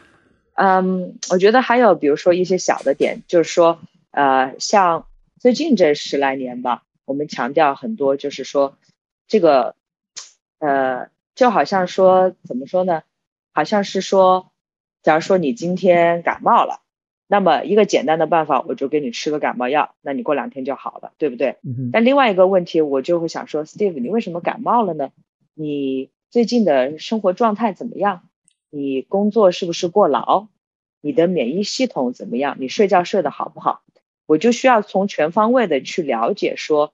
[0.56, 3.80] 嗯，我觉得还有比如说一些小的点，就是说
[4.12, 5.06] 呃，像
[5.40, 8.78] 最近这十来年吧，我们强调很多，就是说
[9.30, 9.76] 这个
[10.60, 13.04] 呃，就好像说怎么说呢？
[13.54, 14.52] 好像是说，
[15.02, 16.82] 假如说你今天感冒了。
[17.28, 21.58] 那么一个简单的办法，我就给你吃个感冒药，那你过两天就好了，对不对？
[21.92, 25.10] 但另外一个问题，我就会想说，Steve，你为什么感冒了呢？
[25.54, 28.28] 你最近的生活状态怎么样？
[28.70, 30.48] 你工作是不是过劳？
[31.02, 32.58] 你的免疫系统怎么样？
[32.60, 33.82] 你睡觉睡得好不好？
[34.28, 36.94] 我就需要从全方位的去了解，说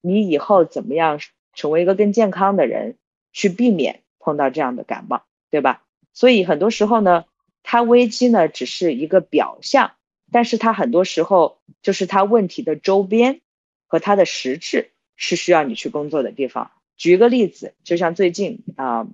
[0.00, 1.20] 你以后怎么样
[1.54, 2.96] 成为一个更健康的人，
[3.32, 5.82] 去避免碰到这样的感冒，对吧？
[6.14, 7.24] 所以很多时候呢，
[7.62, 9.92] 它危机呢只是一个表象，
[10.30, 13.40] 但是它很多时候就是它问题的周边
[13.86, 16.70] 和它的实质是需要你去工作的地方。
[16.96, 19.06] 举一个例子，就像最近啊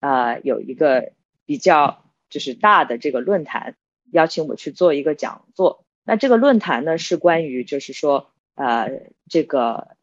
[0.00, 1.12] 啊有一个
[1.46, 3.76] 比较就是大的这个论坛，
[4.12, 5.84] 邀请我去做一个讲座。
[6.04, 8.90] 那这个论坛呢是关于就是说呃
[9.28, 9.96] 这个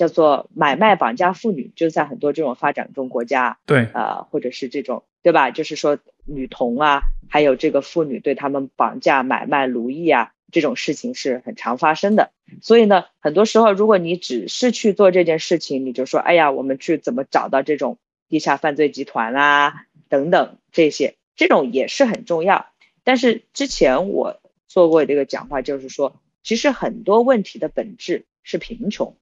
[0.00, 5.50] 叫做买卖绑架妇女，就是在很多这种发展中国家，对，呃或者是这种对吧？
[5.50, 10.32] 就是说女童啊，还有这个妇女对他们绑架、买卖、奴役啊。
[10.52, 17.98] 这种事情是很常发生的，所以呢，很多时候如果你只是去做这件事情，你就说，哎呀，我们去怎么找到这种
[18.28, 22.66] 地下犯罪集团啊，等等这些，这种也是很重要。
[23.04, 29.14] 但是之前我做过这个讲话，就是说，其实很多问题的本质是贫穷，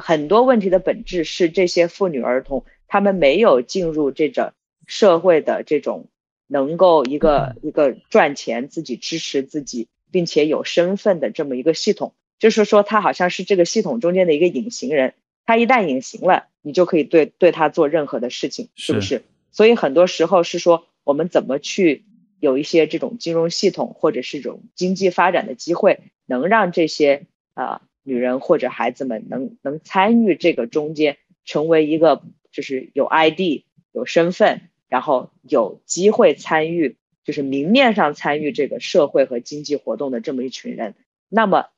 [0.00, 4.52] 很多问题的本质是这些妇女儿童他们没有进入这种
[4.86, 6.08] 社会的这种
[6.46, 9.88] 能够一个一个赚钱自己支持自己。
[10.10, 15.14] 并且有身份的这么一个系统，就是说他好像是这个系统中间的一个隐形人，
[15.44, 19.24] 他一旦隐形了，你就可以对对他做任何的事情，是不是？
[19.50, 22.04] 所以很多时候是说我们怎么去
[22.38, 32.22] 有一些这种金融系统或者是这种经济发展的机会，能让这些啊女人或者孩子们能能参与这个中间，成为一个
[32.52, 36.96] 就是有 ID 有身份，然后有机会参与。
[37.24, 40.94] 就是明面上参与这个社会和经济活动的这么一群人，
[41.30, 41.70] 那么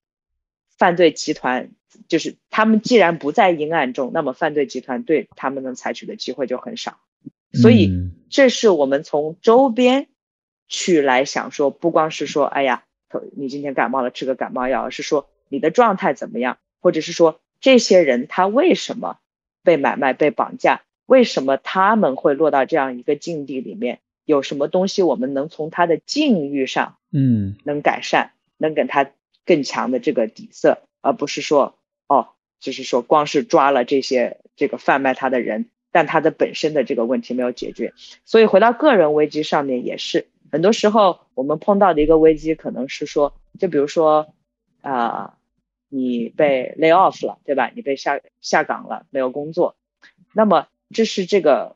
[0.76, 1.70] 犯罪集团
[2.08, 6.98] 就是他们既然不在阴暗中，那么犯罪集团对他们能采取的机会就很少。
[7.52, 7.92] 所以
[8.28, 10.08] 这是我们从周边
[10.66, 12.82] 去来想说，不光是说，哎呀，
[13.36, 19.18] 你今天感冒了吃个感冒药，而是说你的状态怎么样，或者是说这些人他为什么
[19.62, 24.00] 被买卖、被绑架，为什么他们会落到这样一个境地里面。
[24.24, 29.08] 有什么东西我们能从他的境遇上，嗯，能改善，能给他
[29.44, 31.78] 更强的这个底色，而不是说，
[32.08, 37.94] 哦，就是说光是抓了这些这个贩卖他的人，但他的本身的这个问题没有解决。
[38.24, 44.34] 所以回到个人危机上面也是，很多时候我们碰到的一个危机可能是说，就比如说，
[44.86, 45.36] 啊，
[45.88, 47.72] 你被 lay off 了，对吧？
[47.74, 49.74] 你被下下岗了，没有工作，
[50.32, 51.74] 那么这是这个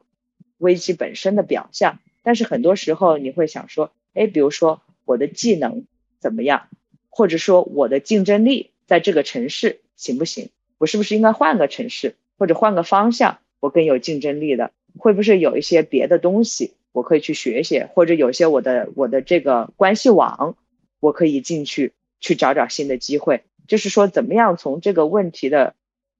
[0.58, 1.98] 危机本身的表象。
[2.22, 5.86] 但是很多时候你会想说，哎，比如说我的技能
[6.20, 6.68] 怎么样，
[7.08, 10.50] 或者说我的竞争力在这个城市行不行？
[10.78, 14.70] 我是不是应该换个城市，或者换个方向，我更有竞争力的？
[14.98, 20.56] 会不会有一些别的东西我可以去学学，或者有些我的我的这个关系网，
[21.00, 23.42] 我可以进去去找找新的机会？
[23.66, 25.74] 就是说，怎么样从这个问题的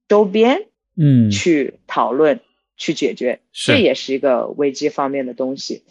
[0.08, 0.66] 周边，
[0.96, 2.40] 嗯，去讨论。
[2.82, 5.82] 去解决，这也是一个危机方面的东西，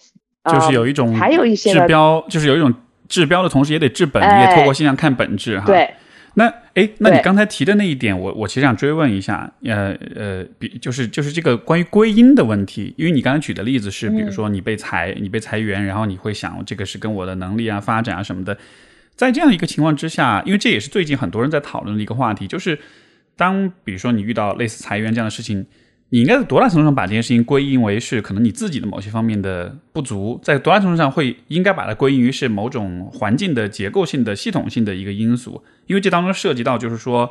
[0.51, 2.73] 就是有一种还有一些治标，就是有一种
[3.07, 5.67] 治标的同时也得治本，你也透过现象看本质哈。
[5.67, 5.93] 对，
[6.33, 18.57] 那哎，那你刚才提的那一点，我我其实想追问一下，呃呃，比就是就是这个关于归因的问题，因为你刚才举的例子是，比如说你被裁，你被裁员，然后你会想这个是跟我的能力啊、发展啊什么的，
[19.19, 22.79] 在这样一个情况之下，因为这也是最近很多人在讨论的一个话题，就是
[23.35, 25.65] 当比如说你遇到类似裁员这样的事情。
[26.11, 35.63] 你应该在多大程度上把这件事情归因为是可能你自己的某些方面的不足，在多大程度上会应该把它归因于是某种环境的结构性的系统性的一个因素？
[35.85, 37.29] 因为这当中涉及到就是说，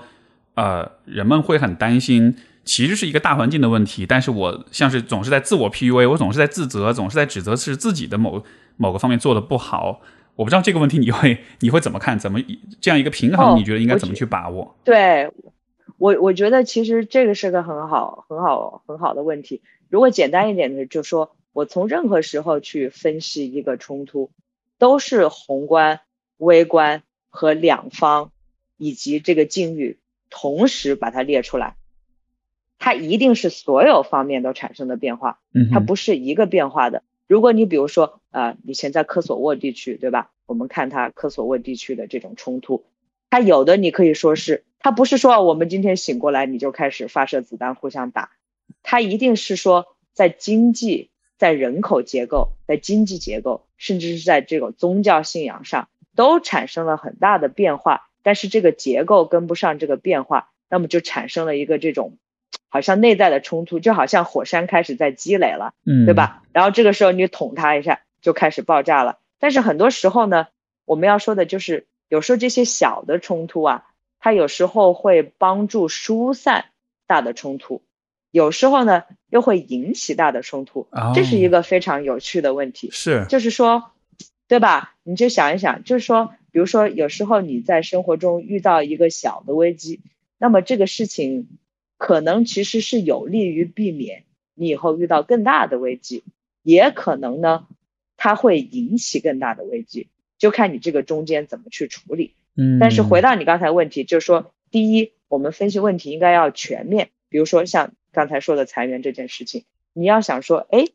[0.55, 8.45] 呃，人们会很担心，其实是一个大环境的问题，但是我像是总是在自我 PUA，我总是在自责，总是在指责是自己的某
[8.77, 10.03] 某个方面做的不好。
[10.39, 12.17] 我不知道这个问题你会你会怎么看？
[12.17, 12.39] 怎么
[12.81, 13.59] 这样一个平衡？
[13.59, 14.77] 你觉得应该怎么去把握？
[14.85, 15.33] 对。
[15.97, 19.63] 我我觉得其实这个是个很好很好很好的问题。
[19.89, 24.31] 如果简单一点的，就说我从任何时候去分析一个冲突，
[24.79, 25.99] 都是宏观、
[26.37, 28.31] 微观和两方
[28.77, 29.99] 以及这个境遇
[30.31, 31.75] 同时把它列出来，
[32.79, 35.41] 它一定是所有方面都产生的变化，
[35.73, 37.03] 它不是一个变化的。
[37.29, 40.31] 如果你比如说啊，以前在科索沃地区，对吧？
[40.47, 42.85] 我们看它科索沃地区的这种冲突，
[43.31, 44.65] 它有的你可以说是。
[44.81, 48.31] 他不是说我们今天醒过来你就开始发射子弹互相打，
[48.85, 62.17] 他一定是说在经济、在人口结构、在经济结构，甚至是在这个宗教信仰上都产生了很大的变化，但是这个结构跟不上这个变化，那么就产生了一个这种
[62.69, 66.43] 好像内在的冲突，就好像火山开始在积累了，嗯，对吧？
[66.53, 69.19] 然后这个时候你捅它一下就开始爆炸了。
[69.39, 70.49] 但是很多时候呢，
[70.85, 73.85] 我们要说的就是有时候这些小的冲突啊，
[74.19, 76.67] 它有时候会帮助疏散
[77.07, 77.83] 大的冲突，
[78.31, 82.91] 有时候呢又会引起大的冲突，这是一个非常有趣的问题。
[82.91, 83.93] 是，就是说，
[84.49, 84.95] 对吧？
[85.05, 90.01] 你就想一想，就是说，比如说有时候你在生活中遇到一个小的危机，
[90.37, 91.47] 那么这个事情
[91.99, 96.25] 可能其实是有利于避免你以后遇到更大的危机，
[96.63, 97.67] 也可能呢。
[98.21, 100.09] 它会引起更大的危机，
[100.39, 102.35] 就看你这个中间怎么去处理。
[102.57, 107.11] 嗯，但是回到你刚才问题，就是说，第一，我们分析问题应该要全面。
[107.29, 110.89] 比如说像刚才说的裁员这件事情，你要想说，哎，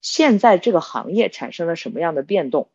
[0.00, 2.68] 现在这个行业产生了什么样的变动？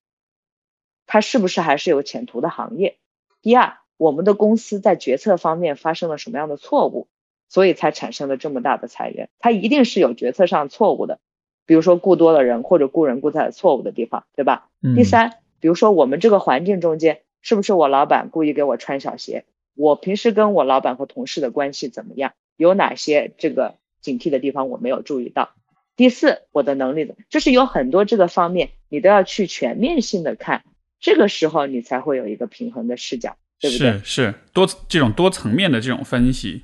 [1.06, 2.98] 它是不是还是有前途的行业？
[3.41, 7.10] 第二，我们的公司在决策方面发生了什么样的错误，
[7.52, 9.28] 所以才产生了这么大的裁员？
[9.38, 11.19] 它一定是有决策上错误的。
[11.65, 14.69] 比如说雇多了人，或者雇人雇在了错误的地方，对吧？
[14.95, 19.44] 第三，比如说我们这个环境中间，是不是我老板故意给我穿小鞋？
[19.76, 22.32] 我平时跟我老板和同事的关系怎么样？
[22.56, 25.49] 有哪些这个警惕的地方我没有注意到？
[25.98, 30.64] 第四，我的能力的，就是有很多这个方面，你都要去全面性的看，
[31.02, 33.91] 这个时候你才会有一个平衡的视角，对不对？
[33.99, 36.64] 是是多这种多层面的这种分析。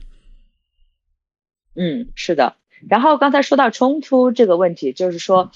[1.77, 2.55] 嗯，是的。
[2.89, 5.51] 然后刚才说到冲突这个问题，就是说，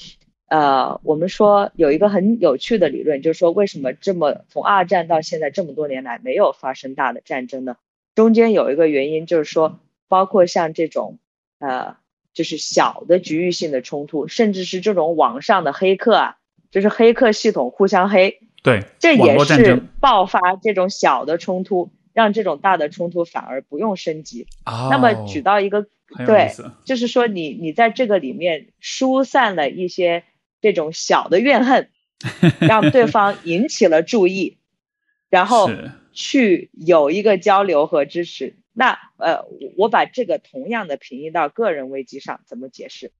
[0.47, 7.75] 呃，我们说有一个很有趣的理论，就是说为什么这么从二战到现在这么多年来没有发生大的战争呢？
[8.15, 11.19] 中间有一个原因就是说，包括像这种
[11.59, 11.95] 呃，
[12.33, 16.37] 就是小的局域性的冲突，甚至是这种网上的黑客啊，
[16.71, 24.47] 就是黑客系统互相黑，对，这也是爆发这种小的冲突，让这种大的冲突反而不用升级。
[24.65, 25.85] 那么举到一个。
[26.25, 26.51] 对，
[26.85, 30.23] 就是说你你在这个里面疏散了一些
[30.61, 31.89] 这种小的怨恨，
[32.59, 34.57] 让对方引起了注意，
[35.29, 35.69] 然后
[36.11, 38.55] 去有一个交流和支持。
[38.73, 39.45] 那呃，
[39.77, 43.11] 我把这个同样的平移到个人危机上，怎么解释？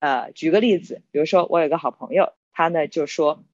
[0.00, 3.44] 呃，举个例子，比如说我有个好朋友，他呢就说，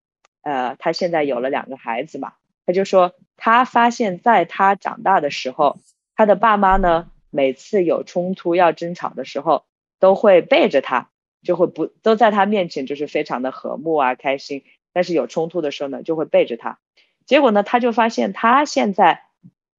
[0.43, 2.33] 呃，他现在有了两个孩子嘛，
[2.65, 5.79] 他就说他发现在他长大的时候，
[6.17, 7.11] 他的爸妈呢。
[7.31, 9.65] 每次有冲突要争吵的时候，
[9.99, 11.11] 都会背着他，
[11.43, 16.79] 就会不都在他面前就是非常的和睦啊开心，但是有冲突的时候呢，就会背着他。
[17.27, 19.25] 结果呢，他就发现他现在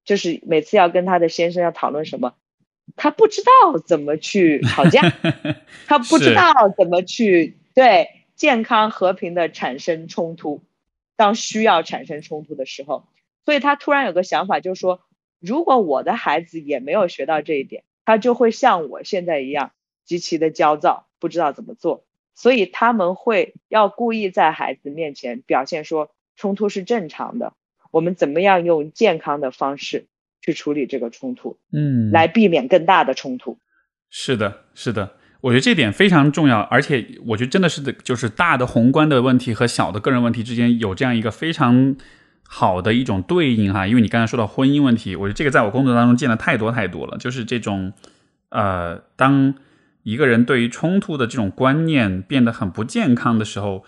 [0.05, 2.35] 就是每次要跟他的先生要讨论什么，
[2.95, 5.01] 他不知道怎么去吵架，
[5.87, 10.61] 他不知道怎么去对健康和平的产生冲突，
[11.15, 13.07] 当需要产生冲突的时候，
[13.45, 15.01] 所以他突然有个想法，就是说。
[15.39, 19.71] 如果我的孩子也没有学到这一点，他就会像我现在一样
[20.03, 22.05] 极其的焦躁，不知道怎么做。
[22.35, 27.53] 所以他们会要故意在孩子面前表现说冲突是正常的，
[27.91, 30.07] 我们怎么样用健康的方式
[30.41, 33.57] 去处理这个冲突，嗯，来避免更大的冲突。
[34.09, 41.95] 是的，是的，我觉得这点非常重要，而且我觉得真的是的，就是大的宏观的问题和小的个人问题之间有这样一个非常。
[42.51, 47.15] 好的一种对应哈，因为你刚才说到婚姻问题，我觉得这个在我工作当中见的太多太多了。
[47.19, 47.93] 就是这种，
[48.49, 49.53] 呃，当
[50.01, 53.83] 一个人对于冲突的这种观念变得很不健康的时候，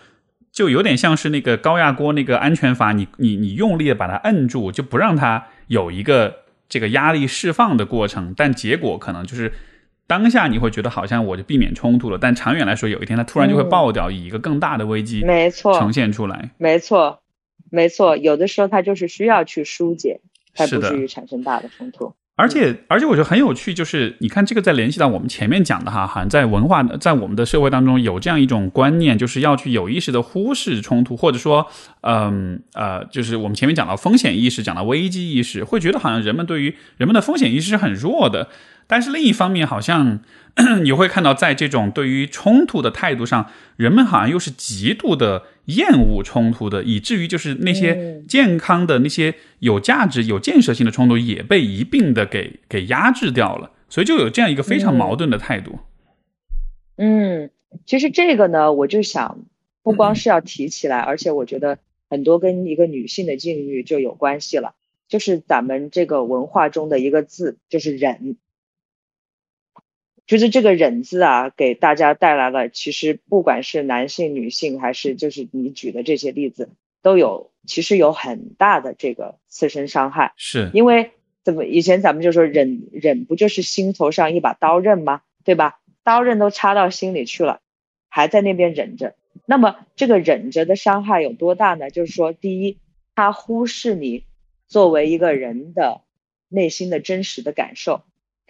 [0.52, 6.36] 就有点像是那个高压锅那个安全阀，你你你用力的把它摁住，就不让它有一个
[6.68, 8.32] 这个压力释放的过程。
[8.36, 9.50] 但结果可能就是
[10.06, 17.21] 当下你会觉得好像我就避免冲突了，但长远来说，有一天它突然就会爆掉，以一个更大的危机没错呈现出来，没错。
[17.72, 20.20] 没错，有的时候它就是需要去疏解，
[20.54, 22.12] 才不至于产生大的冲突。
[22.34, 31.66] 而且，而且我觉得很有趣，就是你看这个在联系到我们前面讲的哈，好像在文化，在我们的社会当中有这样一种观念，就是要去有意识的忽视冲突，或者说，
[32.02, 38.48] 嗯呃，就是我们前面讲到风险意识，讲到危机意识，会觉得好像人们对于人们的风险意识是很弱的。
[38.86, 40.20] 但是另一方面，好像
[40.82, 53.70] 你会看到，在这种对于冲突的态度上，人们好像又是极度的厌恶冲突的，以至于就是那些健康的、那些有价值、有建设性的冲突也被一并的给给压制掉了。
[53.88, 55.78] 所以就有这样一个非常矛盾的态度。
[56.96, 57.50] 嗯，
[57.86, 59.44] 其实这个呢，我就想
[59.82, 61.78] 不光是要提起来，而且我觉得
[62.10, 64.74] 很多跟一个女性的境遇就有关系了，
[65.08, 68.36] 就是咱们这个文化中的一个字，就是忍。
[70.26, 76.70] 就是这个忍字啊，给大家带来了，其实不管是男性、女性，还是就是你举的这些例子，
[77.02, 80.32] 都有其实有很大的这个刺身伤害。
[80.36, 81.10] 是因为
[81.42, 85.22] 怎么以前咱们就说忍忍不就是心头上一把刀刃吗？
[85.44, 85.80] 对吧？
[86.04, 87.60] 刀刃都插到心里去了，
[88.08, 89.14] 还在那边忍着。
[89.46, 91.90] 那么这个忍着的伤害有多大呢？
[91.90, 92.78] 就是说，第一，
[93.14, 94.24] 他忽视你
[94.68, 96.02] 作为一个人的
[96.48, 98.02] 内心的真实的感受，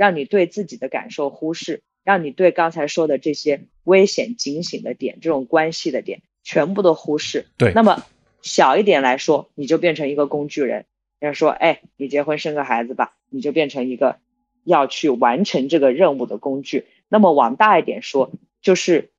[0.02, 7.46] 让你对自己的感受忽视，让你对刚才说的这些危险警醒的点、这种关系的点全部都忽视。
[7.56, 8.04] 对，那么
[8.42, 10.86] 小一点来说，你就变成一个工具人。
[11.20, 14.18] 人家说，哎，你结婚生个孩子吧，你就变成一个
[14.64, 16.86] 要去完成这个任务的工具。
[17.08, 19.12] 那么往大一点说，就是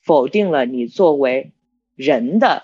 [0.00, 1.52] 否定了你作为
[1.94, 2.62] 人的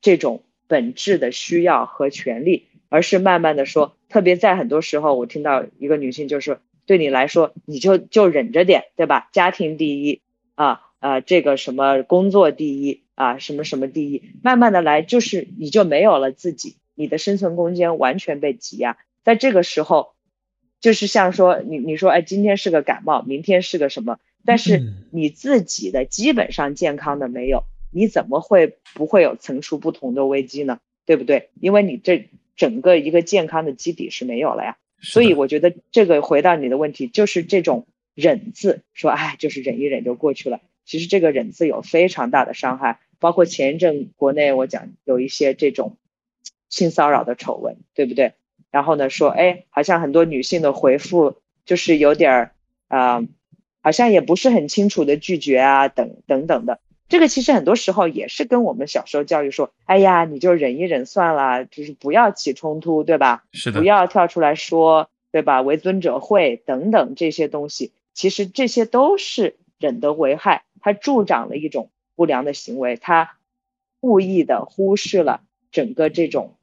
[0.00, 2.68] 这种本质的需要和权利。
[2.90, 9.28] 而是慢慢的说，特别在很多时候，我听到一个女性就说，对你来说，你就就忍着点，对吧？
[9.32, 10.20] 家庭第一
[10.54, 18.96] 啊啊，这个什么工作第一啊，什么什么第一，慢慢的来，就是你就没有了自己，你的生存空间完全被挤压。
[19.22, 20.14] 在这个时候，
[20.80, 24.18] 就是像说你你说，哎，今天是个感冒，明天是个什么？
[24.44, 30.80] 但是你自己的基本上健康的没有，你怎么会不会有层出不穷的危机呢？
[31.06, 31.50] 对不对？
[31.60, 32.28] 因为你这。
[32.56, 40.60] 整个一个健康的基底是没有了呀，所以我觉得这个回到你的问题，就是这种忍字，说哎，就是忍一忍就过去了。
[40.84, 45.96] 其实这个忍字有非常大的伤害，包括前一阵国内我讲有一些这种
[46.68, 48.32] 性骚扰的丑闻，对不对？
[48.70, 52.54] 然后呢说，哎，好像很多女性的回复就是有点儿
[52.88, 53.22] 啊，
[53.82, 56.80] 好像也不是很清楚的拒绝啊，等等等的。
[57.08, 63.44] 这个其实很多时候也是跟我们小时候教育说，哎呀，你就忍一忍算了，就是不要起冲突，对吧？
[63.52, 63.80] 是的。
[63.80, 65.60] 不要跳出来说，对吧？
[65.62, 73.36] 为尊者讳等等这些东西，其实这些都是忍的危害，它助长了一种不良的行为，它
[74.00, 76.56] 故意的忽视了整个这种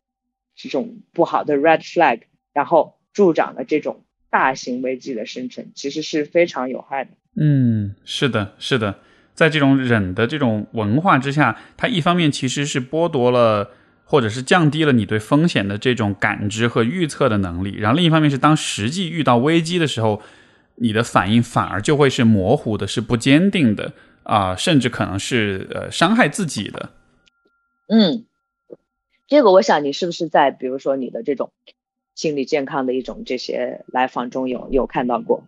[0.55, 7.11] 这种不好的 red flag，然后助长了这种大型危机的生成，其实是非常有害的。
[7.35, 8.99] 嗯，是的，是的。
[9.33, 13.71] 在这种忍的这种文化之下，它一方面其实是剥夺了，
[14.03, 20.21] 或者是降低了你对风险的这种感知和预测的能力，然后另一方面是当实际遇到危机的时候，
[20.75, 23.93] 你的反应反而就会是模糊的，是不坚定的
[24.23, 26.89] 啊，甚至可能是呃伤害自己的。
[27.87, 28.25] 嗯，
[29.27, 31.51] 这个我想你是不是在比如说你的这种
[32.15, 35.43] 心理健康的一种这些来访中有有看到过？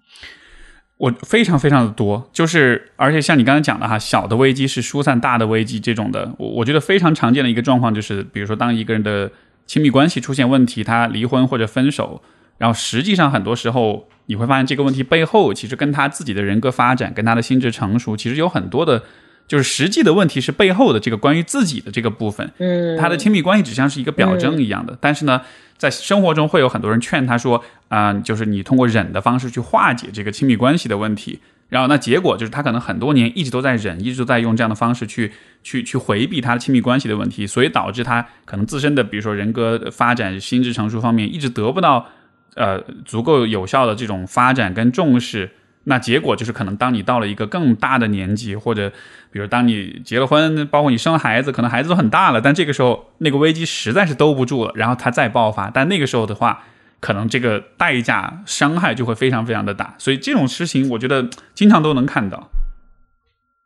[0.97, 9.31] 我非常非常的多，就是而且像你刚才讲的哈，小的危机是疏散大的危机这种的，我我觉得非常常见的一个状况就是，比如说当一个人的
[9.65, 12.21] 亲密关系出现问题，他离婚或者分手，
[12.57, 19.03] 然后实际上很多时候你会发现这个问题背后其实跟他自己的人格发展、跟他的心智成熟其实有很多的。
[19.47, 24.97] 就是实际的问题是背后的这个关于自己的这个部分，嗯，他的亲密关系只像是一个表征一样的。
[24.99, 25.41] 但是呢，
[25.77, 31.39] 在生活中会有很多人劝他说，啊，就是你通过忍的方式去化解这个亲密关系的问题。
[31.69, 35.31] 然后那结果就是他可能很多年一直都在忍，一直都在用这样的方式去
[35.63, 42.07] 去去回避他的亲密关系的问题，所以导致他可能自身的比如说人格发展、心智成熟方面一直得不到
[42.55, 45.49] 呃足够有效的这种发展跟重视。
[45.85, 48.89] 那结果就是，可能当你到了一个更大的年纪，或者
[49.33, 56.63] 比如当你结了婚，包括你生了孩子，可能孩子都很大了，但这个时候那个危机实在是兜不住了，然后它再爆发，但那个时候的话，
[56.99, 62.47] 可能这个代价伤害就会非常非常的大，所以这种事情我觉得经常都能看到。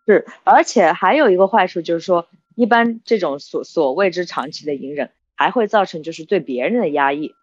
[0.08, 7.36] 是，而且还有一个坏处就是说，一般这种所所谓之长期的隐忍，还会造成就是对别人的压抑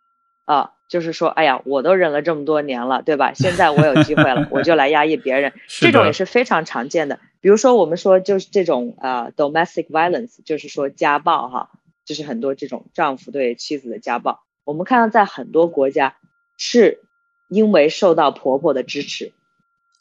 [0.47, 0.71] 啊。
[0.95, 3.33] 就是说，哎呀，我都忍了这么多年了，对吧？
[3.35, 7.19] 现在我有机会了，我就 来压抑别人，这种也是非常常见的。
[7.41, 11.71] 比如说，我们说就是这种呃，domestic violence，就是说家暴哈，
[12.05, 14.45] 就是很多这种丈夫对妻子的家暴。
[14.63, 16.15] 我们看到在很多国家，
[16.57, 17.03] 是
[17.49, 19.33] 因为受到婆婆的支持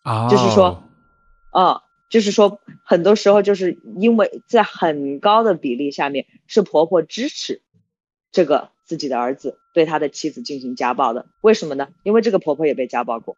[0.03, 0.83] 啊，就是说，
[1.57, 7.63] 嗯，就是说，很多时候就是因为在很高的比例下面是婆婆支持
[8.31, 8.69] 这个。
[8.85, 11.89] 自己的儿子对他的妻子进行家暴的，为什么呢？
[12.03, 13.35] 因为这个婆婆也被家暴过，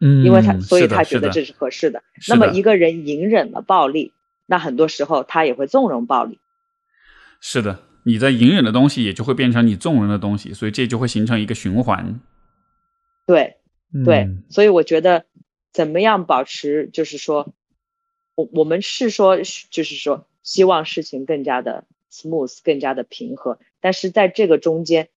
[0.00, 2.02] 嗯，因为他，所以他觉得这是合适的。
[2.28, 4.12] 那么一个人隐忍了暴力，
[4.46, 6.40] 那很多时候他也会纵容暴力。
[7.40, 12.20] 是的，你在隐忍的东西也就会变成你纵容的东西，所以这就会形成一个循环。
[13.26, 13.58] 对，
[14.04, 15.26] 对，所以我觉得
[15.72, 17.54] 怎么样保持，就是说，
[18.34, 19.36] 我我们是说，
[19.70, 23.58] 就是说，希望事情更加的 smooth，更加的平和。
[23.80, 25.08] 但是在这个中间，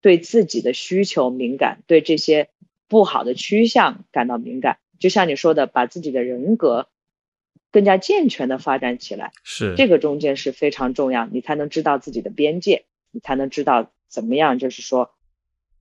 [0.00, 2.48] 对自己的需求敏感，对这些
[2.88, 6.88] 不好的趋向感到敏感，就像你说的，把自己的人格
[7.70, 15.10] 更加健全的发展起来，是这个中间是非常重要，你才能知道自己的边界，你才能知道怎么样，就是说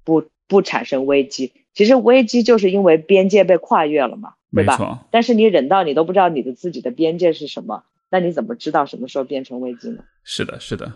[0.03, 1.53] 不不产生危机。
[1.73, 5.07] 其实危机就是因为边界被跨越了嘛，对吧？
[5.11, 10.03] 但是你忍到你都不知道你的自己的边界是什么，那你怎么知道什么时候变成危机呢？
[10.23, 10.93] 是的，是的。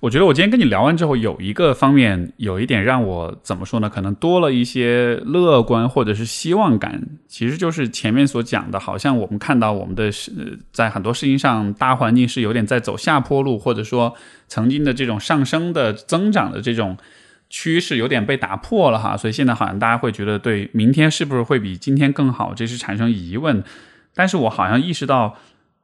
[0.00, 3.88] 我觉得我今天跟你聊完之后，有一个方面有一点让我怎么说呢？
[3.88, 7.00] 可能多了一些乐观或者是希望感。
[7.28, 10.10] 其实就是前面所讲的，好像我们看到我们的
[10.72, 14.12] 在很多事情上大环境是有点在走下坡路，或者说
[14.48, 16.96] 曾经的这种上升的增长的这种
[17.48, 19.16] 趋势有点被打破了哈。
[19.16, 23.62] 所以现在好像大家会觉得对明天是不是会比今天更好，这是产生疑问。
[24.12, 25.36] 但是我好像意识到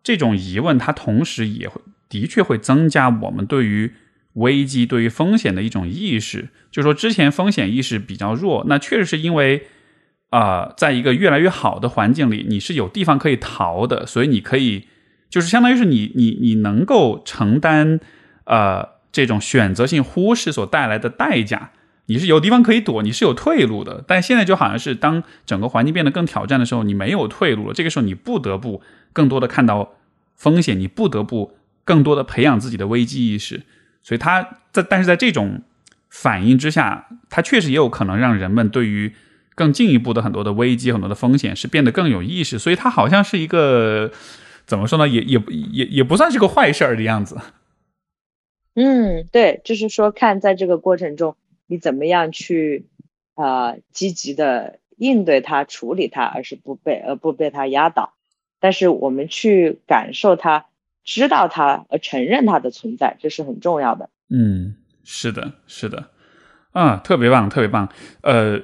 [0.02, 1.80] 这种疑问，它同时也会。
[2.20, 3.92] 的确会增加我们对于
[4.34, 6.50] 危机、对于风险的一种意识。
[6.70, 9.66] 就说之前风险意识比较弱，那确实是因为
[10.30, 14.86] 啊，在一个越来越好的环境里，你是有地方可以逃的，所以你可以
[15.28, 17.98] 就是相当于是你你你能够承担
[18.44, 21.72] 呃这种选择性忽视所带来的代价。
[22.06, 24.04] 你是有地方可以躲，你是有退路的。
[24.06, 27.74] 但现在就好像是当整个环境变得更挑战的时候，你没有退路了。
[27.74, 28.82] 这个时候你不得不
[29.12, 29.94] 更多的看到
[30.36, 31.56] 风险，你不得不。
[31.84, 33.62] 更多的培养自己的危机意识，
[34.02, 35.62] 所以他在但是在这种
[36.08, 39.12] 反应之下，他确实也有可能让人们对于
[39.54, 42.58] 更进一步的很多的危机、很多的风险是变得更有意识。
[42.58, 44.10] 所以它好像是一个
[44.64, 45.06] 怎么说呢？
[45.06, 45.38] 也也
[45.72, 47.38] 也也不算是个坏事儿的样子。
[48.74, 51.36] 嗯，对，就是说看在这个过程中
[51.66, 52.86] 你怎么样去
[53.34, 58.14] 啊积极的应对它、处理它，而是不被而不被它压倒。
[58.58, 60.66] 但是我们去感受它。
[61.04, 64.08] 知道它，呃，承认它的存在，这是很重要的。
[64.30, 64.74] 嗯，
[65.04, 66.08] 是的，是的，
[66.72, 67.88] 啊，特别棒，特别棒。
[68.22, 68.58] 呃，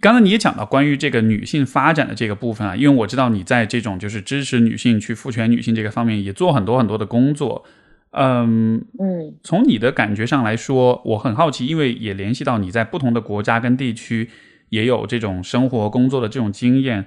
[0.00, 7.64] 刚才你也讲到关于这个女性发展的这个部分啊，因为我知道你在这种就是支持女性去赋权女性这个方面也做很多很多的工作。
[8.12, 14.30] 嗯嗯，从你的感觉上来说，我很好奇，因为也联系到你在不同的国家跟地区
[14.68, 17.06] 也有这种生活工作的这种经验，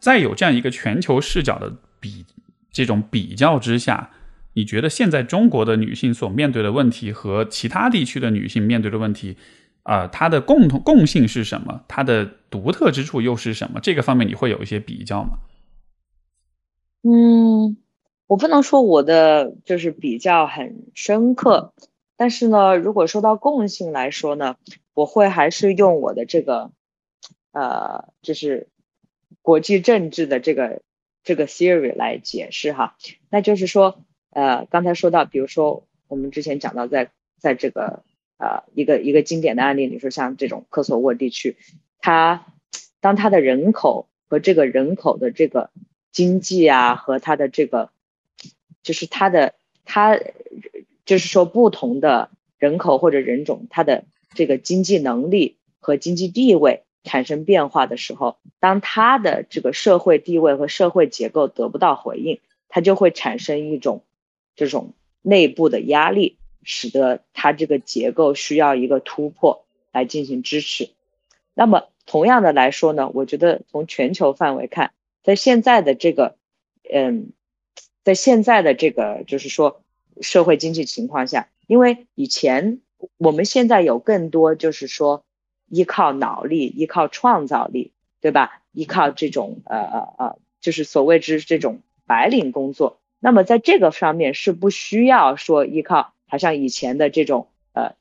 [0.00, 2.24] 在有这样一个全球视角的比。
[2.72, 4.10] 这种比较之下，
[4.54, 9.36] 你觉得现在中国的女性所面对的问题和其他地区的女性面对的问题，
[9.82, 11.84] 啊，它的共同共性是什么？
[11.86, 13.78] 它的独特之处又是什么？
[13.80, 15.38] 这个方面你会有一些比较吗？
[17.02, 17.76] 嗯，
[18.26, 21.74] 我不能说我的就是比较很深刻，
[22.16, 24.56] 但是呢，如果说到共性来说呢，
[24.94, 26.70] 我会还是用我的这个，
[27.52, 28.68] 呃，就是
[29.42, 30.80] 国际政治的这个。
[31.24, 32.96] 这个 theory 来解释哈，
[33.30, 38.02] 那就是说，呃，刚才说到，比如说我们之前讲到，在在这个
[38.38, 41.56] 呃一个一个经典的案例里，说像这种科索沃地区，
[41.98, 42.46] 它
[43.00, 45.70] 当它的人口和这个人口的这个
[46.10, 47.90] 经济啊，和它的这个
[48.82, 49.54] 就是它的
[49.84, 50.18] 它
[51.04, 54.04] 就是说不同的人口或者人种，它的
[54.34, 56.82] 这个经济能力和经济地位。
[57.04, 64.04] 产生变化的时候，当他的这个社会地位和社会结构得不到回应，他就会产生一种
[64.54, 70.90] 这种内部的压力，使得他这个结构需要一个突破来进行支持。
[71.54, 74.92] 那么，同样的来说呢，我觉得从全球范围看，
[75.24, 76.36] 在现在的这个，
[76.92, 77.32] 嗯，
[78.04, 79.82] 在现在的这个就是说
[80.20, 82.80] 社会经济情况下，因为以前
[83.18, 85.24] 我们现在有更多就是说。
[85.72, 88.60] 依靠脑力，依靠创造力，对吧？
[88.72, 92.98] 依靠这种呃呃呃，就是所谓之这种白领工作。
[93.20, 97.94] 那么在这个上面是不需要说依靠，好像以前的这种呃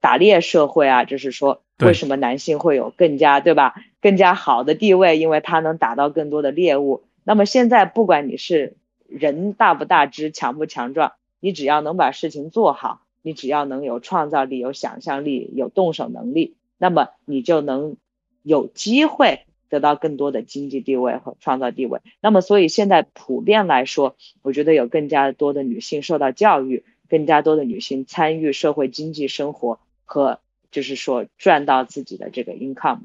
[0.00, 5.18] 打猎社会啊，就是说为什么男性会有更加对吧，更加好的地位？
[5.18, 7.04] 因为他能打到更多的猎物。
[7.24, 8.76] 那么现在不管你是
[9.08, 16.54] 人大不大只，强不强壮，你只要能把事情做好，你只要能有创造力、有想象力、有动手能力。
[16.78, 17.96] 那么你就能
[18.42, 22.00] 有机会得到更多的经济地位和创造地位。
[22.20, 30.40] 那么，所以现在普遍来说，我觉得有更加多的女性受到教育，更加多的女性参与社会经济生活和
[30.70, 33.00] 就是说赚到自己的这个 income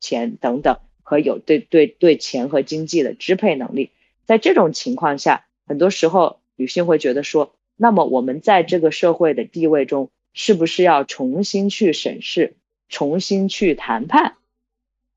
[0.00, 3.90] 钱等等，和有对对对钱和经济的支配能力。
[4.24, 12.56] 在这种情况下，很多时候女性会觉得说，那么我们在这个社会的地位中，是不是要重新去审视？
[12.92, 14.36] 重新去谈判，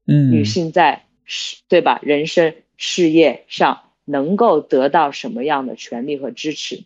[0.08, 2.00] 嗯，女性在事对吧？
[2.02, 6.86] 人生事业上能够得到什么样的权利和支持？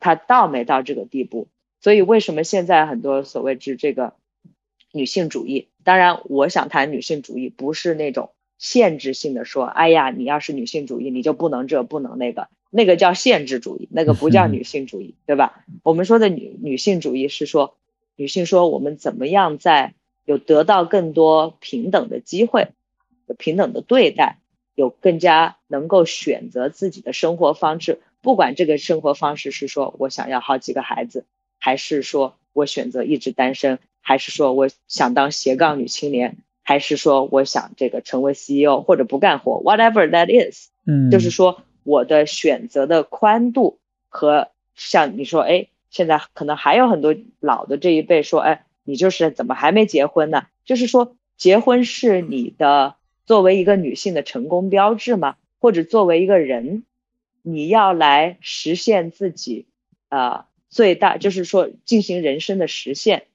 [0.00, 1.48] 她到没到这个地步？
[1.80, 4.14] 所以为什么现在很多所谓之这个
[4.90, 5.68] 女性主义？
[5.84, 15.64] 当然，我想谈女性主义不是那种限制性的，说哎呀，你要是女性主义，你就不能这不能那个，那个叫限制主义，那个不叫女性主义，对吧？
[15.82, 17.76] 我们说的女女性主义是说，
[18.16, 22.68] 女性说我们怎么样在有得到更多平等的机会，
[23.26, 24.38] 有平等的对待，
[24.74, 28.00] 有更加能够选择自己的生活方式。
[28.20, 31.24] 不管这个生活方式是说我想要好几个孩子，
[31.58, 50.46] 还是说我选择一直单身，还是说我想当斜杠女青年，还是说我想这个成为 CEO 或者不干活，whatever that is，嗯，就是说我的选择的宽度和像你说，哎，现在可能还有很多老的这一辈说，哎，你就是怎么还没结婚呢？
[50.64, 55.36] 就是说结婚是你的作为一个女性的成功标志吗？
[55.58, 56.84] 或者作为一个人，
[57.42, 59.66] 你要来实现自己，
[60.08, 63.26] 呃，最大就是说进行人生的实现，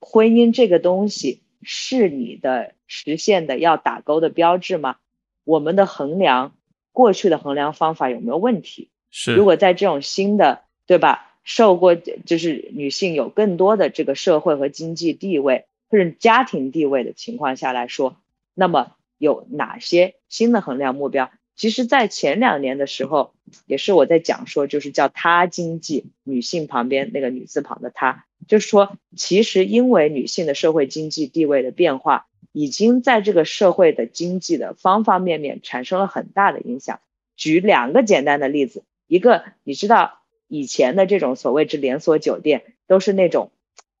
[0.00, 4.96] 婚姻这个东西是你的实现的要打勾的标志吗？
[5.44, 6.54] 我们的衡量
[6.92, 8.88] 过去的衡量方法有没有问题？
[9.10, 11.31] 是，如果在这种新的，对吧？
[11.44, 18.16] 受过就是女性有更多的这个社会和经济地位或者家庭地位的情况下来说，
[18.54, 21.30] 那么有哪些新的衡量目标？
[21.54, 23.34] 其实，在前两年的时候，
[23.66, 37.00] 也是我在讲说，就是叫她经济，女性旁边那个女字旁的她，就是说，其实因为女性的社会经济地位的变化，已经在这个社会的经济的方方面面产生了很大的影响。
[37.36, 40.21] 举两个简单的例子，一个你知道
[40.52, 43.50] 以前的这种所谓之连锁酒店，都是那种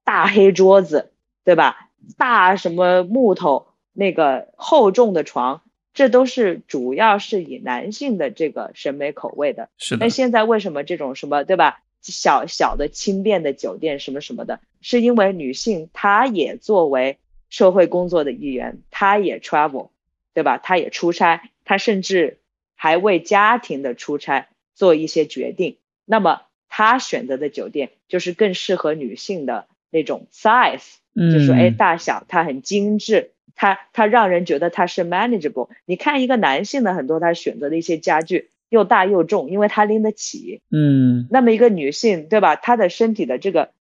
[0.04, 1.10] 大黑桌子，
[1.44, 1.88] 对吧？
[2.18, 5.62] 大什么木头那个厚重的床。
[5.94, 10.04] 这都是主要是以男性的这个审美口味的，是的。
[10.04, 11.82] 那现在为什么这种什么对吧？
[12.02, 17.16] 小小的轻便的酒店什么什么的，是因为女性她也作为
[17.48, 19.88] 社会工作的一员，她也 travel，
[20.34, 20.58] 对吧？
[20.58, 22.40] 她也出差，她甚至
[22.74, 25.78] 还为家庭的出差做一些决定。
[26.04, 33.32] 那么他选择的酒店就是更适合女性的那种 size，就是说哎大小它很精致。
[33.54, 35.68] 它它让人觉得它是 manageable。
[35.84, 40.62] 你看一个男性的很多他选择的一些家具又大又重，因为他拎得起。
[40.70, 41.28] 嗯。
[41.30, 42.56] 那么一个女性，对吧？
[42.56, 43.72] 她的身体的这个，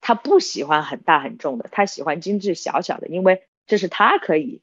[0.00, 4.60] 她不喜欢很大很重的，她喜欢精致小小的，因为这是她可以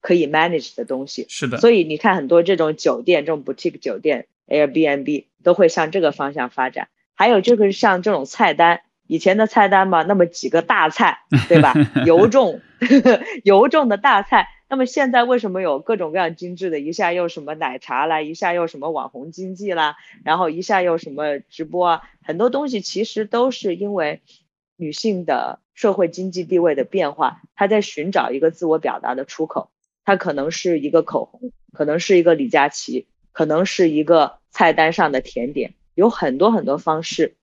[0.00, 1.26] 可以 manage 的东西。
[1.28, 1.58] 是的。
[1.58, 6.88] 所以你看很多这种酒店，这种 boutique 酒店，Airbnb 都会向这个方向发展。
[7.14, 8.82] 还有就是像这种菜单。
[9.08, 11.18] 以前的菜单嘛，那么几个大菜，
[11.48, 11.74] 对吧？
[12.06, 12.60] 油重，
[13.44, 14.48] 油重的大菜。
[14.70, 16.80] 那么现在为什么有各种各样精致的？
[16.80, 24.22] 一下又什么奶茶啦，一下又什么网红经济啦，然后一下又什么直播啊，很多东西其实都是因为
[24.76, 29.70] 女性的社会经济地位的变化，她在寻找一个自我表达的出口。
[30.06, 37.34] 它可能是一个口红，可能是一个李佳琦，可能是一个菜单上的甜点，有很多很多方式。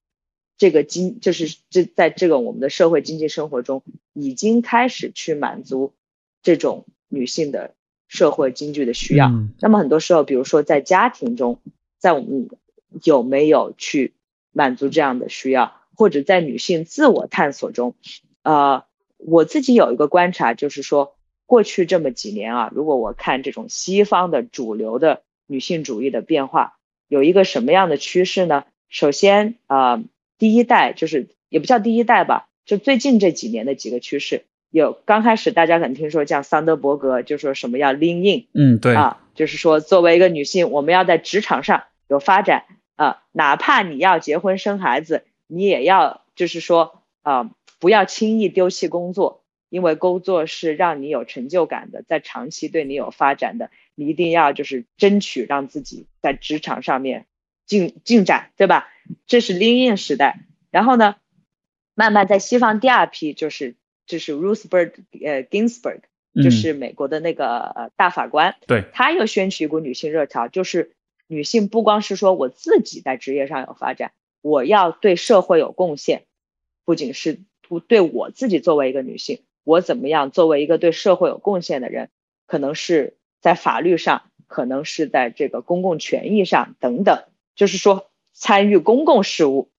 [0.56, 3.82] 这个经就是这在这个我们的社会经济生活中，
[4.12, 5.94] 已经开始去满足
[6.42, 7.74] 这种女性的
[8.08, 9.30] 社会经济的需要。
[9.58, 11.60] 那么很多时候，比如说在家庭中，
[11.98, 12.50] 在我们
[13.04, 14.12] 有没有去
[14.52, 17.94] 满足这样的需要，或者在女性自我探索中，
[18.42, 18.84] 呃，
[19.16, 21.16] 我自己有一个观察，就是说
[21.46, 26.78] 过去这么几年啊，如果我看这种西方的主流的女性主义的变化，
[27.10, 28.64] 有一个什么样的趋势呢？
[28.88, 30.02] 首先啊。
[30.40, 42.64] 第一代就是也不叫第一代吧，就最近这几年的几个趋势，有刚开始大家可能听说叫桑德伯格，就说什么要 lean in，嗯，对啊，就是说作为一个女性，我们要在职场上有发展
[42.96, 47.50] 啊，哪怕你要结婚生孩子，你也要就是说啊，
[47.80, 53.68] 不要轻易丢弃工作，因为工作是让你有成就感的，在长期对你有发展的，
[54.00, 57.26] 你一定要就是争取让自己在职场上面。
[57.66, 58.88] 进进展，对吧？
[59.28, 60.40] 这是 Lean In 时代。
[60.72, 61.14] 然后呢，
[61.94, 64.94] 慢慢在西方第二批就是就是 Ruthberg
[65.24, 66.00] 呃 Ginsburg，
[66.34, 68.56] 就是美国的那个呃大法官。
[68.66, 70.96] 对，他又掀起一股女性热潮，就是
[71.28, 74.10] 女性不光是说我自己在职业上有发展，
[74.42, 76.24] 我要对社会有贡献，
[76.84, 82.10] 不仅是不对我自己作为一个女性，我怎么样作为一个对社会有贡献的人，
[82.48, 87.24] 可能是在法律上，可能是在这个公共权益上等等。
[87.54, 89.70] 就是说，参与公共事务，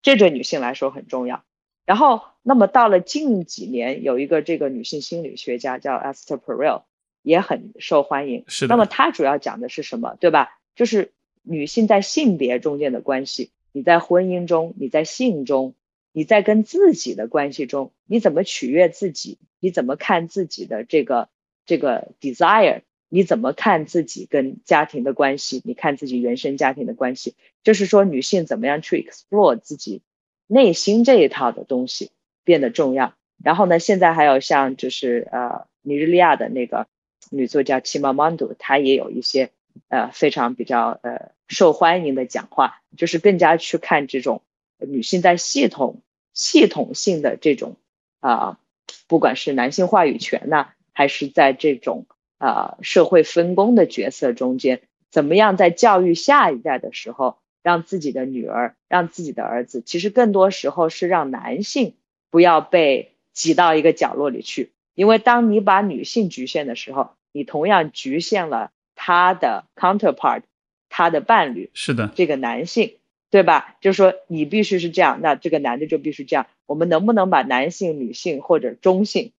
[0.00, 1.44] 这对女性来说很重要。
[1.84, 6.82] 然后，那么到了近几年，有一个这个女性心理学家叫 Esther Perel，
[7.22, 8.44] 也很受欢迎。
[8.46, 8.72] 是的。
[8.72, 10.58] 那么她主要讲的是什么，对吧？
[10.74, 11.12] 就是
[11.42, 13.50] 女性在性别中间的关系。
[13.72, 15.74] 你在婚姻中，你在性中，
[16.12, 19.38] 你在跟自己的关系中，你怎么取悦自己？
[19.58, 21.28] 你怎么看自己的这个
[21.66, 22.82] 这个 desire？
[23.08, 25.60] 你怎么看自己跟家庭的关系？
[25.64, 30.00] 你看自己原生家庭的关系，就是说女性怎么样去 explore 自己
[30.46, 32.10] 内心这一套的东西
[32.42, 33.14] 变得重要。
[33.44, 36.86] 然后呢，现在还有像就是呃尼日利亚的那个
[37.30, 39.50] 女作家 Chimamanda，她也有一些
[39.88, 44.42] 呃非常比较呃受欢迎的讲话，就是更加去看这种
[44.78, 46.00] 女性在系统
[46.32, 47.76] 系统性的这种
[48.20, 48.58] 啊，
[49.06, 52.06] 不管是男性话语权呐，还是在这种
[52.38, 61.94] 啊社会分工的角色中间，怎么样在教育下一代的时候，让自己的女儿，让自己的儿子，其实更多时候是让男性
[62.30, 70.42] 不要被挤到一个角落里去，因为当你把女性局限的时候，你同样局限了他的 counterpart，
[70.88, 72.96] 他的伴侣，是的，这个男性。
[73.32, 73.78] 对吧？
[73.80, 76.48] 就是说你必须是这样，那这个男的就必须这样。
[76.66, 79.32] 我们能不能把男性、女性或者中性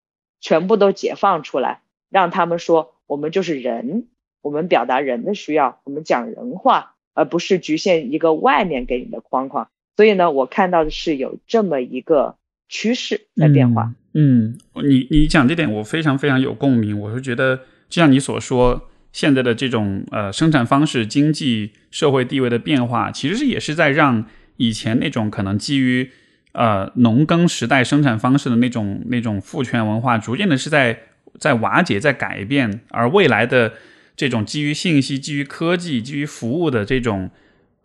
[0.43, 1.79] 全部都解放出来，
[2.09, 4.07] 让他们说我们就是人，
[4.41, 9.69] 我们表达人的需要，我们讲人话，而不是局限一个外面给你的框框。
[9.95, 12.35] 所以呢，我看到的是有这么一个
[12.67, 13.93] 趋势在变化。
[14.13, 16.99] 嗯，你你讲这点我非常非常有共鸣。
[16.99, 17.55] 我是觉得，
[17.89, 18.89] 就像你所说。
[19.13, 24.25] 现在的这种呃生产方式、经济社会地位的变化，其实是也是在让
[24.57, 26.09] 以前那种可能基于
[26.53, 30.97] 呃农耕时代生产方式的那种那种父权文化，逐渐的是在
[31.37, 33.73] 在瓦解、在改变，而未来的
[34.15, 37.29] 这种基于信息、基于科技、基于服务的这种。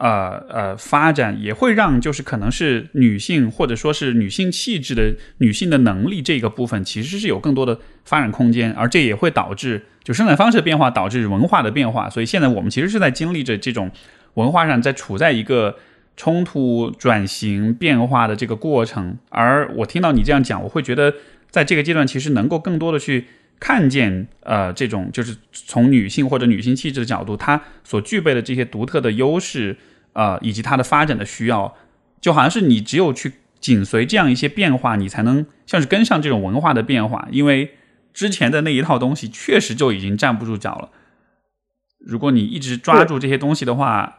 [0.01, 13.91] 呃呃，发展也会让就是可能是女性或者说是女性气质的女性的能力这个部分其实是有更多的发展空间，而这也会导致就生产方式的变化导致文化的变化，所以现在我们其实是在经历着这种
[14.35, 15.77] 文化上在处在一个
[16.19, 19.17] 冲突转型变化的这个过程。
[19.31, 21.15] 而我听到你这样讲，我会觉得
[21.51, 23.25] 在这个阶段其实能够更多的去
[23.59, 29.79] 看见呃这种就是从女性或者女性气质的角度，她所具备的这些独特的优势。
[30.15, 31.77] 呃，以及它的发展的需要，
[32.21, 37.29] 就好像是你只有去紧随这样一些变化，你才能像是跟上这种文化的变化。
[37.31, 37.75] 因为
[38.13, 40.89] 之前的那一套东西确实就已经站不住脚了。
[42.01, 44.18] 如果你一直抓住这些东西的话，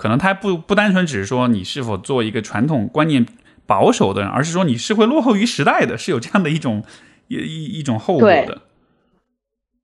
[0.00, 3.26] 可能它不不单纯只是说你是否做一个传统观念
[3.66, 6.82] 保守的人，而是说你是会落后于时代的，是有这样的一种
[7.28, 8.62] 一一一种后果的。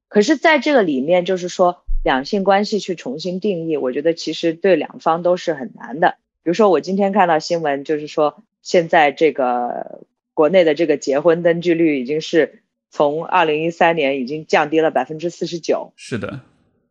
[0.09, 1.83] 可是，在这个里面，就是说。
[2.05, 6.19] 两性关系去重新定义，我觉得其实对两方都是很难的。
[6.45, 10.03] 比如说，我今天看到新闻，就是说现在这个
[10.33, 15.93] 国内的这个结婚登记率已经是从二零一三年已经降低了百分之四十九。
[15.97, 16.43] 是的，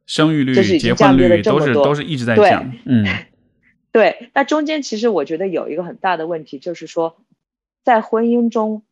[0.05, 2.73] 生育率、结婚率都是都是一直在降。
[2.85, 3.05] 嗯，
[3.91, 4.29] 对。
[4.33, 7.17] 那中间其实我觉得有一个很大的问题，就是说
[7.83, 8.83] 在婚姻中，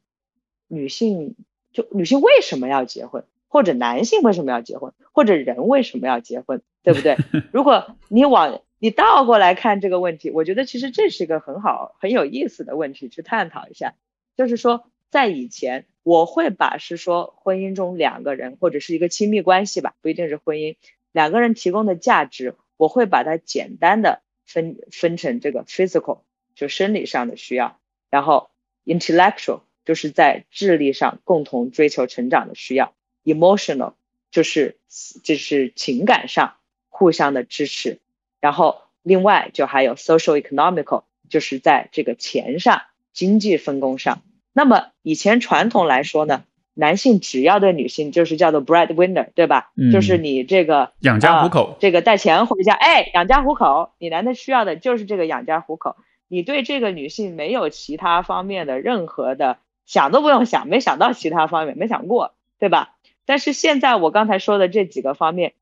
[0.67, 1.35] 女性
[1.71, 3.23] 就女性为什么要结婚？
[3.47, 4.93] 或者男性为什么要结婚？
[5.11, 6.61] 或者人为什么要结婚？
[6.81, 7.17] 对不对？
[7.53, 13.93] 如果你往你倒过来看这个问题，我觉得其实这是一个很好、很有意思的问题去探讨一下。
[14.35, 20.75] 就是说，在以前，我会把是说婚姻中两个人或者是一个亲密关系吧，不一定是婚姻，
[21.13, 26.19] 两个人提供的价值，我会把它简单的分分成这个 physical
[26.55, 27.79] 就生理上的需要，
[28.09, 28.49] 然后
[28.83, 32.93] intellectual 就是在智力上共同追求成长的需要。
[33.23, 33.93] emotional
[34.31, 34.77] 就是
[35.23, 36.57] 就是情感上
[36.89, 37.99] 互相的支持，
[38.41, 42.81] 然后另外就还有 social economical 就是在这个钱上
[43.13, 44.21] 经济分工上。
[44.51, 46.43] 那么以前传统来说呢，
[46.73, 49.71] 男性只要对女性就是叫做 breadwinner，对吧？
[49.77, 55.95] 嗯，就是你这个养家糊口，这个带钱回家，哎，养家糊口，你男的需要的就是这个养家糊口，
[56.27, 62.95] 你对这个女性没有其他方面的任何的想都不用想，没想到其他方面，没想过，对吧？
[63.25, 65.53] 但是现在我刚才说的这几个方面，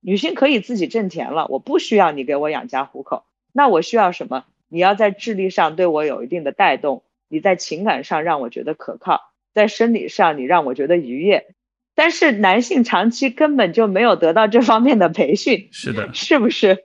[0.00, 3.24] 女性可以自己挣钱了，我不需要你给我养家糊口。
[3.52, 4.44] 那我需要什么？
[4.68, 11.46] 你要在智力上对我有一定的带动，你在情感上让我觉得可靠，在生理上你让我觉得愉悦。
[11.94, 16.84] 但是男性长期根本就没有得到这方面的培训，是的，是不是？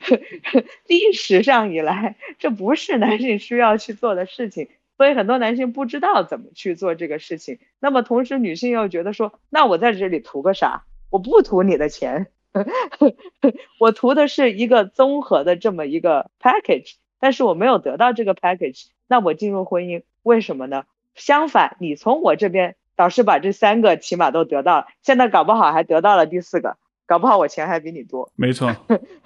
[0.86, 4.68] 历史上以来，这不是男性需要去做的事情。
[4.96, 10.84] 所以很多男性不知道怎么去做这个事情，那么同时女性又觉得说，那我在这里图个啥？
[11.10, 12.26] 我不图你的钱，
[13.78, 20.84] 我图的是一个综合的这么一个 package，但是我没有得到这个 package，那我进入婚姻为什么呢？
[21.18, 28.32] 相反，你从我这边导师把这三个起码都得到了，现在搞不好还得到了第四个，搞不好我钱还比你多。
[28.34, 28.74] 没错，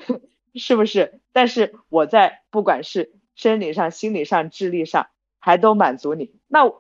[0.56, 1.20] 是不是？
[1.32, 5.06] 但是我在不管是生理上、心理上、智力上。
[5.44, 6.72] 还都满足你，那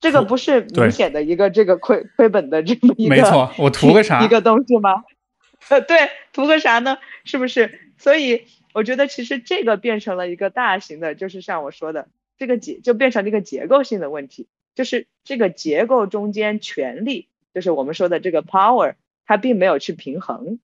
[0.00, 5.02] 这个不是明显的一个这个亏亏本的这么一个，没错，我图个啥一个东西吗？
[5.70, 6.98] 呃，对，图个啥呢？
[7.24, 7.92] 是不是？
[7.96, 8.44] 所以
[8.74, 12.08] 我觉得其实这个变成了一个大型的，就是像我说的，
[12.38, 18.94] 这个结就变成了一个结构性的问题，就是这个结构中间权力，就是我们说的这个 power，
[19.24, 20.58] 它并没有去平衡，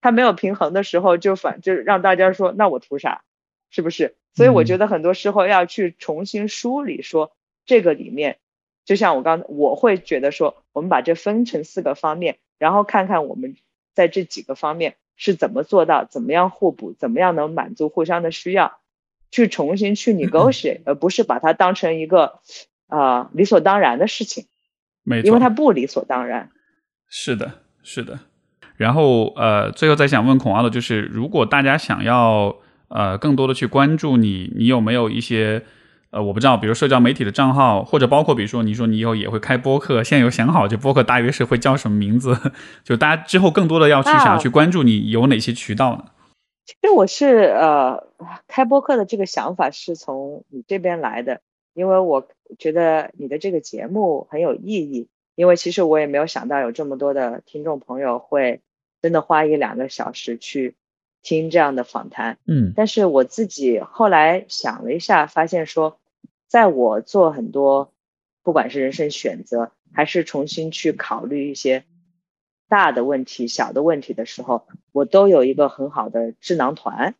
[0.00, 3.22] 它没有平衡的时候，就反就让大家说，那我图啥？
[3.70, 4.16] 是不是？
[4.34, 7.32] 所以我觉得很多时候要去重新梳理，说
[7.66, 8.38] 这个里面，
[8.84, 13.56] 就像我刚我会觉得说，我们把这分成四个方面，然后看看我们
[13.94, 18.79] 在这几个方面是怎么做到，怎么样互补，怎么样能满足互相的需要，
[19.30, 22.40] 去重新去 negotiate，而不是把它当成一个
[22.88, 24.46] 啊理所当然的事情，
[25.04, 26.50] 没错，因为它不理所当然。
[27.08, 27.52] 是的，
[27.82, 28.18] 是的。
[28.76, 32.56] 然后呃，最后再想问孔奥的就是，如果大家想要
[32.88, 35.62] 呃更多的去关注你，你有没有一些
[36.10, 42.34] 呃我不知道，比如社交媒体的账号，或者包括比如说你说你以后也会开播客，现在有想好这播客大约是会叫什么名字？
[42.82, 46.04] 就大家之后更多的要去想要去关注你，有哪些渠道呢？
[46.80, 48.08] 其实我是呃
[48.48, 51.40] 开播客的这个想法是从你这边来的，
[51.74, 52.28] 因为我
[52.58, 58.60] 觉得你的这个节目很有意义，因为其实我也没有想到有这么多的听众朋友会。
[59.02, 60.76] 真的花一两个小时去
[61.22, 65.98] 听这样的访谈，嗯，但是我自己后来想了一下，发现说，
[66.48, 67.94] 在我做很多
[68.42, 71.84] 不管是人生选择，还是重新去考虑一些
[72.70, 77.14] 大的问题、小的问题的时候，我都有一个很好的智囊团，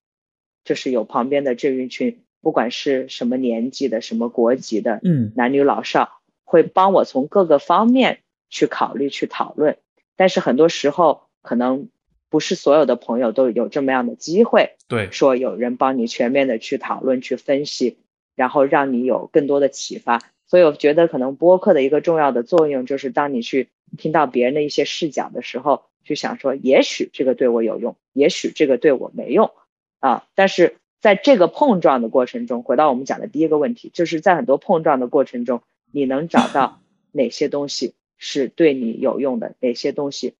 [0.64, 9.76] 就是有旁边的这一群，不管是什么年纪的、什么国籍的，嗯，男女老少，会帮我从各个方面去考虑、去讨论，
[10.16, 11.28] 但是很多时候。
[11.42, 11.88] 可能
[12.28, 17.96] 不是所有的朋友都有这么样的机会，对，说有人帮你全面的去讨论、去分析，
[18.34, 20.20] 然后让你有更多的启发。
[20.50, 29.52] 所以我觉得，可能播客的一个重要的作用，就是当你去听到别人的一些视角的时候，去想说，也许这个对我有用，也许这个对我没用
[30.00, 30.26] 啊。
[30.34, 35.62] 但是在这个碰撞的过程中，回到我们讲的第一个问题，就是在很多碰撞的过程中，
[35.92, 36.82] 你能找到
[37.12, 40.34] 哪些东西是对你有用的，哪些东西。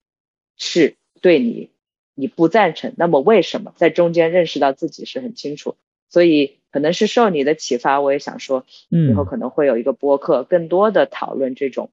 [0.57, 1.71] 是对你，
[2.15, 5.77] 你不赞成，那么为什么在中间认识到自己是很清楚？
[6.11, 11.91] 所以可能是受你的启发，我也想说，以后可能会有一个播客，更多的讨论这种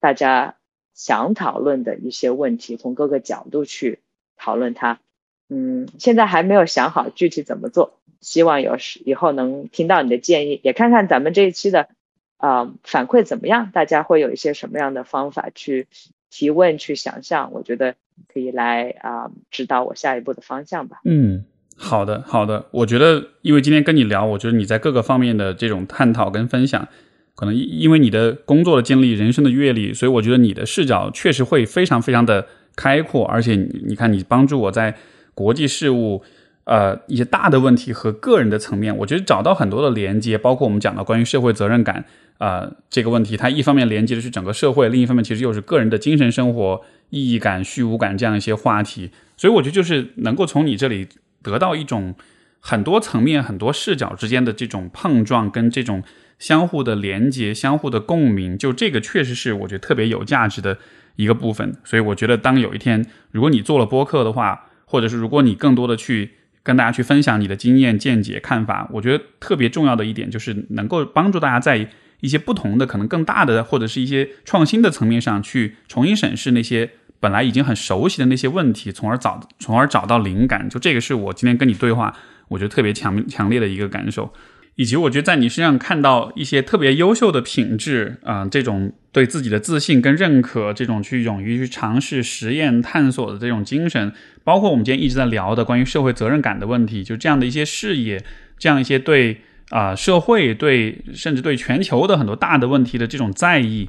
[0.00, 0.56] 大家
[0.94, 4.00] 想讨论的一些问题，从各个角度去
[4.36, 5.00] 讨论它。
[5.48, 11.88] 嗯，现在还没有想好具体怎么做，希望有时以后能听到你的建议，也看看咱们这一期的
[12.36, 15.86] 啊反馈怎么样，大家会有一些什么样的方法去。
[16.34, 17.94] 提问去想象，我觉得
[18.26, 21.02] 可以来啊指导我下一步的方向吧。
[21.04, 21.44] 嗯，
[21.76, 22.66] 好的，好的。
[22.70, 26.86] 我觉得，因为今天跟你聊，我觉得你在各个方面的这种探讨跟分享，
[27.34, 32.46] 可能因为你的工作的经历、人生的阅历，所以我觉得你的视角确实会非常非常的
[32.76, 33.24] 开阔。
[33.26, 34.96] 而且，你看，你帮助我在
[35.34, 36.22] 国际事务、
[36.64, 42.04] 呃一些大的问题和个人的层面，我觉得找到很多的连接，包括我们讲到关于社会责任感。
[42.38, 46.80] 啊，这个问题，它一方面连接的是整个社会，另一方面其实又是个人的精神生活
[47.10, 49.10] 意义感、虚无感这样一些话题。
[49.36, 51.06] 所以我觉得就是能够从你这里
[51.42, 52.14] 得到一种
[52.60, 56.02] 很多层面、很多视角之间的这种碰撞，跟这种
[56.38, 60.78] 相互的连接、相互的共鸣，就这个确实是我觉得特别有价值的
[61.16, 61.76] 一个部分。
[61.84, 66.30] 所以我觉得，当有一天如果你做了播客的话，或者是如果你更多的去
[66.62, 71.90] 跟大家去分享你的经验、见解、看法，我觉得特别重要的一点就是能够帮助大家在。
[72.22, 76.88] 一些不同的、可能更大的，或者是一些创新的层面上去重新审视那些
[77.22, 80.68] 本来已经很熟悉的那些问题，从而找，从而找到灵感。
[80.68, 82.12] 就这个是我今天跟你对话，
[82.48, 84.32] 我觉得特别强强烈的一个感受，
[84.74, 94.12] 以及我觉得在你身上看到一些特别优秀的品质啊，这种对自己的自信跟认可，这种去勇于去尝试、实验、探索的这种精神，
[94.42, 98.20] 包括我们今天一直在聊的关于社会责任感的问题，就这样的一些视野，
[98.58, 99.42] 这样一些对。
[99.70, 103.88] 啊，社会对甚至对全球的很多大的问题的这种在意，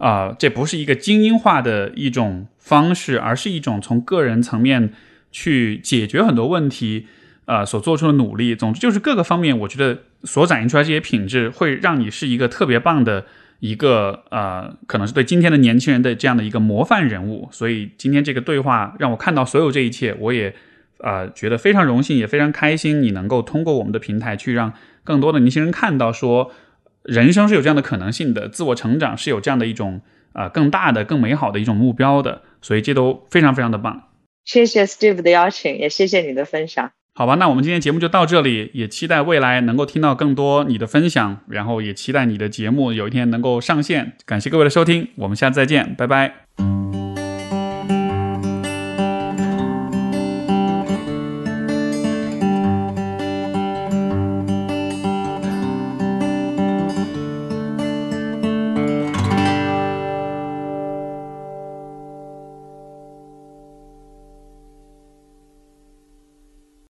[0.00, 4.94] 啊，这不是一个精英化的一种方式，而是一种从个人层面
[5.30, 7.06] 去解决很多问题，
[7.44, 8.56] 呃，所做出的努力。
[8.56, 13.26] 总之就是各个方面，我觉得所展现出来这些品质，会让你是一个特别棒的
[13.58, 17.46] 一个呃，可能是对今天的年轻人的这样的一个模范人物。
[17.52, 20.54] 所以今天这个对话让我看到所有这一切，我也
[21.00, 24.72] 呃觉得非常荣幸，也非常开心，你能够通过我们的平台去让。
[25.02, 26.52] 更多的年轻人看到说，
[27.04, 30.00] 人生是有这样的可能性的，自我成长是有这样的一种
[30.32, 34.04] 啊更大的、更美好的一种目标的，所以这都非常非常的棒。
[34.44, 36.90] 谢谢 Steve 的邀请，也谢谢你的分享。
[37.14, 44.12] 好吧，那我们今天节目就到这里，也期待未来能够听到更多你的分享，然后也期待你的节目有一天能够上线。
[44.24, 46.79] 感谢各位的收听，我们下次再见，拜拜。